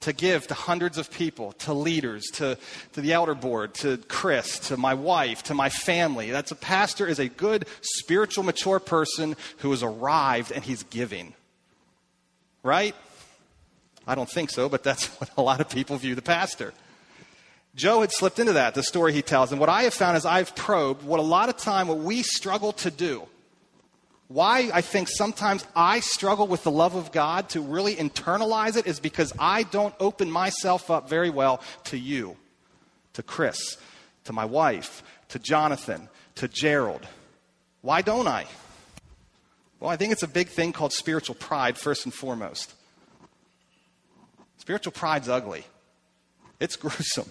to 0.00 0.12
give 0.14 0.46
to 0.46 0.54
hundreds 0.54 0.96
of 0.96 1.10
people, 1.10 1.52
to 1.52 1.74
leaders, 1.74 2.24
to, 2.32 2.56
to 2.94 3.00
the 3.00 3.12
elder 3.12 3.34
board, 3.34 3.74
to 3.74 3.98
Chris, 4.08 4.58
to 4.68 4.76
my 4.76 4.94
wife, 4.94 5.42
to 5.44 5.54
my 5.54 5.68
family. 5.68 6.30
That's 6.30 6.50
a 6.50 6.56
pastor 6.56 7.06
is 7.06 7.18
a 7.18 7.28
good 7.28 7.66
spiritual 7.82 8.44
mature 8.44 8.80
person 8.80 9.36
who 9.58 9.70
has 9.70 9.82
arrived 9.82 10.52
and 10.52 10.64
he's 10.64 10.82
giving. 10.84 11.34
Right? 12.62 12.94
I 14.06 14.14
don't 14.14 14.28
think 14.28 14.50
so, 14.50 14.68
but 14.68 14.82
that's 14.82 15.06
what 15.20 15.30
a 15.36 15.42
lot 15.42 15.60
of 15.60 15.68
people 15.68 15.96
view 15.98 16.14
the 16.14 16.22
pastor. 16.22 16.72
Joe 17.76 18.00
had 18.00 18.10
slipped 18.10 18.38
into 18.38 18.54
that, 18.54 18.74
the 18.74 18.82
story 18.82 19.12
he 19.12 19.22
tells. 19.22 19.52
And 19.52 19.60
what 19.60 19.68
I 19.68 19.82
have 19.82 19.94
found 19.94 20.16
is 20.16 20.24
I've 20.24 20.56
probed 20.56 21.04
what 21.04 21.20
a 21.20 21.22
lot 21.22 21.50
of 21.50 21.58
time 21.58 21.88
what 21.88 21.98
we 21.98 22.22
struggle 22.22 22.72
to 22.72 22.90
do 22.90 23.28
why 24.30 24.70
I 24.72 24.80
think 24.80 25.08
sometimes 25.08 25.66
I 25.74 25.98
struggle 25.98 26.46
with 26.46 26.62
the 26.62 26.70
love 26.70 26.94
of 26.94 27.10
God 27.10 27.48
to 27.48 27.60
really 27.60 27.96
internalize 27.96 28.76
it 28.76 28.86
is 28.86 29.00
because 29.00 29.32
I 29.40 29.64
don't 29.64 29.92
open 29.98 30.30
myself 30.30 30.88
up 30.88 31.08
very 31.08 31.30
well 31.30 31.60
to 31.86 31.98
you, 31.98 32.36
to 33.14 33.24
Chris, 33.24 33.76
to 34.26 34.32
my 34.32 34.44
wife, 34.44 35.02
to 35.30 35.40
Jonathan, 35.40 36.08
to 36.36 36.46
Gerald. 36.46 37.04
Why 37.82 38.02
don't 38.02 38.28
I? 38.28 38.46
Well, 39.80 39.90
I 39.90 39.96
think 39.96 40.12
it's 40.12 40.22
a 40.22 40.28
big 40.28 40.46
thing 40.46 40.72
called 40.72 40.92
spiritual 40.92 41.34
pride, 41.34 41.76
first 41.76 42.04
and 42.04 42.14
foremost. 42.14 42.72
Spiritual 44.58 44.92
pride's 44.92 45.28
ugly, 45.28 45.64
it's 46.60 46.76
gruesome. 46.84 47.28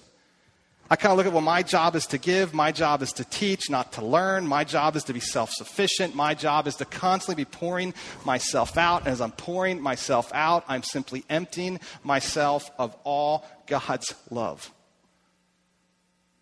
I 0.92 0.96
kind 0.96 1.12
of 1.12 1.18
look 1.18 1.28
at, 1.28 1.34
well, 1.34 1.42
my 1.42 1.62
job 1.62 1.96
is 1.96 2.08
to 2.08 2.18
give, 2.18 2.54
my 2.54 2.72
job 2.72 3.04
is 3.04 3.14
to 3.14 3.24
teach, 3.24 3.70
not 3.70 3.94
to 3.94 4.06
learn, 4.06 4.48
my 4.48 4.64
job 4.64 4.96
is 4.96 5.04
to 5.04 5.14
be 5.14 5.20
self 5.20 5.52
sufficient, 5.52 6.16
my 6.16 6.34
job 6.34 6.66
is 6.66 6.76
to 6.78 6.86
constantly 6.86 7.44
be 7.44 7.50
pouring 7.50 7.94
myself 8.26 8.76
out. 8.76 9.02
And 9.02 9.10
as 9.10 9.22
I'm 9.22 9.32
pouring 9.32 9.82
myself 9.82 10.32
out, 10.34 10.66
I'm 10.68 10.82
simply 10.82 11.24
emptying 11.30 11.80
myself 12.04 12.72
of 12.80 12.96
all 13.04 13.46
God's 13.68 14.16
love. 14.32 14.72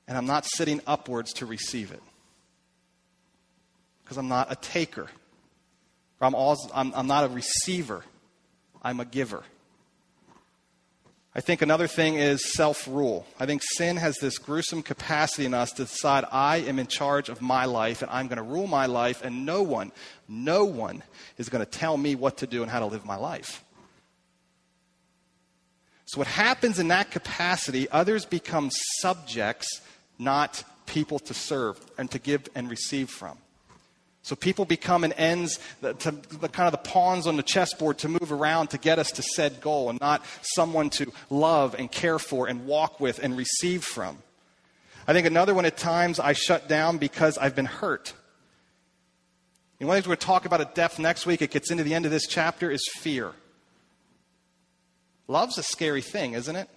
And 0.07 0.17
I'm 0.17 0.25
not 0.25 0.45
sitting 0.45 0.79
upwards 0.88 1.33
to 1.33 1.45
receive 1.45 1.91
it 1.91 2.01
because 4.03 4.17
I'm 4.17 4.29
not 4.29 4.49
a 4.49 4.55
taker. 4.55 5.07
I'm, 6.21 6.36
also, 6.36 6.69
I'm, 6.73 6.93
I'm 6.95 7.07
not 7.07 7.25
a 7.25 7.27
receiver, 7.27 8.05
I'm 8.81 9.01
a 9.01 9.05
giver. 9.05 9.43
I 11.38 11.41
think 11.41 11.62
another 11.62 11.86
thing 11.86 12.15
is 12.15 12.52
self 12.52 12.88
rule. 12.88 13.28
I 13.39 13.45
think 13.45 13.62
sin 13.63 13.97
has 13.97 14.17
this 14.17 14.39
gruesome 14.39 14.82
capacity 14.82 15.45
in 15.45 15.54
us 15.54 15.71
to 15.73 15.84
decide 15.84 16.26
I 16.32 16.58
am 16.58 16.80
in 16.80 16.88
charge 16.88 17.30
of 17.30 17.43
my 17.43 17.65
life 17.65 18.02
and 18.02 18.10
I'm 18.10 18.28
going 18.28 18.38
to 18.38 18.43
rule 18.43 18.65
my 18.65 18.88
life, 18.88 19.23
and 19.23 19.45
no 19.45 19.62
one, 19.62 19.91
no 20.28 20.65
one 20.65 21.04
is 21.38 21.50
going 21.50 21.63
to 21.63 21.69
tell 21.69 21.95
me 21.95 22.15
what 22.15 22.38
to 22.38 22.47
do 22.47 22.63
and 22.63 22.71
how 22.71 22.80
to 22.80 22.88
live 22.88 23.06
my 23.06 23.17
life. 23.17 23.63
So, 26.06 26.17
what 26.17 26.28
happens 26.28 26.80
in 26.80 26.88
that 26.88 27.12
capacity, 27.12 27.88
others 27.91 28.26
become 28.26 28.71
subjects, 29.00 29.67
not 30.17 30.63
people 30.88 31.19
to 31.19 31.36
serve 31.36 31.80
and 32.00 32.10
to 32.10 32.17
give 32.17 32.47
and 32.56 32.67
receive 32.67 33.12
from. 33.12 33.38
So 34.27 34.35
people 34.35 34.65
become 34.65 35.05
an 35.05 35.13
ends, 35.13 35.57
to, 35.81 36.11
the, 36.11 36.49
kind 36.49 36.67
of 36.67 36.73
the 36.73 36.89
pawns 36.89 37.27
on 37.27 37.37
the 37.37 37.43
chessboard 37.43 37.99
to 37.99 38.09
move 38.09 38.29
around 38.29 38.67
to 38.71 38.77
get 38.77 38.99
us 38.99 39.09
to 39.11 39.21
said 39.21 39.61
goal 39.61 39.89
and 39.89 40.01
not 40.01 40.21
someone 40.41 40.89
to 40.89 41.13
love 41.29 41.77
and 41.79 41.89
care 41.89 42.19
for 42.19 42.45
and 42.49 42.65
walk 42.65 42.99
with 42.99 43.19
and 43.23 43.37
receive 43.37 43.85
from. 43.85 44.17
I 45.07 45.13
think 45.13 45.27
another 45.27 45.53
one 45.53 45.63
at 45.63 45.77
times 45.77 46.19
I 46.19 46.33
shut 46.33 46.67
down 46.67 46.97
because 46.97 47.37
I've 47.37 47.55
been 47.55 47.63
hurt. 47.63 48.11
And 49.79 49.87
one 49.87 49.95
of 49.95 50.03
the 50.03 50.09
things 50.09 50.09
we're 50.09 50.15
going 50.15 50.19
to 50.19 50.25
talk 50.25 50.45
about 50.45 50.59
at 50.59 50.75
depth 50.75 50.99
next 50.99 51.25
week, 51.25 51.41
it 51.41 51.49
gets 51.49 51.71
into 51.71 51.85
the 51.85 51.93
end 51.93 52.03
of 52.03 52.11
this 52.11 52.27
chapter, 52.27 52.69
is 52.69 52.85
fear. 52.97 53.31
Love's 55.29 55.57
a 55.57 55.63
scary 55.63 56.01
thing, 56.01 56.33
isn't 56.33 56.57
it? 56.57 56.67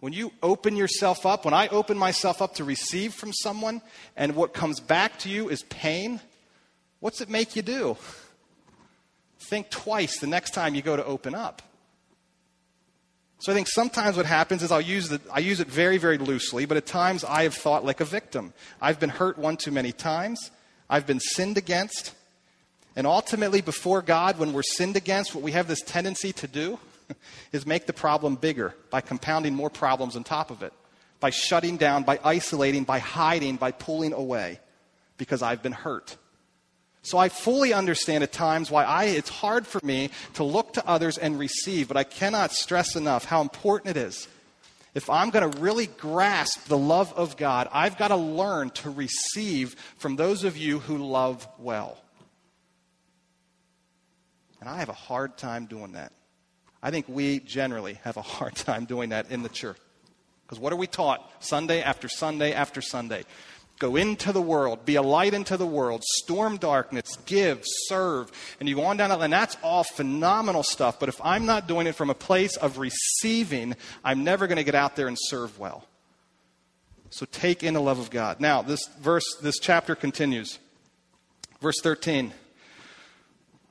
When 0.00 0.12
you 0.12 0.32
open 0.42 0.76
yourself 0.76 1.26
up, 1.26 1.44
when 1.44 1.54
I 1.54 1.68
open 1.68 1.98
myself 1.98 2.40
up 2.40 2.54
to 2.56 2.64
receive 2.64 3.14
from 3.14 3.32
someone, 3.32 3.82
and 4.16 4.36
what 4.36 4.54
comes 4.54 4.78
back 4.78 5.18
to 5.20 5.28
you 5.28 5.48
is 5.48 5.62
pain, 5.64 6.20
what's 7.00 7.20
it 7.20 7.28
make 7.28 7.56
you 7.56 7.62
do? 7.62 7.96
Think 9.40 9.70
twice 9.70 10.20
the 10.20 10.26
next 10.26 10.50
time 10.50 10.74
you 10.74 10.82
go 10.82 10.96
to 10.96 11.04
open 11.04 11.34
up. 11.34 11.62
So 13.40 13.52
I 13.52 13.54
think 13.54 13.68
sometimes 13.68 14.16
what 14.16 14.26
happens 14.26 14.62
is 14.62 14.72
I'll 14.72 14.80
use, 14.80 15.08
the, 15.08 15.20
I 15.32 15.38
use 15.38 15.60
it 15.60 15.68
very, 15.68 15.96
very 15.98 16.18
loosely, 16.18 16.64
but 16.64 16.76
at 16.76 16.86
times 16.86 17.24
I 17.24 17.44
have 17.44 17.54
thought 17.54 17.84
like 17.84 18.00
a 18.00 18.04
victim. 18.04 18.52
I've 18.80 18.98
been 18.98 19.10
hurt 19.10 19.38
one 19.38 19.56
too 19.56 19.70
many 19.70 19.92
times. 19.92 20.50
I've 20.90 21.06
been 21.06 21.20
sinned 21.20 21.56
against. 21.56 22.14
And 22.96 23.06
ultimately, 23.06 23.60
before 23.60 24.02
God, 24.02 24.38
when 24.38 24.52
we're 24.52 24.62
sinned 24.64 24.96
against, 24.96 25.34
what 25.34 25.44
we 25.44 25.52
have 25.52 25.68
this 25.68 25.82
tendency 25.82 26.32
to 26.32 26.48
do 26.48 26.80
is 27.52 27.66
make 27.66 27.86
the 27.86 27.92
problem 27.92 28.36
bigger 28.36 28.74
by 28.90 29.00
compounding 29.00 29.54
more 29.54 29.70
problems 29.70 30.16
on 30.16 30.24
top 30.24 30.50
of 30.50 30.62
it, 30.62 30.72
by 31.20 31.30
shutting 31.30 31.76
down, 31.76 32.02
by 32.02 32.18
isolating, 32.24 32.84
by 32.84 32.98
hiding, 32.98 33.56
by 33.56 33.70
pulling 33.70 34.12
away, 34.12 34.60
because 35.16 35.42
I've 35.42 35.62
been 35.62 35.72
hurt. 35.72 36.16
So 37.02 37.16
I 37.16 37.28
fully 37.28 37.72
understand 37.72 38.22
at 38.22 38.32
times 38.32 38.70
why 38.70 38.84
I, 38.84 39.04
it's 39.04 39.30
hard 39.30 39.66
for 39.66 39.80
me 39.82 40.10
to 40.34 40.44
look 40.44 40.74
to 40.74 40.86
others 40.86 41.16
and 41.16 41.38
receive, 41.38 41.88
but 41.88 41.96
I 41.96 42.04
cannot 42.04 42.52
stress 42.52 42.96
enough 42.96 43.24
how 43.24 43.40
important 43.40 43.96
it 43.96 44.00
is. 44.00 44.28
If 44.94 45.08
I'm 45.08 45.30
going 45.30 45.50
to 45.50 45.58
really 45.60 45.86
grasp 45.86 46.64
the 46.64 46.78
love 46.78 47.12
of 47.14 47.36
God, 47.36 47.68
I've 47.72 47.98
got 47.98 48.08
to 48.08 48.16
learn 48.16 48.70
to 48.70 48.90
receive 48.90 49.76
from 49.96 50.16
those 50.16 50.44
of 50.44 50.56
you 50.56 50.80
who 50.80 50.98
love 50.98 51.46
well. 51.58 51.98
And 54.60 54.68
I 54.68 54.78
have 54.78 54.88
a 54.88 54.94
hard 54.94 55.36
time 55.38 55.66
doing 55.66 55.92
that. 55.92 56.12
I 56.82 56.90
think 56.90 57.06
we 57.08 57.40
generally 57.40 57.94
have 58.04 58.16
a 58.16 58.22
hard 58.22 58.54
time 58.56 58.84
doing 58.84 59.10
that 59.10 59.30
in 59.30 59.42
the 59.42 59.48
church. 59.48 59.78
Because 60.46 60.58
what 60.58 60.72
are 60.72 60.76
we 60.76 60.86
taught 60.86 61.30
Sunday 61.40 61.82
after 61.82 62.08
Sunday 62.08 62.52
after 62.52 62.80
Sunday? 62.80 63.24
Go 63.78 63.94
into 63.94 64.32
the 64.32 64.42
world, 64.42 64.84
be 64.84 64.96
a 64.96 65.02
light 65.02 65.34
into 65.34 65.56
the 65.56 65.66
world, 65.66 66.02
storm 66.02 66.56
darkness, 66.56 67.16
give, 67.26 67.60
serve. 67.62 68.32
And 68.58 68.68
you 68.68 68.74
go 68.74 68.84
on 68.84 68.96
down 68.96 69.10
that 69.10 69.20
line. 69.20 69.30
That's 69.30 69.56
all 69.62 69.84
phenomenal 69.84 70.64
stuff. 70.64 70.98
But 70.98 71.08
if 71.08 71.20
I'm 71.22 71.46
not 71.46 71.68
doing 71.68 71.86
it 71.86 71.94
from 71.94 72.10
a 72.10 72.14
place 72.14 72.56
of 72.56 72.78
receiving, 72.78 73.76
I'm 74.02 74.24
never 74.24 74.48
going 74.48 74.56
to 74.56 74.64
get 74.64 74.74
out 74.74 74.96
there 74.96 75.06
and 75.06 75.16
serve 75.20 75.58
well. 75.60 75.86
So 77.10 77.24
take 77.30 77.62
in 77.62 77.74
the 77.74 77.80
love 77.80 78.00
of 78.00 78.10
God. 78.10 78.40
Now, 78.40 78.62
this 78.62 78.84
verse, 79.00 79.36
this 79.40 79.58
chapter 79.60 79.94
continues. 79.94 80.58
Verse 81.60 81.80
13 81.80 82.32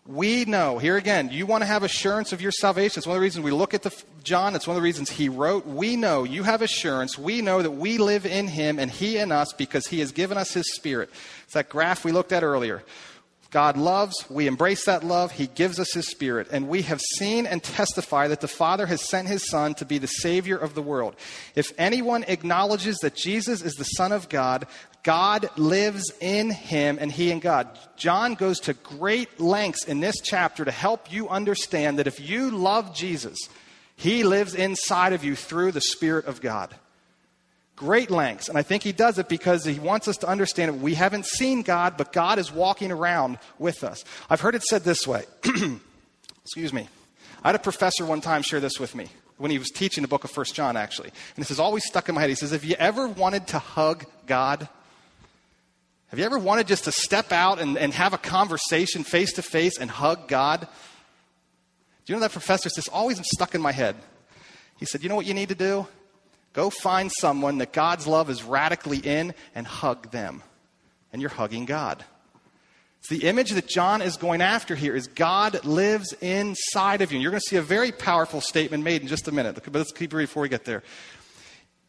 we 0.07 0.45
know, 0.45 0.77
here 0.77 0.95
again, 0.95 1.29
you 1.31 1.45
want 1.45 1.61
to 1.61 1.65
have 1.65 1.83
assurance 1.83 2.31
of 2.31 2.41
your 2.41 2.51
salvation. 2.51 2.99
It's 2.99 3.07
one 3.07 3.15
of 3.15 3.19
the 3.19 3.23
reasons 3.23 3.43
we 3.43 3.51
look 3.51 3.73
at 3.73 3.83
the, 3.83 3.93
John. 4.23 4.55
It's 4.55 4.65
one 4.65 4.75
of 4.75 4.81
the 4.81 4.85
reasons 4.85 5.09
he 5.09 5.27
wrote. 5.27 5.65
We 5.65 5.97
know 5.97 6.23
you 6.23 6.43
have 6.43 6.61
assurance. 6.61 7.17
We 7.17 7.41
know 7.41 7.61
that 7.61 7.71
we 7.71 7.97
live 7.97 8.25
in 8.25 8.47
him 8.47 8.79
and 8.79 8.89
he 8.89 9.17
in 9.17 9.31
us 9.31 9.51
because 9.53 9.87
he 9.87 9.99
has 9.99 10.13
given 10.13 10.37
us 10.37 10.53
his 10.53 10.73
spirit. 10.75 11.09
It's 11.43 11.53
that 11.53 11.67
graph 11.69 12.05
we 12.05 12.13
looked 12.13 12.31
at 12.31 12.43
earlier. 12.43 12.83
God 13.51 13.77
loves, 13.77 14.25
we 14.29 14.47
embrace 14.47 14.85
that 14.85 15.03
love, 15.03 15.31
He 15.31 15.47
gives 15.47 15.79
us 15.79 15.93
His 15.93 16.07
Spirit. 16.07 16.47
And 16.51 16.67
we 16.67 16.81
have 16.83 17.01
seen 17.01 17.45
and 17.45 17.63
testify 17.63 18.27
that 18.27 18.41
the 18.41 18.47
Father 18.47 18.85
has 18.85 19.07
sent 19.07 19.27
His 19.27 19.49
Son 19.49 19.73
to 19.75 19.85
be 19.85 19.97
the 19.97 20.07
Savior 20.07 20.57
of 20.57 20.75
the 20.75 20.81
world. 20.81 21.15
If 21.55 21.73
anyone 21.77 22.23
acknowledges 22.27 22.97
that 22.97 23.15
Jesus 23.15 23.61
is 23.61 23.73
the 23.73 23.83
Son 23.83 24.11
of 24.11 24.29
God, 24.29 24.67
God 25.07 25.49
lives 25.57 26.11
in 26.19 26.49
him 26.49 26.97
and 26.99 27.09
he 27.09 27.31
in 27.31 27.39
God. 27.39 27.69
John 27.95 28.33
goes 28.33 28.59
to 28.61 28.73
great 28.73 29.39
lengths 29.39 29.85
in 29.85 30.01
this 30.01 30.19
chapter 30.21 30.65
to 30.65 30.71
help 30.71 31.13
you 31.13 31.29
understand 31.29 31.97
that 31.97 32.07
if 32.07 32.19
you 32.19 32.51
love 32.51 32.93
Jesus, 32.93 33.37
he 33.95 34.25
lives 34.25 34.53
inside 34.53 35.13
of 35.13 35.23
you 35.23 35.33
through 35.33 35.71
the 35.71 35.79
Spirit 35.79 36.25
of 36.25 36.41
God. 36.41 36.75
Great 37.77 38.09
lengths. 38.09 38.49
And 38.49 38.57
I 38.57 38.63
think 38.63 38.81
he 38.81 38.91
does 38.91 39.19
it 39.19 39.29
because 39.29 39.63
he 39.63 39.79
wants 39.79 40.07
us 40.07 40.17
to 40.17 40.27
understand 40.27 40.73
that 40.73 40.81
we 40.81 40.95
haven't 40.95 41.27
seen 41.27 41.61
God, 41.61 41.95
but 41.95 42.11
God 42.11 42.39
is 42.39 42.51
walking 42.51 42.91
around 42.91 43.37
with 43.59 43.83
us. 43.83 44.03
I've 44.31 44.41
heard 44.41 44.55
it 44.55 44.63
said 44.63 44.83
this 44.83 45.05
way. 45.05 45.23
Excuse 46.43 46.73
me. 46.73 46.89
I 47.43 47.49
had 47.49 47.55
a 47.55 47.59
professor 47.59 48.03
one 48.03 48.19
time 48.19 48.41
share 48.41 48.59
this 48.59 48.79
with 48.79 48.95
me 48.95 49.09
when 49.37 49.51
he 49.51 49.59
was 49.59 49.69
teaching 49.69 50.01
the 50.01 50.07
book 50.07 50.23
of 50.23 50.31
First 50.31 50.55
John, 50.55 50.75
actually. 50.75 51.09
And 51.09 51.37
this 51.37 51.49
has 51.49 51.59
always 51.59 51.85
stuck 51.85 52.09
in 52.09 52.15
my 52.15 52.21
head. 52.21 52.29
He 52.29 52.35
says, 52.35 52.51
If 52.51 52.65
you 52.65 52.75
ever 52.79 53.07
wanted 53.07 53.45
to 53.49 53.59
hug 53.59 54.05
God, 54.25 54.67
Have 56.07 56.17
you 56.17 56.25
ever 56.25 56.39
wanted 56.39 56.65
just 56.65 56.85
to 56.85 56.91
step 56.91 57.31
out 57.31 57.59
and, 57.59 57.77
and 57.77 57.93
have 57.93 58.13
a 58.13 58.17
conversation 58.17 59.03
face 59.03 59.33
to 59.33 59.43
face 59.43 59.77
and 59.77 59.91
hug 59.91 60.27
God? 60.27 60.61
Do 60.61 62.13
you 62.13 62.15
know 62.15 62.21
that 62.21 62.31
professor 62.31 62.69
says 62.69 62.87
always 62.87 63.19
stuck 63.23 63.53
in 63.53 63.61
my 63.61 63.71
head? 63.71 63.95
He 64.77 64.85
said, 64.87 65.03
You 65.03 65.09
know 65.09 65.15
what 65.15 65.27
you 65.27 65.35
need 65.35 65.49
to 65.49 65.55
do? 65.55 65.85
Go 66.57 66.71
find 66.71 67.11
someone 67.11 67.59
that 67.59 67.71
God's 67.71 68.07
love 68.07 68.31
is 68.31 68.43
radically 68.43 68.97
in 68.97 69.35
and 69.53 69.67
hug 69.67 70.09
them. 70.09 70.41
And 71.13 71.21
you're 71.21 71.29
hugging 71.29 71.65
God. 71.65 72.03
It's 72.97 73.09
the 73.09 73.27
image 73.27 73.51
that 73.51 73.67
John 73.67 74.01
is 74.01 74.17
going 74.17 74.41
after 74.41 74.73
here 74.73 74.95
is 74.95 75.05
God 75.05 75.63
lives 75.65 76.13
inside 76.13 77.03
of 77.03 77.11
you. 77.11 77.17
And 77.17 77.21
you're 77.21 77.29
going 77.29 77.41
to 77.41 77.47
see 77.47 77.57
a 77.57 77.61
very 77.61 77.91
powerful 77.91 78.41
statement 78.41 78.83
made 78.83 79.03
in 79.03 79.07
just 79.07 79.27
a 79.27 79.31
minute. 79.31 79.53
But 79.53 79.71
let's 79.71 79.91
keep 79.91 80.11
reading 80.11 80.25
before 80.25 80.41
we 80.41 80.49
get 80.49 80.65
there. 80.65 80.81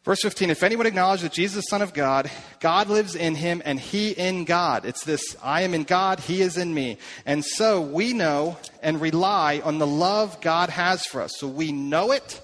Verse 0.03 0.21
15 0.21 0.51
If 0.51 0.61
anyone 0.61 0.85
acknowledges 0.85 1.23
that 1.23 1.33
Jesus 1.33 1.57
is 1.57 1.63
the 1.63 1.69
Son 1.69 1.81
of 1.81 1.95
God, 1.95 2.29
God 2.59 2.89
lives 2.89 3.15
in 3.15 3.33
him 3.33 3.63
and 3.65 3.79
he 3.79 4.11
in 4.11 4.45
God. 4.45 4.85
It's 4.85 5.03
this 5.03 5.35
I 5.41 5.63
am 5.63 5.73
in 5.73 5.83
God, 5.83 6.19
he 6.19 6.43
is 6.43 6.57
in 6.57 6.71
me. 6.71 6.99
And 7.25 7.43
so 7.43 7.81
we 7.81 8.13
know 8.13 8.59
and 8.83 9.01
rely 9.01 9.63
on 9.63 9.79
the 9.79 9.87
love 9.87 10.39
God 10.41 10.69
has 10.69 11.07
for 11.07 11.21
us. 11.21 11.31
So 11.39 11.47
we 11.47 11.71
know 11.71 12.11
it, 12.11 12.39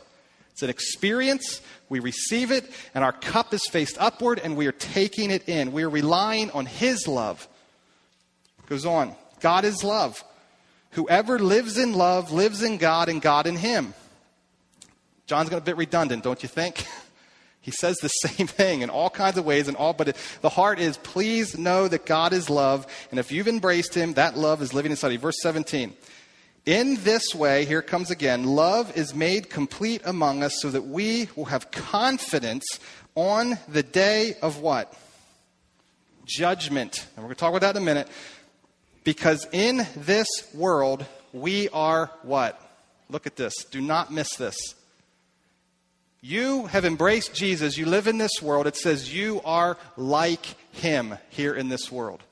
it's 0.56 0.64
an 0.64 0.70
experience, 0.70 1.60
we 1.90 2.00
receive 2.00 2.50
it, 2.50 2.72
and 2.94 3.04
our 3.04 3.12
cup 3.12 3.54
is 3.54 3.68
faced 3.70 3.98
upward 4.00 4.40
and 4.40 4.56
we 4.56 4.68
are 4.68 4.72
taking 4.72 5.30
it 5.30 5.50
in. 5.50 5.74
We 5.74 5.84
are 5.84 5.90
relying 5.90 6.50
on 6.52 6.66
his 6.66 7.10
love. 7.10 7.46
Goes 8.68 8.86
on 8.86 9.18
God 9.42 9.66
is 9.66 9.84
love. 9.84 10.24
Whoever 10.92 11.40
lives 11.40 11.78
in 11.78 11.92
love 11.92 12.32
lives 12.32 12.64
in 12.64 12.78
God 12.78 13.10
and 13.10 13.22
God 13.22 13.48
in 13.48 13.58
him. 13.58 13.94
John's 15.28 15.52
a 15.52 15.60
bit 15.60 15.76
redundant, 15.76 16.24
don't 16.24 16.42
you 16.42 16.48
think? 16.48 16.86
He 17.60 17.72
says 17.72 17.96
the 17.96 18.10
same 18.28 18.46
thing 18.46 18.82
in 18.82 18.92
all 18.92 19.10
kinds 19.10 19.40
of 19.40 19.46
ways 19.46 19.68
and 19.68 19.76
all, 19.76 19.94
but 19.94 20.16
the 20.42 20.50
heart 20.50 20.78
is 20.78 20.98
please 20.98 21.58
know 21.58 21.88
that 21.88 22.06
God 22.06 22.32
is 22.32 22.48
love, 22.48 22.86
and 23.10 23.20
if 23.20 23.32
you've 23.32 23.48
embraced 23.48 23.96
him, 23.96 24.14
that 24.14 24.38
love 24.38 24.62
is 24.62 24.76
living 24.76 24.92
inside 24.92 25.14
you. 25.14 25.18
Verse 25.18 25.42
17. 25.42 25.96
In 26.66 26.96
this 27.04 27.36
way, 27.36 27.66
here 27.66 27.84
comes 27.84 28.10
again, 28.10 28.44
love 28.44 28.98
is 28.98 29.14
made 29.14 29.52
complete 29.52 30.02
among 30.04 30.42
us 30.42 30.60
so 30.60 30.72
that 30.72 30.86
we 30.86 31.30
will 31.36 31.46
have 31.46 31.70
confidence 31.70 32.80
on 33.14 33.60
the 33.68 33.84
day 33.84 34.36
of 34.42 34.60
what? 34.62 34.92
Judgment. 36.26 37.06
And 37.16 37.18
we're 37.18 37.30
going 37.30 37.36
to 37.36 37.40
talk 37.40 37.50
about 37.50 37.62
that 37.62 37.76
in 37.76 37.84
a 37.84 37.86
minute. 37.86 38.08
Because 39.04 39.48
in 39.52 39.86
this 39.96 40.28
world, 40.56 41.06
we 41.34 41.70
are 41.70 42.10
what? 42.24 42.60
Look 43.12 43.28
at 43.28 43.36
this. 43.36 43.66
Do 43.66 43.80
not 43.80 44.12
miss 44.12 44.36
this. 44.36 44.58
You 46.22 46.66
have 46.66 46.86
embraced 46.86 47.36
Jesus. 47.36 47.78
You 47.78 47.86
live 47.86 48.08
in 48.08 48.18
this 48.18 48.42
world. 48.42 48.66
It 48.66 48.76
says 48.76 49.14
you 49.14 49.40
are 49.46 49.78
like 49.96 50.44
him 50.72 51.16
here 51.30 51.54
in 51.54 51.70
this 51.70 51.92
world. 51.92 52.24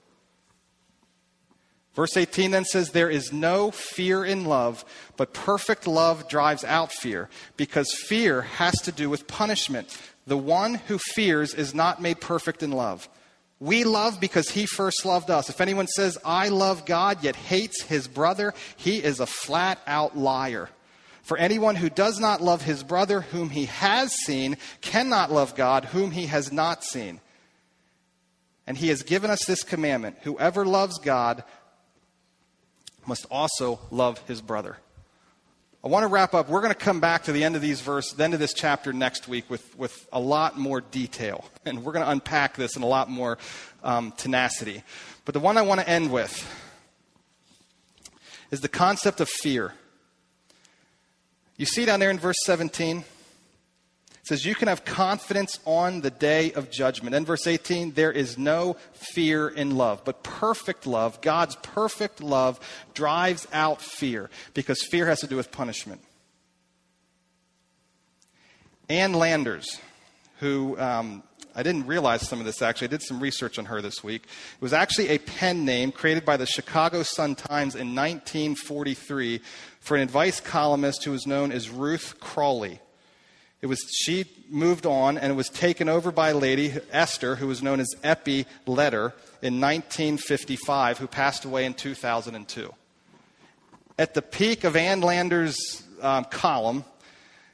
Verse 1.95 2.17
18 2.17 2.51
then 2.51 2.65
says, 2.65 2.89
There 2.89 3.09
is 3.09 3.31
no 3.31 3.69
fear 3.71 4.25
in 4.25 4.45
love, 4.45 4.83
but 5.15 5.33
perfect 5.33 5.85
love 5.85 6.27
drives 6.27 6.63
out 6.63 6.91
fear, 6.91 7.29
because 7.55 7.93
fear 7.93 8.41
has 8.41 8.73
to 8.81 8.91
do 8.91 9.09
with 9.09 9.27
punishment. 9.27 9.95
The 10.25 10.37
one 10.37 10.75
who 10.75 10.97
fears 10.97 11.53
is 11.53 11.75
not 11.75 12.01
made 12.01 12.19
perfect 12.19 12.63
in 12.63 12.71
love. 12.71 13.07
We 13.59 13.83
love 13.83 14.19
because 14.19 14.49
he 14.49 14.65
first 14.65 15.05
loved 15.05 15.29
us. 15.29 15.49
If 15.49 15.61
anyone 15.61 15.87
says, 15.87 16.17
I 16.25 16.49
love 16.49 16.85
God, 16.85 17.23
yet 17.23 17.35
hates 17.35 17.83
his 17.83 18.07
brother, 18.07 18.53
he 18.75 18.97
is 19.01 19.19
a 19.19 19.25
flat 19.25 19.79
out 19.85 20.17
liar. 20.17 20.69
For 21.21 21.37
anyone 21.37 21.75
who 21.75 21.89
does 21.89 22.19
not 22.19 22.41
love 22.41 22.63
his 22.63 22.83
brother 22.83 23.21
whom 23.21 23.49
he 23.49 23.65
has 23.65 24.13
seen 24.25 24.57
cannot 24.81 25.31
love 25.31 25.55
God 25.55 25.85
whom 25.85 26.11
he 26.11 26.25
has 26.25 26.51
not 26.51 26.83
seen. 26.83 27.21
And 28.67 28.77
he 28.77 28.89
has 28.89 29.03
given 29.03 29.31
us 29.31 29.45
this 29.45 29.63
commandment 29.63 30.17
whoever 30.23 30.65
loves 30.65 30.99
God 30.99 31.43
must 33.07 33.25
also 33.29 33.79
love 33.91 34.19
his 34.27 34.41
brother. 34.41 34.77
I 35.83 35.89
want 35.89 36.03
to 36.03 36.07
wrap 36.07 36.33
up. 36.33 36.47
We're 36.47 36.61
going 36.61 36.73
to 36.73 36.79
come 36.79 37.01
back 37.01 37.23
to 37.25 37.33
the 37.33 37.43
end 37.43 37.57
of 37.57 37.61
these 37.61 37.81
verses, 37.81 38.13
the 38.13 38.23
end 38.23 38.33
of 38.33 38.39
this 38.39 38.53
chapter 38.53 38.93
next 38.93 39.27
week 39.27 39.49
with, 39.49 39.77
with 39.77 40.07
a 40.13 40.19
lot 40.19 40.57
more 40.57 40.81
detail. 40.81 41.45
And 41.65 41.85
we're 41.85 41.93
going 41.93 42.03
to 42.03 42.11
unpack 42.11 42.57
this 42.57 42.75
in 42.75 42.83
a 42.83 42.85
lot 42.87 43.09
more 43.09 43.37
um, 43.85 44.11
tenacity. 44.17 44.83
But 45.23 45.33
the 45.33 45.39
one 45.39 45.57
I 45.57 45.61
want 45.61 45.79
to 45.79 45.87
end 45.87 46.11
with 46.11 46.45
is 48.51 48.59
the 48.59 48.67
concept 48.67 49.21
of 49.21 49.29
fear. 49.29 49.73
You 51.55 51.65
see 51.65 51.85
down 51.85 52.01
there 52.01 52.09
in 52.09 52.19
verse 52.19 52.35
17? 52.43 53.05
It 54.23 54.27
says, 54.27 54.45
You 54.45 54.55
can 54.55 54.69
have 54.69 54.85
confidence 54.85 55.59
on 55.65 55.99
the 55.99 56.09
day 56.09 56.53
of 56.53 56.71
judgment. 56.71 57.13
In 57.13 57.25
verse 57.25 57.45
18, 57.45 57.91
there 57.91 58.11
is 58.11 58.37
no 58.37 58.77
fear 58.93 59.49
in 59.49 59.75
love, 59.75 60.05
but 60.05 60.23
perfect 60.23 60.87
love, 60.87 61.19
God's 61.19 61.57
perfect 61.57 62.21
love, 62.21 62.57
drives 62.93 63.45
out 63.51 63.81
fear 63.81 64.29
because 64.53 64.81
fear 64.81 65.07
has 65.07 65.19
to 65.19 65.27
do 65.27 65.35
with 65.35 65.51
punishment. 65.51 66.01
Ann 68.87 69.11
Landers, 69.11 69.81
who 70.39 70.79
um, 70.79 71.23
I 71.53 71.61
didn't 71.61 71.85
realize 71.85 72.25
some 72.25 72.39
of 72.39 72.45
this 72.45 72.61
actually. 72.61 72.87
I 72.87 72.91
did 72.91 73.01
some 73.01 73.19
research 73.19 73.59
on 73.59 73.65
her 73.65 73.81
this 73.81 74.05
week. 74.05 74.23
It 74.23 74.61
was 74.61 74.71
actually 74.71 75.09
a 75.09 75.17
pen 75.17 75.65
name 75.65 75.91
created 75.91 76.23
by 76.23 76.37
the 76.37 76.45
Chicago 76.45 77.03
Sun 77.03 77.35
Times 77.35 77.75
in 77.75 77.93
1943 77.93 79.41
for 79.81 79.97
an 79.97 80.03
advice 80.03 80.39
columnist 80.39 81.03
who 81.03 81.11
was 81.11 81.27
known 81.27 81.51
as 81.51 81.69
Ruth 81.69 82.21
Crowley. 82.21 82.79
It 83.63 83.67
was 83.67 83.79
she 83.89 84.25
moved 84.49 84.85
on 84.85 85.17
and 85.17 85.31
it 85.31 85.35
was 85.35 85.47
taken 85.47 85.87
over 85.87 86.11
by 86.11 86.31
a 86.31 86.37
lady, 86.37 86.73
Esther, 86.91 87.35
who 87.37 87.47
was 87.47 87.63
known 87.63 87.79
as 87.79 87.87
Eppie 88.03 88.45
Lederer 88.65 89.13
in 89.41 89.61
1955, 89.61 90.97
who 90.97 91.07
passed 91.07 91.45
away 91.45 91.63
in 91.63 91.73
2002. 91.73 92.73
At 93.97 94.15
the 94.15 94.21
peak 94.21 94.65
of 94.65 94.75
Ann 94.75 94.99
Landers' 94.99 95.81
um, 96.01 96.25
column, 96.25 96.83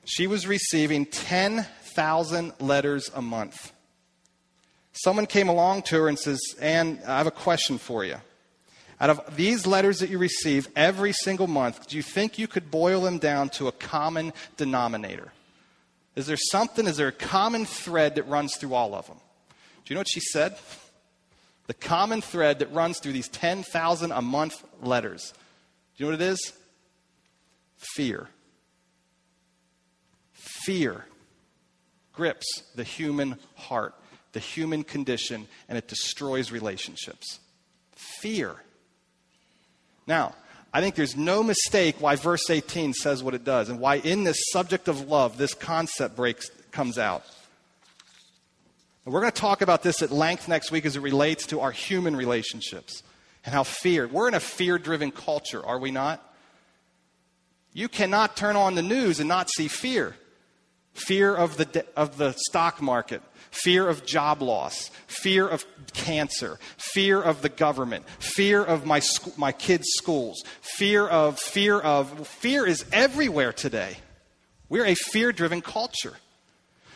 she 0.04 0.26
was 0.26 0.48
receiving 0.48 1.06
10,000 1.06 2.54
letters 2.60 3.12
a 3.14 3.22
month. 3.22 3.72
Someone 4.94 5.28
came 5.28 5.48
along 5.48 5.84
to 5.84 5.96
her 5.98 6.08
and 6.08 6.18
says, 6.18 6.40
Ann, 6.60 7.00
I 7.06 7.20
have 7.20 7.28
a 7.28 7.32
question 7.32 7.78
for 7.78 8.04
you. 8.04 8.16
Out 9.00 9.12
of 9.12 9.36
these 9.36 9.68
letters 9.68 10.00
that 10.00 10.10
you 10.10 10.18
receive 10.18 10.70
every 10.76 11.14
single 11.14 11.46
month, 11.46 11.88
do 11.88 11.98
you 11.98 12.04
think 12.04 12.40
you 12.40 12.48
could 12.48 12.72
boil 12.72 13.02
them 13.02 13.20
down 13.20 13.50
to 13.50 13.68
a 13.68 13.72
common 13.72 14.34
denominator? 14.58 15.32
Is 16.20 16.28
there 16.28 16.36
something, 16.52 16.86
is 16.86 16.98
there 16.98 17.08
a 17.08 17.14
common 17.14 17.66
thread 17.66 18.16
that 18.16 18.24
runs 18.24 18.58
through 18.58 18.74
all 18.74 18.94
of 18.94 19.08
them? 19.08 19.16
Do 19.16 19.54
you 19.86 19.96
know 19.96 20.02
what 20.02 20.10
she 20.10 20.20
said? 20.20 20.58
The 21.68 21.74
common 21.74 22.20
thread 22.20 22.60
that 22.60 22.74
runs 22.74 23.00
through 23.00 23.14
these 23.14 23.30
10,000 23.30 24.12
a 24.12 24.22
month 24.22 24.62
letters. 24.82 25.32
Do 25.96 26.04
you 26.04 26.12
know 26.12 26.18
what 26.18 26.22
it 26.22 26.34
is? 26.34 26.52
Fear. 27.96 28.28
Fear 30.34 31.06
grips 32.12 32.64
the 32.76 32.84
human 32.84 33.38
heart, 33.56 33.96
the 34.34 34.42
human 34.42 34.84
condition, 34.84 35.48
and 35.70 35.78
it 35.78 35.88
destroys 35.88 36.52
relationships. 36.52 37.40
Fear. 37.94 38.58
Now, 40.06 40.36
I 40.72 40.82
think 40.82 40.96
there's 40.96 41.18
no 41.18 41.42
mistake 41.42 41.96
why 42.00 42.16
verse 42.16 42.50
18 42.50 42.94
says 42.94 43.24
what 43.24 43.34
it 43.34 43.44
does 43.44 43.70
and 43.70 43.80
why 43.80 43.96
in 43.96 44.24
this 44.24 44.38
subject 44.52 44.88
of 44.88 45.08
love 45.08 45.38
this 45.38 45.54
concept 45.54 46.16
breaks 46.16 46.50
comes 46.72 46.98
out. 46.98 47.24
And 49.06 49.14
we're 49.14 49.22
going 49.22 49.32
to 49.32 49.42
talk 49.42 49.62
about 49.62 49.82
this 49.82 50.04
at 50.04 50.12
length 50.12 50.48
next 50.48 50.72
week 50.72 50.86
as 50.86 50.96
it 50.96 51.02
relates 51.02 51.48
to 51.48 51.62
our 51.62 51.72
human 51.72 52.16
relationships 52.16 53.02
and 53.44 53.54
how 53.54 53.64
fear. 53.64 54.08
We're 54.08 54.28
in 54.28 54.36
a 54.36 54.40
fear-driven 54.40 55.12
culture, 55.12 55.66
are 55.66 55.80
we 55.80 55.90
not? 55.90 56.24
You 57.74 57.88
cannot 57.88 58.36
turn 58.36 58.56
on 58.56 58.76
the 58.76 58.84
news 58.84 59.20
and 59.20 59.28
not 59.28 59.50
see 59.50 59.68
fear. 59.68 60.16
Fear 60.94 61.36
of 61.36 61.58
the, 61.58 61.86
of 61.96 62.18
the 62.18 62.34
stock 62.34 62.82
market, 62.82 63.24
fear 63.52 63.88
of 63.88 64.06
job 64.06 64.42
loss, 64.42 64.90
fear 65.08 65.48
of 65.48 65.66
cancer, 65.94 66.60
fear 66.78 67.22
of 67.22 67.42
the 67.42 67.50
government, 67.50 68.08
fear 68.20 68.64
of 68.64 68.86
my, 68.86 69.00
sc- 69.00 69.38
my 69.38 69.52
kids' 69.52 69.88
schools, 69.96 70.44
fear 70.62 71.08
of, 71.08 71.40
fear 71.40 71.80
of, 71.80 72.28
fear 72.28 72.66
is 72.66 72.86
everywhere 72.92 73.54
today. 73.54 73.98
We're 74.70 74.86
a 74.86 74.96
fear 74.96 75.32
driven 75.32 75.62
culture. 75.62 76.14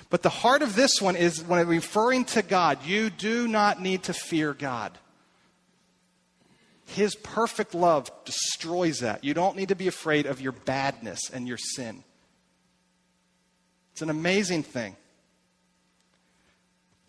But 0.10 0.22
the 0.22 0.30
heart 0.30 0.62
of 0.62 0.76
this 0.76 1.01
one 1.01 1.16
is 1.16 1.43
when 1.43 1.66
referring 1.68 2.26
to 2.26 2.43
God, 2.43 2.86
you 2.86 3.10
do 3.10 3.47
not 3.47 3.82
need 3.82 4.04
to 4.04 4.14
fear 4.14 4.54
God. 4.54 4.91
His 6.86 7.16
perfect 7.16 7.74
love 7.74 8.12
destroys 8.26 8.99
that. 8.99 9.24
You 9.24 9.34
don't 9.34 9.58
need 9.58 9.70
to 9.70 9.76
be 9.76 9.88
afraid 9.88 10.28
of 10.28 10.39
your 10.39 10.51
badness 10.51 11.32
and 11.34 11.47
your 11.47 11.58
sin. 11.58 12.04
It's 13.93 14.04
an 14.04 14.12
amazing 14.12 14.64
thing 14.64 14.95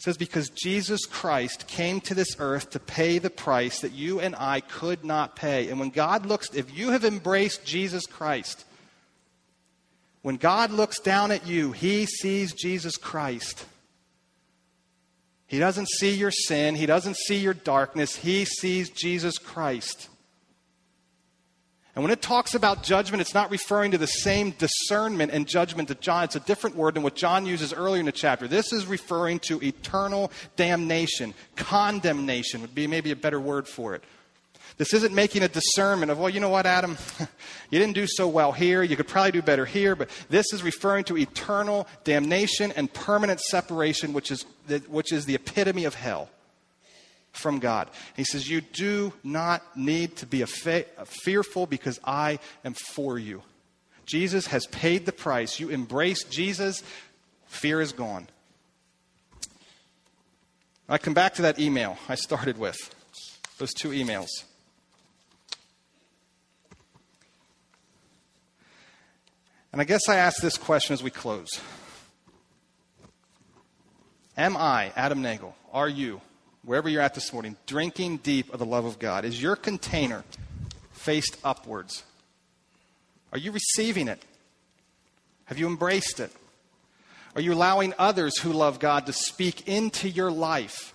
says, 0.05 0.19
Because 0.19 0.51
Jesus 0.51 1.07
Christ 1.07 1.67
came 1.67 2.01
to 2.03 2.15
this 2.15 2.37
earth 2.39 2.71
to 2.71 2.79
pay 2.79 3.19
the 3.19 3.31
price 3.31 3.81
that 3.81 3.93
you 3.93 4.21
and 4.21 4.37
I 4.37 4.61
could 4.61 5.03
not 5.03 5.35
pay. 5.35 5.71
And 5.71 5.81
when 5.81 5.89
God 5.89 6.27
looks, 6.27 6.51
if 6.55 6.77
you 6.77 6.91
have 6.91 7.05
embraced 7.05 7.65
Jesus 7.65 8.05
Christ, 8.05 8.67
when 10.21 10.37
God 10.37 10.71
looks 10.71 11.01
down 11.01 11.31
at 11.31 11.47
you, 11.47 11.73
he 11.73 12.05
sees 12.05 12.53
Jesus 12.53 12.99
Christ. 12.99 13.65
He 15.47 15.59
doesn't 15.59 15.89
see 15.89 16.15
your 16.15 16.31
sin, 16.31 16.75
He 16.75 16.87
doesn't 16.87 17.17
see 17.17 17.37
your 17.37 17.55
darkness, 17.55 18.17
He 18.17 18.45
sees 18.45 18.91
Jesus 18.91 19.39
Christ. 19.39 20.09
And 21.95 22.03
when 22.03 22.11
it 22.11 22.21
talks 22.21 22.55
about 22.55 22.83
judgment, 22.83 23.21
it's 23.21 23.35
not 23.35 23.53
referring 23.53 23.93
to 23.93 23.99
the 23.99 24.09
same 24.09 24.51
discernment 24.51 25.31
and 25.33 25.47
judgment 25.47 25.89
that 25.89 26.01
John, 26.01 26.25
it's 26.25 26.35
a 26.35 26.41
different 26.41 26.75
word 26.75 26.95
than 26.95 27.05
what 27.05 27.15
John 27.15 27.47
uses 27.47 27.73
earlier 27.73 28.01
in 28.01 28.07
the 28.07 28.13
chapter. 28.13 28.49
This 28.49 28.73
is 28.73 28.87
referring 28.87 29.39
to 29.41 29.63
eternal 29.63 30.33
damnation. 30.57 31.35
Condemnation 31.55 32.63
would 32.63 32.75
be 32.75 32.89
maybe 32.89 33.13
a 33.13 33.17
better 33.17 33.41
word 33.41 33.69
for 33.69 33.95
it. 33.95 34.03
This 34.77 34.93
isn't 34.93 35.15
making 35.15 35.45
a 35.45 35.49
discernment 35.49 36.11
of, 36.11 36.19
well, 36.19 36.29
you 36.29 36.41
know 36.41 36.49
what, 36.49 36.67
Adam? 36.67 36.99
you 37.71 37.79
didn't 37.79 37.95
do 37.95 38.09
so 38.09 38.27
well 38.27 38.51
here. 38.51 38.83
You 38.83 38.97
could 38.97 39.07
probably 39.07 39.31
do 39.31 39.43
better 39.43 39.65
here. 39.65 39.95
But 39.95 40.11
this 40.29 40.53
is 40.53 40.65
referring 40.65 41.05
to 41.05 41.17
eternal 41.17 41.87
damnation 42.03 42.73
and 42.73 42.93
permanent 42.93 43.41
separation, 43.41 44.13
which 44.13 44.33
is 44.33 44.45
the, 44.67 44.79
which 44.89 45.13
is 45.13 45.27
the 45.27 45.37
epitome 45.37 45.85
of 45.85 45.95
hell 45.95 46.29
from 47.35 47.59
God. 47.59 47.91
He 48.17 48.25
says, 48.25 48.49
You 48.49 48.61
do 48.61 49.13
not 49.23 49.77
need 49.77 50.17
to 50.17 50.27
be 50.27 50.43
a 50.43 50.47
fearful 50.47 51.67
because 51.67 52.01
I 52.05 52.39
am 52.65 52.75
for 52.75 53.19
you. 53.19 53.43
Jesus 54.07 54.47
has 54.49 54.67
paid 54.67 55.07
the 55.07 55.13
price. 55.13 55.59
You 55.59 55.71
embrace 55.71 56.25
Jesus, 56.25 56.83
fear 57.47 57.81
is 57.81 57.93
gone. 57.93 58.29
I 60.89 60.99
come 60.99 61.15
back 61.15 61.35
to 61.35 61.43
that 61.43 61.59
email 61.59 61.97
I 62.09 62.15
started 62.15 62.59
with, 62.59 62.77
those 63.59 63.73
two 63.73 63.91
emails. 63.91 64.29
And 69.73 69.81
I 69.81 69.85
guess 69.85 70.09
I 70.09 70.17
ask 70.17 70.41
this 70.41 70.57
question 70.57 70.95
as 70.95 71.03
we 71.03 71.11
close 71.11 71.61
Am 74.37 74.57
I, 74.57 74.93
Adam 74.95 75.23
Nagel, 75.23 75.55
are 75.73 75.89
you, 75.89 76.21
wherever 76.65 76.89
you're 76.89 77.03
at 77.03 77.15
this 77.15 77.33
morning, 77.33 77.57
drinking 77.67 78.19
deep 78.19 78.53
of 78.53 78.59
the 78.59 78.67
love 78.67 78.85
of 78.85 78.99
God? 78.99 79.25
Is 79.25 79.41
your 79.41 79.57
container 79.57 80.25
faced 80.93 81.37
upwards? 81.45 82.05
Are 83.33 83.39
you 83.39 83.53
receiving 83.53 84.09
it? 84.09 84.23
Have 85.47 85.59
you 85.59 85.67
embraced 85.67 86.21
it? 86.21 86.33
Are 87.35 87.41
you 87.41 87.53
allowing 87.53 87.95
others 87.99 88.39
who 88.39 88.53
love 88.53 88.79
God 88.79 89.07
to 89.07 89.13
speak 89.13 89.69
into 89.69 90.09
your 90.09 90.31
life, 90.31 90.95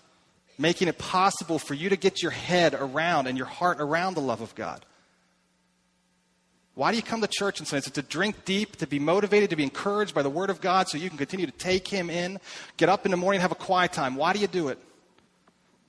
making 0.57 0.87
it 0.87 0.97
possible 0.97 1.59
for 1.59 1.73
you 1.73 1.89
to 1.89 1.97
get 1.97 2.21
your 2.21 2.31
head 2.31 2.73
around 2.73 3.27
and 3.27 3.37
your 3.37 3.47
heart 3.47 3.81
around 3.81 4.13
the 4.13 4.21
love 4.21 4.41
of 4.41 4.55
God? 4.55 4.85
Why 6.75 6.91
do 6.91 6.97
you 6.97 7.03
come 7.03 7.19
to 7.19 7.27
church 7.27 7.59
and 7.59 7.67
say 7.67 7.77
it's 7.77 7.89
to 7.91 8.01
drink 8.01 8.45
deep, 8.45 8.77
to 8.77 8.87
be 8.87 8.99
motivated, 8.99 9.49
to 9.49 9.57
be 9.57 9.63
encouraged 9.63 10.15
by 10.15 10.21
the 10.21 10.29
Word 10.29 10.49
of 10.49 10.61
God 10.61 10.87
so 10.87 10.97
you 10.97 11.09
can 11.09 11.17
continue 11.17 11.45
to 11.45 11.51
take 11.51 11.85
Him 11.85 12.09
in? 12.09 12.39
Get 12.77 12.87
up 12.87 13.03
in 13.03 13.11
the 13.11 13.17
morning, 13.17 13.41
have 13.41 13.51
a 13.51 13.55
quiet 13.55 13.91
time. 13.91 14.15
Why 14.15 14.31
do 14.31 14.39
you 14.39 14.47
do 14.47 14.69
it? 14.69 14.79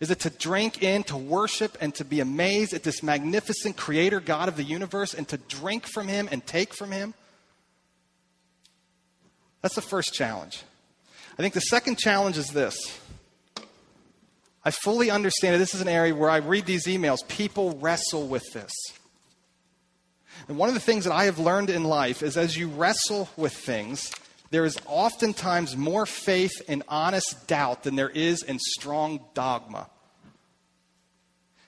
Is 0.01 0.11
it 0.11 0.21
to 0.21 0.31
drink 0.31 0.83
in, 0.83 1.05
to 1.05 1.17
worship, 1.17 1.77
and 1.81 1.95
to 1.97 2.05
be 2.05 2.21
amazed 2.21 2.73
at 2.73 2.83
this 2.83 3.03
magnificent 3.03 3.77
Creator 3.77 4.21
God 4.21 4.49
of 4.49 4.57
the 4.57 4.65
universe 4.65 5.13
and 5.13 5.29
to 5.29 5.37
drink 5.37 5.87
from 5.87 6.09
Him 6.09 6.29
and 6.33 6.45
take 6.47 6.75
from 6.75 6.91
Him? 6.91 7.13
That's 9.61 9.75
the 9.75 9.83
first 9.83 10.15
challenge. 10.15 10.63
I 11.39 11.43
think 11.43 11.53
the 11.53 11.61
second 11.61 11.99
challenge 11.99 12.39
is 12.39 12.49
this. 12.49 12.99
I 14.65 14.71
fully 14.71 15.11
understand 15.11 15.55
that 15.55 15.59
this 15.59 15.75
is 15.75 15.81
an 15.81 15.89
area 15.89 16.15
where 16.15 16.31
I 16.31 16.39
read 16.39 16.67
these 16.67 16.87
emails. 16.87 17.27
People 17.29 17.79
wrestle 17.79 18.27
with 18.27 18.53
this. 18.53 18.73
And 20.49 20.57
one 20.57 20.69
of 20.69 20.75
the 20.75 20.81
things 20.81 21.05
that 21.05 21.13
I 21.13 21.25
have 21.25 21.39
learned 21.39 21.71
in 21.71 21.85
life 21.85 22.23
is 22.23 22.37
as 22.37 22.57
you 22.57 22.69
wrestle 22.69 23.29
with 23.37 23.53
things, 23.53 24.11
there 24.51 24.65
is 24.65 24.79
oftentimes 24.87 25.77
more 25.77 26.07
faith 26.07 26.61
in 26.69 26.83
honest 26.89 27.47
doubt 27.47 27.85
than 27.85 27.97
there 27.97 28.11
is 28.11 28.43
in 28.43 28.59
strong 28.59 29.21
dogma. 29.33 29.89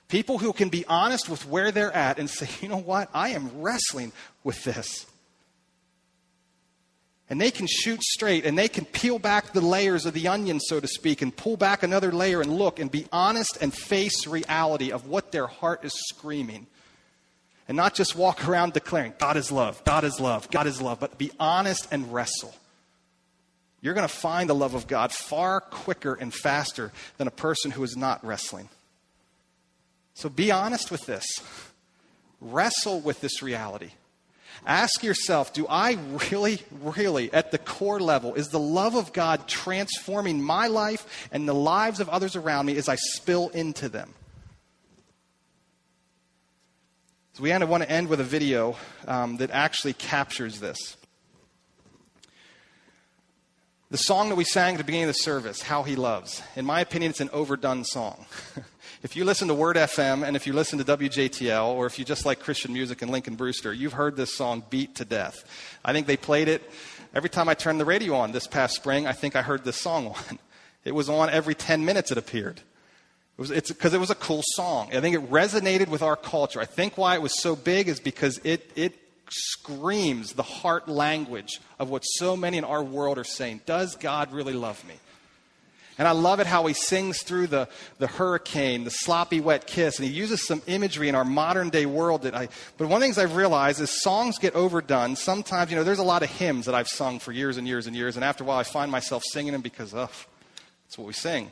People 0.09 0.37
who 0.37 0.53
can 0.53 0.69
be 0.69 0.85
honest 0.85 1.29
with 1.29 1.47
where 1.47 1.71
they're 1.71 1.93
at 1.93 2.19
and 2.19 2.29
say, 2.29 2.47
you 2.61 2.69
know 2.69 2.77
what, 2.77 3.09
I 3.13 3.29
am 3.29 3.61
wrestling 3.61 4.11
with 4.43 4.63
this. 4.63 5.05
And 7.29 7.39
they 7.39 7.51
can 7.51 7.67
shoot 7.67 8.03
straight 8.03 8.45
and 8.45 8.57
they 8.57 8.67
can 8.67 8.85
peel 8.85 9.17
back 9.17 9.53
the 9.53 9.61
layers 9.61 10.05
of 10.05 10.13
the 10.13 10.27
onion, 10.27 10.59
so 10.59 10.79
to 10.79 10.87
speak, 10.87 11.21
and 11.21 11.35
pull 11.35 11.57
back 11.57 11.81
another 11.81 12.11
layer 12.11 12.41
and 12.41 12.57
look 12.57 12.79
and 12.79 12.91
be 12.91 13.07
honest 13.11 13.57
and 13.61 13.73
face 13.73 14.27
reality 14.27 14.91
of 14.91 15.07
what 15.07 15.31
their 15.31 15.47
heart 15.47 15.85
is 15.85 15.93
screaming 16.09 16.67
and 17.67 17.77
not 17.77 17.93
just 17.93 18.15
walk 18.15 18.47
around 18.47 18.73
declaring, 18.73 19.13
God 19.17 19.37
is 19.37 19.51
love, 19.51 19.83
God 19.85 20.03
is 20.03 20.19
love, 20.19 20.51
God 20.51 20.67
is 20.67 20.81
love, 20.81 20.99
but 20.99 21.17
be 21.17 21.31
honest 21.39 21.87
and 21.91 22.13
wrestle. 22.13 22.53
You're 23.83 23.93
going 23.93 24.07
to 24.07 24.13
find 24.13 24.49
the 24.49 24.55
love 24.55 24.75
of 24.75 24.87
God 24.87 25.11
far 25.11 25.59
quicker 25.59 26.13
and 26.13 26.33
faster 26.33 26.93
than 27.17 27.27
a 27.27 27.31
person 27.31 27.69
who 27.69 27.83
is 27.83 27.97
not 27.97 28.25
wrestling. 28.25 28.69
So 30.13 30.29
be 30.29 30.51
honest 30.51 30.89
with 30.89 31.05
this. 31.05 31.25
Wrestle 32.39 33.01
with 33.01 33.19
this 33.19 33.43
reality. 33.43 33.91
Ask 34.65 35.03
yourself 35.03 35.51
do 35.51 35.67
I 35.67 35.97
really, 36.31 36.61
really, 36.81 37.33
at 37.33 37.51
the 37.51 37.57
core 37.57 37.99
level, 37.99 38.35
is 38.35 38.47
the 38.47 38.59
love 38.59 38.95
of 38.95 39.11
God 39.11 39.49
transforming 39.49 40.41
my 40.41 40.67
life 40.67 41.27
and 41.33 41.45
the 41.45 41.53
lives 41.53 41.99
of 41.99 42.07
others 42.07 42.37
around 42.37 42.67
me 42.67 42.77
as 42.77 42.87
I 42.87 42.95
spill 42.95 43.49
into 43.49 43.89
them? 43.89 44.13
So 47.33 47.43
we 47.43 47.49
want 47.49 47.83
to 47.83 47.91
end 47.91 48.07
with 48.07 48.21
a 48.21 48.23
video 48.23 48.77
um, 49.09 49.37
that 49.37 49.51
actually 49.51 49.93
captures 49.93 50.61
this. 50.61 50.95
The 53.93 53.99
song 53.99 54.29
that 54.29 54.35
we 54.35 54.43
sang 54.43 54.73
at 54.73 54.79
the 54.79 54.83
beginning 54.83 55.07
of 55.07 55.15
the 55.15 55.21
service, 55.21 55.61
How 55.61 55.83
He 55.83 55.95
Loves, 55.95 56.41
in 56.55 56.65
my 56.65 56.79
opinion, 56.79 57.11
it's 57.11 57.21
an 57.21 57.29
overdone 57.31 57.83
song. 57.83 58.25
if 59.03 59.15
you 59.15 59.23
listen 59.23 59.47
to 59.49 59.53
Word 59.53 59.75
FM 59.75 60.25
and 60.25 60.35
if 60.35 60.47
you 60.47 60.53
listen 60.53 60.79
to 60.79 60.83
WJTL, 60.83 61.67
or 61.67 61.85
if 61.85 61.99
you 61.99 62.03
just 62.03 62.25
like 62.25 62.39
Christian 62.39 62.73
music 62.73 63.03
and 63.03 63.11
Lincoln 63.11 63.35
Brewster, 63.35 63.71
you've 63.71 63.93
heard 63.93 64.15
this 64.15 64.33
song 64.33 64.63
beat 64.71 64.95
to 64.95 65.05
death. 65.05 65.45
I 65.85 65.93
think 65.93 66.07
they 66.07 66.17
played 66.17 66.47
it 66.47 66.67
every 67.13 67.29
time 67.29 67.47
I 67.47 67.53
turned 67.53 67.79
the 67.79 67.85
radio 67.85 68.15
on 68.15 68.31
this 68.31 68.47
past 68.47 68.75
spring. 68.75 69.05
I 69.05 69.11
think 69.11 69.35
I 69.35 69.43
heard 69.43 69.63
this 69.63 69.79
song 69.79 70.07
on. 70.07 70.39
It 70.85 70.95
was 70.95 71.07
on 71.07 71.29
every 71.29 71.53
10 71.53 71.85
minutes, 71.85 72.11
it 72.11 72.17
appeared. 72.17 72.57
It 72.57 73.41
was, 73.41 73.51
it's 73.51 73.71
because 73.71 73.93
it 73.93 73.99
was 73.99 74.09
a 74.09 74.15
cool 74.15 74.41
song. 74.55 74.89
I 74.91 75.01
think 75.01 75.15
it 75.15 75.29
resonated 75.29 75.89
with 75.89 76.01
our 76.01 76.15
culture. 76.15 76.59
I 76.59 76.65
think 76.65 76.97
why 76.97 77.13
it 77.13 77.21
was 77.21 77.39
so 77.39 77.55
big 77.55 77.87
is 77.87 77.99
because 77.99 78.41
it, 78.43 78.71
it 78.75 78.95
screams 79.33 80.33
the 80.33 80.43
heart 80.43 80.87
language 80.87 81.59
of 81.79 81.89
what 81.89 82.01
so 82.01 82.37
many 82.37 82.57
in 82.57 82.63
our 82.63 82.83
world 82.83 83.17
are 83.17 83.23
saying. 83.23 83.61
Does 83.65 83.95
God 83.95 84.31
really 84.31 84.53
love 84.53 84.83
me? 84.87 84.95
And 85.97 86.07
I 86.07 86.11
love 86.11 86.39
it 86.39 86.47
how 86.47 86.65
he 86.65 86.73
sings 86.73 87.21
through 87.21 87.47
the, 87.47 87.67
the 87.99 88.07
hurricane, 88.07 88.83
the 88.83 88.89
sloppy 88.89 89.39
wet 89.39 89.67
kiss, 89.67 89.99
and 89.99 90.07
he 90.07 90.13
uses 90.13 90.45
some 90.45 90.61
imagery 90.65 91.07
in 91.07 91.13
our 91.13 91.25
modern 91.25 91.69
day 91.69 91.85
world 91.85 92.23
that 92.23 92.33
I, 92.33 92.49
but 92.77 92.87
one 92.87 92.93
of 92.93 92.99
the 93.01 93.05
things 93.05 93.17
I've 93.19 93.35
realized 93.35 93.79
is 93.79 94.01
songs 94.01 94.39
get 94.39 94.55
overdone. 94.55 95.15
Sometimes, 95.15 95.69
you 95.69 95.77
know, 95.77 95.83
there's 95.83 95.99
a 95.99 96.03
lot 96.03 96.23
of 96.23 96.29
hymns 96.29 96.65
that 96.65 96.73
I've 96.73 96.87
sung 96.87 97.19
for 97.19 97.31
years 97.31 97.57
and 97.57 97.67
years 97.67 97.85
and 97.85 97.95
years, 97.95 98.15
and 98.15 98.25
after 98.25 98.43
a 98.43 98.47
while 98.47 98.57
I 98.57 98.63
find 98.63 98.91
myself 98.91 99.23
singing 99.23 99.51
them 99.51 99.61
because, 99.61 99.93
oh, 99.93 100.09
that's 100.85 100.97
what 100.97 101.05
we 101.05 101.13
sing. 101.13 101.51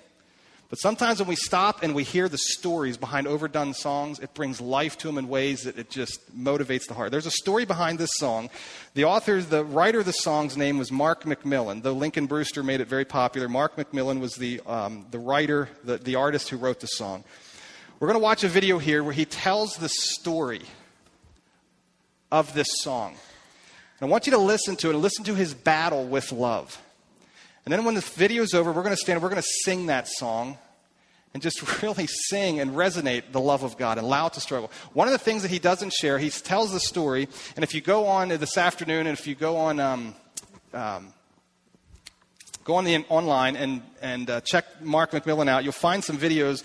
But 0.71 0.79
sometimes 0.79 1.19
when 1.19 1.27
we 1.27 1.35
stop 1.35 1.83
and 1.83 1.93
we 1.93 2.05
hear 2.05 2.29
the 2.29 2.37
stories 2.37 2.95
behind 2.95 3.27
overdone 3.27 3.73
songs, 3.73 4.19
it 4.19 4.33
brings 4.33 4.61
life 4.61 4.97
to 4.99 5.07
them 5.07 5.17
in 5.17 5.27
ways 5.27 5.63
that 5.63 5.77
it 5.77 5.89
just 5.89 6.33
motivates 6.33 6.87
the 6.87 6.93
heart. 6.93 7.11
There's 7.11 7.25
a 7.25 7.31
story 7.31 7.65
behind 7.65 7.99
this 7.99 8.11
song. 8.13 8.49
The 8.93 9.03
author, 9.03 9.41
the 9.41 9.65
writer 9.65 9.99
of 9.99 10.05
the 10.05 10.13
song's 10.13 10.55
name 10.55 10.77
was 10.77 10.89
Mark 10.89 11.25
McMillan. 11.25 11.83
Though 11.83 11.91
Lincoln 11.91 12.25
Brewster 12.25 12.63
made 12.63 12.79
it 12.79 12.87
very 12.87 13.03
popular, 13.03 13.49
Mark 13.49 13.75
McMillan 13.75 14.21
was 14.21 14.35
the, 14.35 14.61
um, 14.65 15.05
the 15.11 15.19
writer, 15.19 15.67
the, 15.83 15.97
the 15.97 16.15
artist 16.15 16.47
who 16.47 16.55
wrote 16.55 16.79
the 16.79 16.87
song. 16.87 17.25
We're 17.99 18.07
going 18.07 18.19
to 18.19 18.23
watch 18.23 18.45
a 18.45 18.47
video 18.47 18.79
here 18.79 19.03
where 19.03 19.13
he 19.13 19.25
tells 19.25 19.75
the 19.75 19.89
story 19.89 20.61
of 22.31 22.53
this 22.53 22.69
song. 22.79 23.17
And 23.99 24.07
I 24.07 24.09
want 24.09 24.25
you 24.25 24.31
to 24.31 24.39
listen 24.39 24.77
to 24.77 24.87
it 24.87 24.93
and 24.93 25.01
listen 25.01 25.25
to 25.25 25.35
his 25.35 25.53
battle 25.53 26.05
with 26.05 26.31
love. 26.31 26.81
And 27.65 27.71
then 27.71 27.85
when 27.85 27.95
the 27.95 28.01
video's 28.01 28.53
over, 28.53 28.71
we're 28.71 28.83
going 28.83 28.95
to 28.95 29.01
stand, 29.01 29.21
we're 29.21 29.29
going 29.29 29.41
to 29.41 29.47
sing 29.63 29.87
that 29.87 30.07
song 30.07 30.57
and 31.33 31.41
just 31.41 31.81
really 31.81 32.07
sing 32.07 32.59
and 32.59 32.71
resonate 32.71 33.31
the 33.31 33.39
love 33.39 33.63
of 33.63 33.77
God 33.77 33.97
and 33.97 34.05
allow 34.05 34.27
it 34.27 34.33
to 34.33 34.41
struggle. 34.41 34.71
One 34.93 35.07
of 35.07 35.11
the 35.11 35.19
things 35.19 35.43
that 35.43 35.51
he 35.51 35.59
doesn't 35.59 35.93
share, 35.93 36.17
he 36.17 36.29
tells 36.29 36.71
the 36.71 36.79
story, 36.79 37.27
and 37.55 37.63
if 37.63 37.73
you 37.73 37.81
go 37.81 38.07
on 38.07 38.29
this 38.29 38.57
afternoon 38.57 39.07
and 39.07 39.17
if 39.17 39.27
you 39.27 39.35
go 39.35 39.57
on, 39.57 39.79
um, 39.79 40.15
um, 40.73 41.13
go 42.63 42.75
on 42.75 42.83
the 42.83 42.97
online 43.09 43.55
and, 43.55 43.81
and 44.01 44.29
uh, 44.29 44.41
check 44.41 44.81
Mark 44.81 45.11
McMillan 45.11 45.47
out, 45.47 45.63
you'll 45.63 45.73
find 45.73 46.03
some 46.03 46.17
videos, 46.17 46.63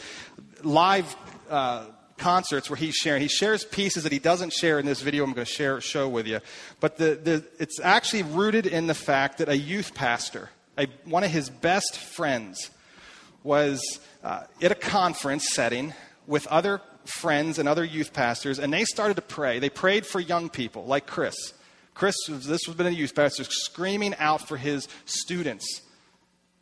live 0.62 1.14
uh, 1.50 1.84
concerts 2.16 2.70
where 2.70 2.76
he's 2.76 2.94
sharing. 2.94 3.20
He 3.20 3.28
shares 3.28 3.64
pieces 3.64 4.02
that 4.04 4.12
he 4.12 4.18
doesn't 4.18 4.52
share 4.52 4.78
in 4.78 4.86
this 4.86 5.02
video 5.02 5.24
I'm 5.24 5.32
going 5.32 5.44
to 5.44 5.52
share, 5.52 5.80
show 5.80 6.08
with 6.08 6.26
you. 6.26 6.40
But 6.80 6.96
the, 6.96 7.14
the, 7.14 7.44
it's 7.58 7.78
actually 7.80 8.22
rooted 8.22 8.66
in 8.66 8.86
the 8.86 8.94
fact 8.94 9.38
that 9.38 9.48
a 9.48 9.56
youth 9.56 9.94
pastor 9.94 10.50
a, 10.78 10.86
one 11.04 11.24
of 11.24 11.30
his 11.30 11.48
best 11.48 11.98
friends 11.98 12.70
was 13.42 14.00
uh, 14.22 14.42
at 14.60 14.72
a 14.72 14.76
conference 14.76 15.54
setting 15.54 15.94
with 16.26 16.46
other 16.48 16.80
friends 17.04 17.58
and 17.58 17.68
other 17.68 17.84
youth 17.84 18.12
pastors, 18.12 18.58
and 18.58 18.72
they 18.72 18.84
started 18.84 19.14
to 19.14 19.22
pray. 19.22 19.58
They 19.58 19.70
prayed 19.70 20.06
for 20.06 20.20
young 20.20 20.48
people 20.48 20.84
like 20.84 21.06
Chris. 21.06 21.36
Chris, 21.94 22.16
this 22.28 22.66
was 22.66 22.76
been 22.76 22.86
a 22.86 22.90
youth 22.90 23.14
pastor, 23.14 23.44
screaming 23.44 24.14
out 24.18 24.46
for 24.46 24.56
his 24.56 24.88
students 25.06 25.82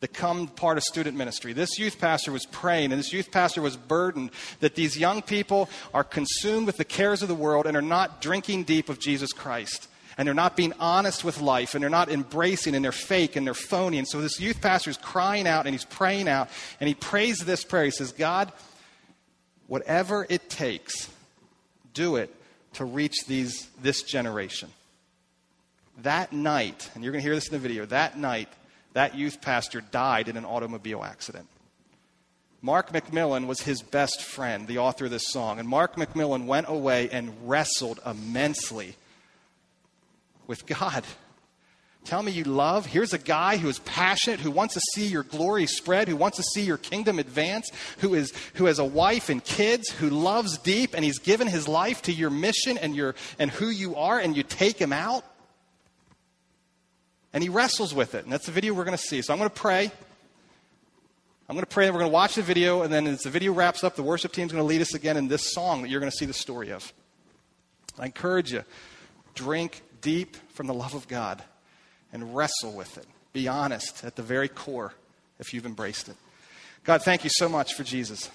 that 0.00 0.12
come 0.12 0.48
part 0.48 0.76
of 0.76 0.84
student 0.84 1.16
ministry. 1.16 1.52
This 1.52 1.78
youth 1.78 1.98
pastor 1.98 2.30
was 2.30 2.46
praying, 2.46 2.92
and 2.92 2.98
this 2.98 3.12
youth 3.12 3.32
pastor 3.32 3.62
was 3.62 3.76
burdened 3.76 4.30
that 4.60 4.74
these 4.74 4.98
young 4.98 5.22
people 5.22 5.70
are 5.94 6.04
consumed 6.04 6.66
with 6.66 6.76
the 6.76 6.84
cares 6.84 7.22
of 7.22 7.28
the 7.28 7.34
world 7.34 7.66
and 7.66 7.76
are 7.76 7.82
not 7.82 8.20
drinking 8.20 8.64
deep 8.64 8.88
of 8.88 8.98
Jesus 8.98 9.32
Christ. 9.32 9.88
And 10.16 10.26
they're 10.26 10.34
not 10.34 10.56
being 10.56 10.72
honest 10.78 11.24
with 11.24 11.40
life, 11.40 11.74
and 11.74 11.82
they're 11.82 11.90
not 11.90 12.08
embracing, 12.08 12.74
and 12.74 12.84
they're 12.84 12.92
fake, 12.92 13.36
and 13.36 13.46
they're 13.46 13.54
phony. 13.54 13.98
And 13.98 14.06
so 14.06 14.20
this 14.20 14.38
youth 14.38 14.60
pastor 14.60 14.90
is 14.90 14.96
crying 14.96 15.46
out, 15.46 15.66
and 15.66 15.74
he's 15.74 15.84
praying 15.84 16.28
out, 16.28 16.48
and 16.80 16.88
he 16.88 16.94
prays 16.94 17.38
this 17.38 17.64
prayer. 17.64 17.84
He 17.84 17.90
says, 17.90 18.12
God, 18.12 18.52
whatever 19.66 20.26
it 20.28 20.48
takes, 20.48 21.10
do 21.92 22.16
it 22.16 22.34
to 22.74 22.84
reach 22.84 23.26
these, 23.26 23.68
this 23.82 24.02
generation. 24.02 24.70
That 26.02 26.32
night, 26.32 26.90
and 26.94 27.02
you're 27.02 27.12
going 27.12 27.22
to 27.22 27.28
hear 27.28 27.34
this 27.34 27.48
in 27.48 27.52
the 27.52 27.58
video, 27.58 27.86
that 27.86 28.18
night, 28.18 28.48
that 28.94 29.16
youth 29.16 29.40
pastor 29.40 29.80
died 29.80 30.28
in 30.28 30.36
an 30.36 30.44
automobile 30.44 31.02
accident. 31.04 31.46
Mark 32.62 32.92
McMillan 32.92 33.46
was 33.46 33.60
his 33.60 33.82
best 33.82 34.22
friend, 34.22 34.66
the 34.66 34.78
author 34.78 35.04
of 35.04 35.10
this 35.10 35.28
song. 35.28 35.58
And 35.58 35.68
Mark 35.68 35.96
McMillan 35.96 36.46
went 36.46 36.68
away 36.68 37.10
and 37.10 37.32
wrestled 37.48 38.00
immensely 38.06 38.96
with 40.46 40.66
God. 40.66 41.04
Tell 42.04 42.22
me 42.22 42.32
you 42.32 42.44
love. 42.44 42.84
Here's 42.84 43.14
a 43.14 43.18
guy 43.18 43.56
who 43.56 43.68
is 43.68 43.78
passionate, 43.78 44.40
who 44.40 44.50
wants 44.50 44.74
to 44.74 44.80
see 44.92 45.06
your 45.06 45.22
glory 45.22 45.66
spread, 45.66 46.06
who 46.06 46.16
wants 46.16 46.36
to 46.36 46.42
see 46.42 46.62
your 46.62 46.76
kingdom 46.76 47.18
advance, 47.18 47.70
who, 47.98 48.14
is, 48.14 48.34
who 48.54 48.66
has 48.66 48.78
a 48.78 48.84
wife 48.84 49.30
and 49.30 49.42
kids, 49.42 49.90
who 49.90 50.10
loves 50.10 50.58
deep, 50.58 50.94
and 50.94 51.02
he's 51.02 51.18
given 51.18 51.48
his 51.48 51.66
life 51.66 52.02
to 52.02 52.12
your 52.12 52.28
mission 52.28 52.76
and, 52.76 52.94
your, 52.94 53.14
and 53.38 53.50
who 53.50 53.68
you 53.68 53.96
are, 53.96 54.18
and 54.18 54.36
you 54.36 54.42
take 54.42 54.76
him 54.76 54.92
out. 54.92 55.24
And 57.32 57.42
he 57.42 57.48
wrestles 57.48 57.94
with 57.94 58.14
it. 58.14 58.24
And 58.24 58.32
that's 58.32 58.46
the 58.46 58.52
video 58.52 58.74
we're 58.74 58.84
going 58.84 58.96
to 58.96 59.02
see. 59.02 59.22
So 59.22 59.32
I'm 59.32 59.38
going 59.38 59.50
to 59.50 59.56
pray. 59.56 59.90
I'm 61.48 61.56
going 61.56 61.64
to 61.64 61.66
pray, 61.66 61.86
and 61.86 61.94
we're 61.94 62.00
going 62.00 62.10
to 62.10 62.14
watch 62.14 62.34
the 62.34 62.42
video, 62.42 62.82
and 62.82 62.92
then 62.92 63.06
as 63.06 63.22
the 63.22 63.30
video 63.30 63.52
wraps 63.52 63.82
up, 63.82 63.96
the 63.96 64.02
worship 64.02 64.32
team's 64.32 64.52
going 64.52 64.62
to 64.62 64.68
lead 64.68 64.82
us 64.82 64.94
again 64.94 65.16
in 65.16 65.28
this 65.28 65.52
song 65.54 65.82
that 65.82 65.88
you're 65.88 66.00
going 66.00 66.12
to 66.12 66.16
see 66.16 66.26
the 66.26 66.34
story 66.34 66.70
of. 66.70 66.92
I 67.98 68.06
encourage 68.06 68.52
you, 68.52 68.62
drink 69.34 69.82
deep 70.04 70.36
from 70.52 70.68
the 70.68 70.74
love 70.74 70.94
of 70.94 71.08
God 71.08 71.42
and 72.12 72.36
wrestle 72.36 72.72
with 72.72 72.96
it. 72.96 73.06
Be 73.32 73.48
honest 73.48 74.04
at 74.04 74.14
the 74.14 74.22
very 74.22 74.48
core 74.48 74.94
if 75.40 75.52
you've 75.52 75.66
embraced 75.66 76.08
it. 76.08 76.14
God, 76.84 77.02
thank 77.02 77.24
you 77.24 77.30
so 77.32 77.48
much 77.48 77.74
for 77.74 77.82
Jesus. 77.82 78.30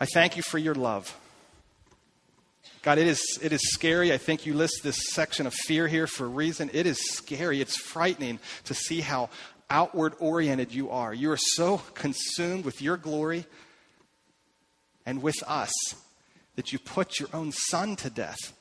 I 0.00 0.06
thank 0.06 0.36
you 0.36 0.42
for 0.42 0.56
your 0.56 0.74
love. 0.74 1.14
God, 2.82 2.98
it 2.98 3.08
is, 3.08 3.38
it 3.42 3.52
is 3.52 3.72
scary. 3.72 4.12
I 4.12 4.16
think 4.16 4.46
you 4.46 4.54
list 4.54 4.82
this 4.84 5.10
section 5.10 5.46
of 5.46 5.52
fear 5.52 5.88
here 5.88 6.06
for 6.06 6.26
a 6.26 6.28
reason. 6.28 6.70
It 6.72 6.86
is 6.86 6.98
scary. 7.12 7.60
It's 7.60 7.76
frightening 7.76 8.38
to 8.64 8.74
see 8.74 9.00
how 9.00 9.28
outward 9.68 10.14
oriented 10.20 10.72
you 10.72 10.90
are. 10.90 11.12
You 11.12 11.32
are 11.32 11.36
so 11.36 11.78
consumed 11.94 12.64
with 12.64 12.80
your 12.80 12.96
glory 12.96 13.44
and 15.04 15.20
with 15.20 15.42
us 15.48 15.72
that 16.54 16.72
you 16.72 16.78
put 16.78 17.18
your 17.18 17.28
own 17.34 17.50
son 17.50 17.96
to 17.96 18.10
death. 18.10 18.52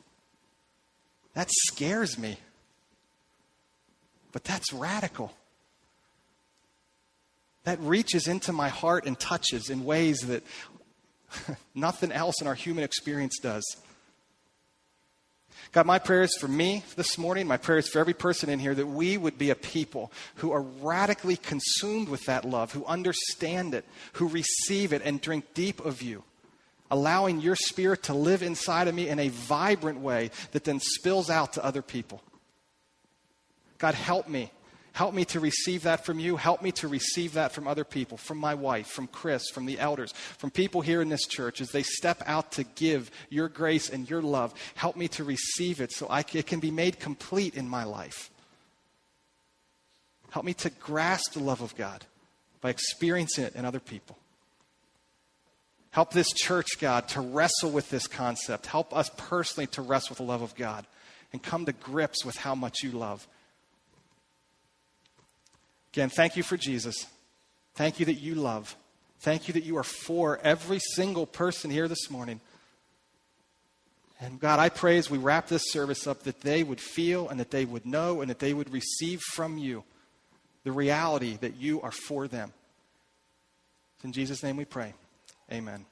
That 1.35 1.49
scares 1.51 2.17
me. 2.17 2.37
But 4.31 4.43
that's 4.43 4.73
radical. 4.73 5.31
That 7.63 7.79
reaches 7.79 8.27
into 8.27 8.51
my 8.51 8.69
heart 8.69 9.05
and 9.05 9.19
touches 9.19 9.69
in 9.69 9.85
ways 9.85 10.21
that 10.21 10.43
nothing 11.75 12.11
else 12.11 12.41
in 12.41 12.47
our 12.47 12.55
human 12.55 12.83
experience 12.83 13.37
does. 13.39 13.63
God, 15.71 15.85
my 15.85 15.99
prayer 15.99 16.21
is 16.21 16.37
for 16.39 16.47
me 16.47 16.83
this 16.95 17.17
morning, 17.17 17.47
my 17.47 17.57
prayer 17.57 17.79
is 17.79 17.89
for 17.89 17.99
every 17.99 18.13
person 18.13 18.49
in 18.49 18.59
here 18.59 18.75
that 18.75 18.85
we 18.85 19.17
would 19.17 19.37
be 19.37 19.49
a 19.49 19.55
people 19.55 20.11
who 20.35 20.51
are 20.51 20.61
radically 20.61 21.35
consumed 21.35 22.07
with 22.07 22.23
that 22.25 22.45
love, 22.45 22.71
who 22.71 22.85
understand 22.85 23.73
it, 23.73 23.83
who 24.13 24.27
receive 24.27 24.93
it, 24.93 25.01
and 25.03 25.19
drink 25.19 25.53
deep 25.53 25.83
of 25.83 26.01
you, 26.01 26.23
allowing 26.91 27.41
your 27.41 27.55
spirit 27.55 28.03
to 28.03 28.13
live 28.13 28.43
inside 28.43 28.87
of 28.87 28.95
me 28.95 29.09
in 29.09 29.19
a 29.19 29.29
vibrant 29.29 29.99
way 29.99 30.31
that 30.51 30.63
then 30.63 30.79
spills 30.79 31.29
out 31.29 31.53
to 31.53 31.65
other 31.65 31.81
people. 31.81 32.21
God, 33.77 33.95
help 33.95 34.27
me. 34.27 34.51
Help 34.93 35.13
me 35.13 35.25
to 35.25 35.41
receive 35.41 35.83
that 35.83 36.05
from 36.05 36.19
you. 36.19 36.37
Help 36.37 36.61
me 36.61 36.71
to 36.71 36.87
receive 36.87 37.33
that 37.33 37.51
from 37.51 37.67
other 37.67 37.83
people, 37.83 38.17
from 38.17 38.37
my 38.37 38.55
wife, 38.55 38.87
from 38.87 39.07
Chris, 39.07 39.49
from 39.49 39.65
the 39.65 39.77
elders, 39.77 40.13
from 40.13 40.49
people 40.51 40.79
here 40.79 41.01
in 41.01 41.09
this 41.09 41.27
church 41.27 41.59
as 41.59 41.71
they 41.71 41.83
step 41.83 42.23
out 42.25 42.53
to 42.53 42.63
give 42.63 43.11
your 43.29 43.49
grace 43.49 43.89
and 43.89 44.09
your 44.09 44.21
love. 44.21 44.53
Help 44.75 44.95
me 44.95 45.09
to 45.09 45.25
receive 45.25 45.81
it 45.81 45.91
so 45.91 46.07
I, 46.07 46.23
it 46.31 46.47
can 46.47 46.61
be 46.61 46.71
made 46.71 46.97
complete 46.97 47.55
in 47.55 47.67
my 47.67 47.83
life. 47.83 48.31
Help 50.29 50.45
me 50.45 50.53
to 50.53 50.69
grasp 50.69 51.33
the 51.33 51.39
love 51.39 51.61
of 51.61 51.75
God 51.75 52.05
by 52.61 52.69
experiencing 52.69 53.43
it 53.43 53.55
in 53.55 53.65
other 53.65 53.81
people. 53.81 54.17
Help 55.95 56.11
this 56.11 56.33
church, 56.33 56.77
God, 56.81 57.07
to 57.07 57.21
wrestle 57.21 57.71
with 57.71 57.89
this 57.89 58.05
concept. 58.05 58.65
Help 58.65 58.93
us 58.93 59.09
personally 59.15 59.65
to 59.67 59.81
wrestle 59.81 60.09
with 60.09 60.17
the 60.17 60.25
love 60.25 60.41
of 60.41 60.53
God 60.53 60.85
and 61.31 61.41
come 61.41 61.65
to 61.65 61.71
grips 61.71 62.25
with 62.25 62.35
how 62.35 62.53
much 62.53 62.83
you 62.83 62.91
love. 62.91 63.25
Again, 65.93 66.09
thank 66.09 66.35
you 66.35 66.43
for 66.43 66.57
Jesus. 66.57 67.05
Thank 67.75 68.01
you 68.01 68.07
that 68.07 68.15
you 68.15 68.35
love. 68.35 68.75
Thank 69.21 69.47
you 69.47 69.53
that 69.53 69.63
you 69.63 69.77
are 69.77 69.85
for 69.85 70.37
every 70.43 70.79
single 70.79 71.25
person 71.25 71.71
here 71.71 71.87
this 71.87 72.11
morning. 72.11 72.41
And 74.19 74.37
God, 74.37 74.59
I 74.59 74.67
pray 74.67 74.97
as 74.97 75.09
we 75.09 75.17
wrap 75.17 75.47
this 75.47 75.71
service 75.71 76.07
up 76.07 76.23
that 76.23 76.41
they 76.41 76.61
would 76.63 76.81
feel 76.81 77.29
and 77.29 77.39
that 77.39 77.51
they 77.51 77.63
would 77.63 77.85
know 77.85 78.19
and 78.19 78.29
that 78.29 78.39
they 78.39 78.53
would 78.53 78.73
receive 78.73 79.21
from 79.21 79.57
you 79.57 79.85
the 80.65 80.73
reality 80.73 81.37
that 81.39 81.55
you 81.55 81.79
are 81.83 81.91
for 81.91 82.27
them. 82.27 82.51
In 84.03 84.11
Jesus' 84.11 84.43
name 84.43 84.57
we 84.57 84.65
pray. 84.65 84.93
Amen. 85.51 85.85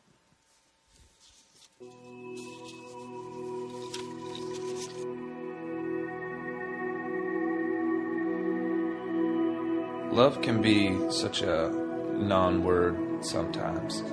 Love 10.11 10.41
can 10.41 10.61
be 10.61 10.95
such 11.09 11.41
a 11.41 11.69
non 12.13 12.63
word 12.63 13.25
sometimes. 13.25 14.03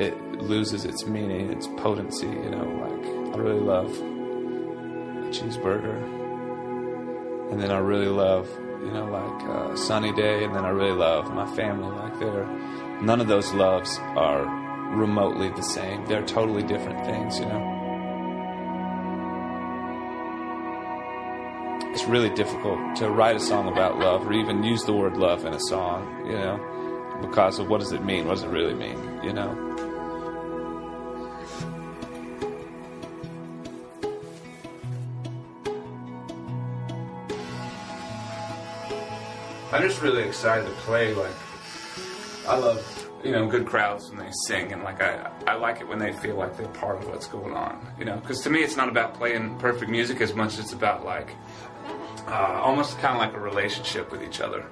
It 0.00 0.16
loses 0.40 0.84
its 0.84 1.04
meaning, 1.04 1.52
its 1.52 1.66
potency, 1.76 2.26
you 2.26 2.50
know, 2.50 2.64
like 2.64 3.34
I 3.34 3.38
really 3.38 3.60
love 3.60 3.90
a 3.90 5.30
cheeseburger. 5.30 6.00
And 7.50 7.60
then 7.60 7.70
I 7.72 7.78
really 7.78 8.06
love, 8.06 8.48
you 8.82 8.90
know, 8.90 9.06
like 9.06 9.42
a 9.48 9.76
sunny 9.76 10.12
day, 10.12 10.44
and 10.44 10.54
then 10.54 10.64
I 10.64 10.70
really 10.70 10.96
love 10.96 11.32
my 11.32 11.46
family. 11.54 11.90
Like 11.96 12.18
they're, 12.18 12.46
none 13.00 13.20
of 13.20 13.28
those 13.28 13.52
loves 13.52 13.98
are 14.16 14.44
remotely 14.96 15.50
the 15.50 15.62
same. 15.62 16.06
They're 16.06 16.26
totally 16.26 16.62
different 16.62 17.04
things, 17.04 17.38
you 17.38 17.46
know. 17.46 17.80
it's 22.00 22.08
really 22.08 22.30
difficult 22.30 22.78
to 22.96 23.10
write 23.10 23.36
a 23.36 23.40
song 23.40 23.68
about 23.68 23.98
love 23.98 24.26
or 24.26 24.32
even 24.32 24.62
use 24.62 24.84
the 24.84 24.92
word 24.92 25.16
love 25.16 25.44
in 25.44 25.52
a 25.52 25.60
song, 25.60 26.24
you 26.24 26.32
know, 26.32 27.18
because 27.20 27.58
of 27.58 27.68
what 27.68 27.80
does 27.80 27.92
it 27.92 28.02
mean? 28.02 28.26
What 28.26 28.36
does 28.36 28.44
it 28.44 28.48
really 28.48 28.74
mean, 28.74 29.20
you 29.22 29.34
know? 29.34 29.89
I'm 39.80 39.88
just 39.88 40.02
really 40.02 40.24
excited 40.24 40.66
to 40.66 40.72
play. 40.82 41.14
Like, 41.14 41.32
I 42.46 42.54
love 42.58 43.08
you 43.24 43.32
know 43.32 43.46
good 43.46 43.64
crowds 43.64 44.10
when 44.10 44.18
they 44.18 44.30
sing, 44.46 44.74
and 44.74 44.82
like 44.82 45.00
I 45.00 45.30
I 45.46 45.54
like 45.54 45.80
it 45.80 45.88
when 45.88 45.98
they 45.98 46.12
feel 46.12 46.36
like 46.36 46.54
they're 46.54 46.68
part 46.68 46.98
of 46.98 47.08
what's 47.08 47.26
going 47.26 47.54
on. 47.54 47.88
You 47.98 48.04
know, 48.04 48.16
because 48.16 48.42
to 48.42 48.50
me 48.50 48.60
it's 48.60 48.76
not 48.76 48.90
about 48.90 49.14
playing 49.14 49.58
perfect 49.58 49.90
music 49.90 50.20
as 50.20 50.34
much 50.34 50.52
as 50.52 50.58
it's 50.58 50.72
about 50.74 51.06
like 51.06 51.30
uh, 52.26 52.60
almost 52.62 52.98
kind 52.98 53.14
of 53.14 53.20
like 53.20 53.32
a 53.32 53.40
relationship 53.40 54.12
with 54.12 54.22
each 54.22 54.42
other. 54.42 54.66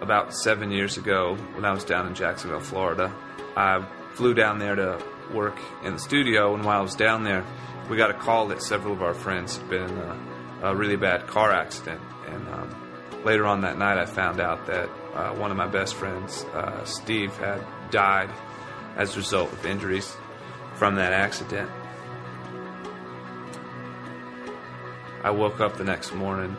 About 0.00 0.32
seven 0.32 0.70
years 0.70 0.96
ago, 0.96 1.34
when 1.56 1.64
I 1.64 1.72
was 1.72 1.82
down 1.82 2.06
in 2.06 2.14
Jacksonville, 2.14 2.60
Florida, 2.60 3.12
I 3.56 3.84
flew 4.14 4.34
down 4.34 4.60
there 4.60 4.76
to 4.76 5.04
work 5.34 5.58
in 5.82 5.94
the 5.94 5.98
studio, 5.98 6.54
and 6.54 6.64
while 6.64 6.78
I 6.78 6.82
was 6.82 6.94
down 6.94 7.24
there, 7.24 7.44
we 7.88 7.96
got 7.96 8.10
a 8.10 8.14
call 8.14 8.46
that 8.48 8.62
several 8.62 8.92
of 8.92 9.02
our 9.02 9.14
friends 9.14 9.56
had 9.56 9.68
been 9.68 9.90
in 9.90 9.98
a, 9.98 10.18
a 10.62 10.74
really 10.76 10.94
bad 10.94 11.26
car 11.26 11.50
accident. 11.50 12.00
And 12.28 12.48
um, 12.50 12.89
later 13.24 13.46
on 13.46 13.62
that 13.62 13.78
night, 13.78 13.98
I 13.98 14.06
found 14.06 14.40
out 14.40 14.66
that 14.66 14.88
uh, 15.14 15.34
one 15.34 15.50
of 15.50 15.56
my 15.56 15.66
best 15.66 15.94
friends, 15.94 16.44
uh, 16.54 16.84
Steve, 16.84 17.36
had 17.36 17.64
died 17.90 18.30
as 18.96 19.14
a 19.14 19.18
result 19.18 19.52
of 19.52 19.66
injuries 19.66 20.16
from 20.74 20.94
that 20.96 21.12
accident. 21.12 21.70
I 25.22 25.30
woke 25.30 25.60
up 25.60 25.76
the 25.76 25.84
next 25.84 26.14
morning 26.14 26.56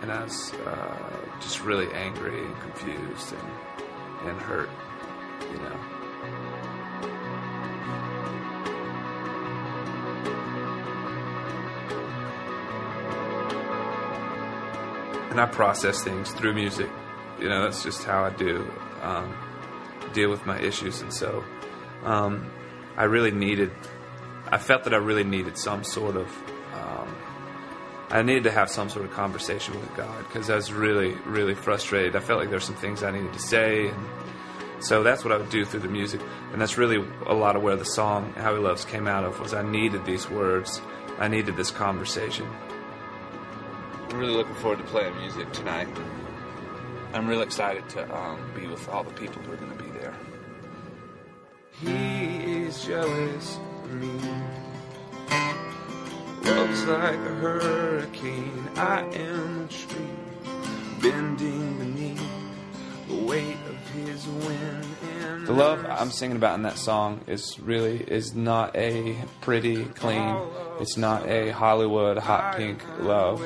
and 0.00 0.10
I 0.10 0.24
was 0.24 0.52
uh, 0.66 1.12
just 1.40 1.62
really 1.62 1.92
angry 1.92 2.44
and 2.44 2.60
confused 2.60 3.32
and, 3.32 4.28
and 4.28 4.40
hurt, 4.40 4.70
you 5.52 5.58
know. 5.58 6.51
And 15.32 15.40
I 15.40 15.46
process 15.46 16.04
things 16.04 16.30
through 16.30 16.52
music. 16.52 16.90
You 17.40 17.48
know, 17.48 17.62
that's 17.62 17.82
just 17.82 18.04
how 18.04 18.22
I 18.22 18.30
do 18.30 18.70
um, 19.00 19.34
deal 20.12 20.30
with 20.30 20.44
my 20.44 20.60
issues, 20.60 21.00
and 21.00 21.12
so 21.12 21.42
um, 22.04 22.50
I 22.96 23.04
really 23.04 23.30
needed. 23.30 23.72
I 24.48 24.58
felt 24.58 24.84
that 24.84 24.92
I 24.92 24.98
really 24.98 25.24
needed 25.24 25.56
some 25.56 25.84
sort 25.84 26.16
of. 26.16 26.28
Um, 26.74 27.16
I 28.10 28.20
needed 28.20 28.44
to 28.44 28.50
have 28.50 28.68
some 28.68 28.90
sort 28.90 29.06
of 29.06 29.12
conversation 29.12 29.74
with 29.80 29.96
God 29.96 30.18
because 30.28 30.50
I 30.50 30.56
was 30.56 30.70
really, 30.70 31.14
really 31.24 31.54
frustrated. 31.54 32.14
I 32.14 32.20
felt 32.20 32.38
like 32.38 32.50
there's 32.50 32.64
some 32.64 32.76
things 32.76 33.02
I 33.02 33.10
needed 33.10 33.32
to 33.32 33.38
say, 33.38 33.88
and 33.88 34.06
so 34.80 35.02
that's 35.02 35.24
what 35.24 35.32
I 35.32 35.38
would 35.38 35.48
do 35.48 35.64
through 35.64 35.80
the 35.80 35.88
music, 35.88 36.20
and 36.52 36.60
that's 36.60 36.76
really 36.76 37.02
a 37.26 37.34
lot 37.34 37.56
of 37.56 37.62
where 37.62 37.76
the 37.76 37.86
song 37.86 38.34
"How 38.36 38.54
He 38.54 38.60
Loves" 38.60 38.84
came 38.84 39.08
out 39.08 39.24
of. 39.24 39.40
Was 39.40 39.54
I 39.54 39.62
needed 39.62 40.04
these 40.04 40.28
words, 40.28 40.82
I 41.18 41.28
needed 41.28 41.56
this 41.56 41.70
conversation. 41.70 42.46
I'm 44.12 44.18
really 44.18 44.34
looking 44.34 44.54
forward 44.56 44.78
to 44.78 44.84
playing 44.84 45.16
music 45.16 45.50
tonight. 45.52 45.88
I'm 47.14 47.26
really 47.26 47.44
excited 47.44 47.88
to 47.90 48.14
um, 48.14 48.52
be 48.54 48.66
with 48.66 48.86
all 48.90 49.02
the 49.02 49.12
people 49.12 49.40
who 49.40 49.52
are 49.52 49.56
going 49.56 49.74
to 49.74 49.82
be 49.82 49.88
there. 49.92 50.14
He 51.80 52.64
is 52.64 52.84
jealous 52.84 53.58
of 53.84 53.94
me. 53.94 54.12
Love's 56.44 56.84
like 56.84 57.14
a 57.14 57.34
hurricane. 57.36 58.68
I 58.76 59.00
am 59.14 59.64
a 59.64 59.68
tree 59.68 60.04
bending 61.00 61.78
beneath 61.78 62.22
the 63.08 63.16
weight 63.16 63.56
of 63.70 63.90
his 63.92 64.26
wind. 64.26 64.86
And 65.22 65.46
the 65.46 65.54
love 65.54 65.86
I'm 65.88 66.10
singing 66.10 66.36
about 66.36 66.56
in 66.56 66.62
that 66.64 66.76
song 66.76 67.22
is 67.26 67.58
really 67.60 68.02
is 68.02 68.34
not 68.34 68.76
a 68.76 69.16
pretty, 69.40 69.86
clean. 69.86 70.36
It's 70.80 70.98
not 70.98 71.26
a 71.26 71.48
Hollywood 71.48 72.18
hot 72.18 72.58
pink 72.58 72.84
love. 72.98 73.42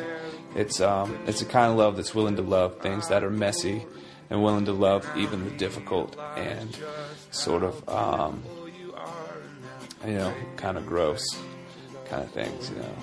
It's 0.57 0.81
um, 0.81 1.19
it's 1.27 1.43
a 1.43 1.45
kind 1.45 1.71
of 1.71 1.77
love 1.77 1.97
that's 1.97 2.15
willing 2.15 2.37
to 2.37 2.43
love 2.43 2.81
things 2.81 3.09
that 3.09 3.23
are 3.23 3.31
messy 3.31 3.85
and 4.31 4.43
willing 4.43 4.65
to 4.65 4.73
love 4.73 5.07
even 5.15 5.45
the 5.45 5.51
difficult 5.51 6.19
and 6.35 6.75
sort 7.31 7.63
of 7.63 7.87
um, 7.89 8.43
you 10.07 10.15
know 10.15 10.33
kind 10.57 10.79
of 10.79 10.87
gross 10.87 11.23
kind 12.07 12.25
of 12.25 12.31
things. 12.31 12.71
You 12.71 12.77
know. 12.77 12.97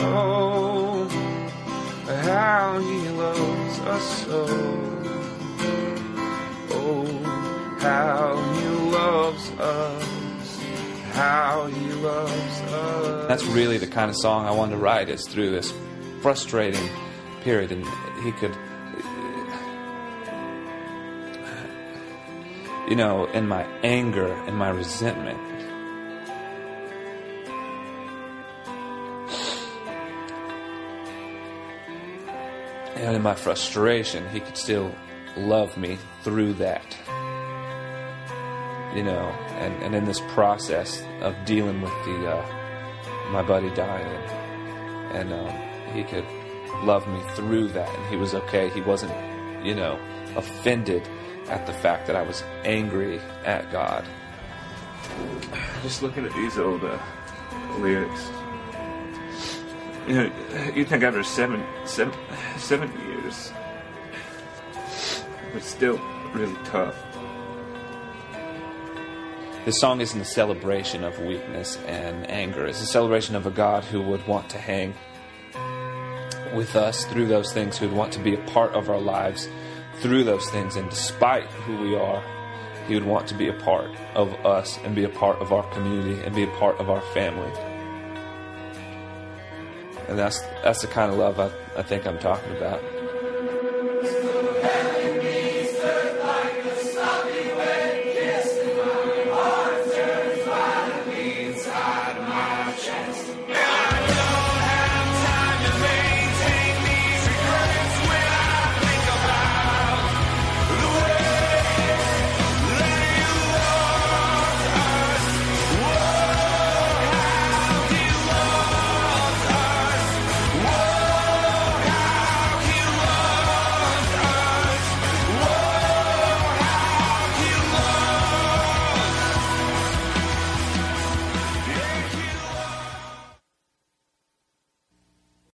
Oh, 0.00 1.08
how 2.22 2.78
he 2.80 3.08
loves 3.08 3.78
us 3.80 4.26
so. 4.26 4.46
Oh, 6.70 7.78
how 7.80 8.36
he 8.52 8.68
loves 8.92 9.50
us. 9.52 10.17
How 11.18 11.66
he 11.66 11.92
loves 11.94 12.32
us. 12.32 13.26
That's 13.26 13.44
really 13.46 13.76
the 13.76 13.88
kind 13.88 14.08
of 14.08 14.16
song 14.16 14.46
I 14.46 14.52
wanted 14.52 14.76
to 14.76 14.78
write 14.78 15.08
is 15.08 15.26
through 15.26 15.50
this 15.50 15.74
frustrating 16.22 16.88
period, 17.40 17.72
and 17.72 17.84
he 18.22 18.30
could. 18.30 18.54
You 22.88 22.94
know, 22.94 23.26
in 23.32 23.48
my 23.48 23.64
anger 23.82 24.32
and 24.32 24.56
my 24.56 24.70
resentment, 24.70 25.40
and 32.94 33.16
in 33.16 33.22
my 33.22 33.34
frustration, 33.34 34.28
he 34.28 34.38
could 34.38 34.56
still 34.56 34.94
love 35.36 35.76
me 35.76 35.98
through 36.22 36.52
that. 36.54 36.96
You 38.94 39.02
know, 39.04 39.28
and, 39.58 39.82
and 39.82 39.94
in 39.94 40.06
this 40.06 40.20
process 40.28 41.04
of 41.20 41.36
dealing 41.44 41.82
with 41.82 41.92
the 42.04 42.26
uh, 42.26 43.30
my 43.30 43.42
buddy 43.42 43.68
dying, 43.74 44.06
and 45.12 45.32
um, 45.32 45.94
he 45.94 46.02
could 46.04 46.24
love 46.82 47.06
me 47.06 47.20
through 47.34 47.68
that, 47.68 47.88
and 47.94 48.06
he 48.06 48.16
was 48.16 48.34
okay. 48.34 48.70
He 48.70 48.80
wasn't, 48.80 49.12
you 49.64 49.74
know, 49.74 49.98
offended 50.36 51.06
at 51.48 51.66
the 51.66 51.72
fact 51.72 52.06
that 52.06 52.16
I 52.16 52.22
was 52.22 52.42
angry 52.64 53.20
at 53.44 53.70
God. 53.70 54.06
Just 55.82 56.02
looking 56.02 56.24
at 56.24 56.32
these 56.34 56.58
old 56.58 56.82
uh, 56.82 56.98
lyrics, 57.78 58.30
you 60.06 60.14
know, 60.14 60.32
you 60.74 60.84
think 60.84 61.02
after 61.02 61.22
seven, 61.22 61.64
seven, 61.84 62.14
seven 62.56 62.90
years, 63.06 63.52
but 65.52 65.62
still 65.62 66.00
really 66.32 66.56
tough. 66.64 66.96
This 69.68 69.80
song 69.80 70.00
isn't 70.00 70.18
a 70.18 70.24
celebration 70.24 71.04
of 71.04 71.20
weakness 71.20 71.76
and 71.86 72.26
anger. 72.30 72.64
It's 72.64 72.80
a 72.80 72.86
celebration 72.86 73.36
of 73.36 73.44
a 73.44 73.50
God 73.50 73.84
who 73.84 74.00
would 74.00 74.26
want 74.26 74.48
to 74.48 74.56
hang 74.56 74.94
with 76.54 76.74
us 76.74 77.04
through 77.04 77.26
those 77.26 77.52
things, 77.52 77.76
who 77.76 77.86
would 77.86 77.94
want 77.94 78.10
to 78.14 78.18
be 78.18 78.32
a 78.32 78.42
part 78.46 78.72
of 78.72 78.88
our 78.88 78.98
lives 78.98 79.46
through 80.00 80.24
those 80.24 80.48
things. 80.48 80.76
And 80.76 80.88
despite 80.88 81.44
who 81.44 81.76
we 81.82 81.94
are, 81.94 82.24
He 82.86 82.94
would 82.94 83.04
want 83.04 83.26
to 83.26 83.34
be 83.34 83.48
a 83.48 83.52
part 83.52 83.90
of 84.14 84.32
us 84.46 84.78
and 84.84 84.94
be 84.94 85.04
a 85.04 85.10
part 85.10 85.38
of 85.42 85.52
our 85.52 85.70
community 85.74 86.18
and 86.24 86.34
be 86.34 86.44
a 86.44 86.56
part 86.56 86.78
of 86.78 86.88
our 86.88 87.02
family. 87.12 87.52
And 90.08 90.18
that's 90.18 90.40
that's 90.64 90.80
the 90.80 90.88
kind 90.88 91.12
of 91.12 91.18
love 91.18 91.38
I, 91.38 91.50
I 91.76 91.82
think 91.82 92.06
I'm 92.06 92.18
talking 92.18 92.56
about. 92.56 92.82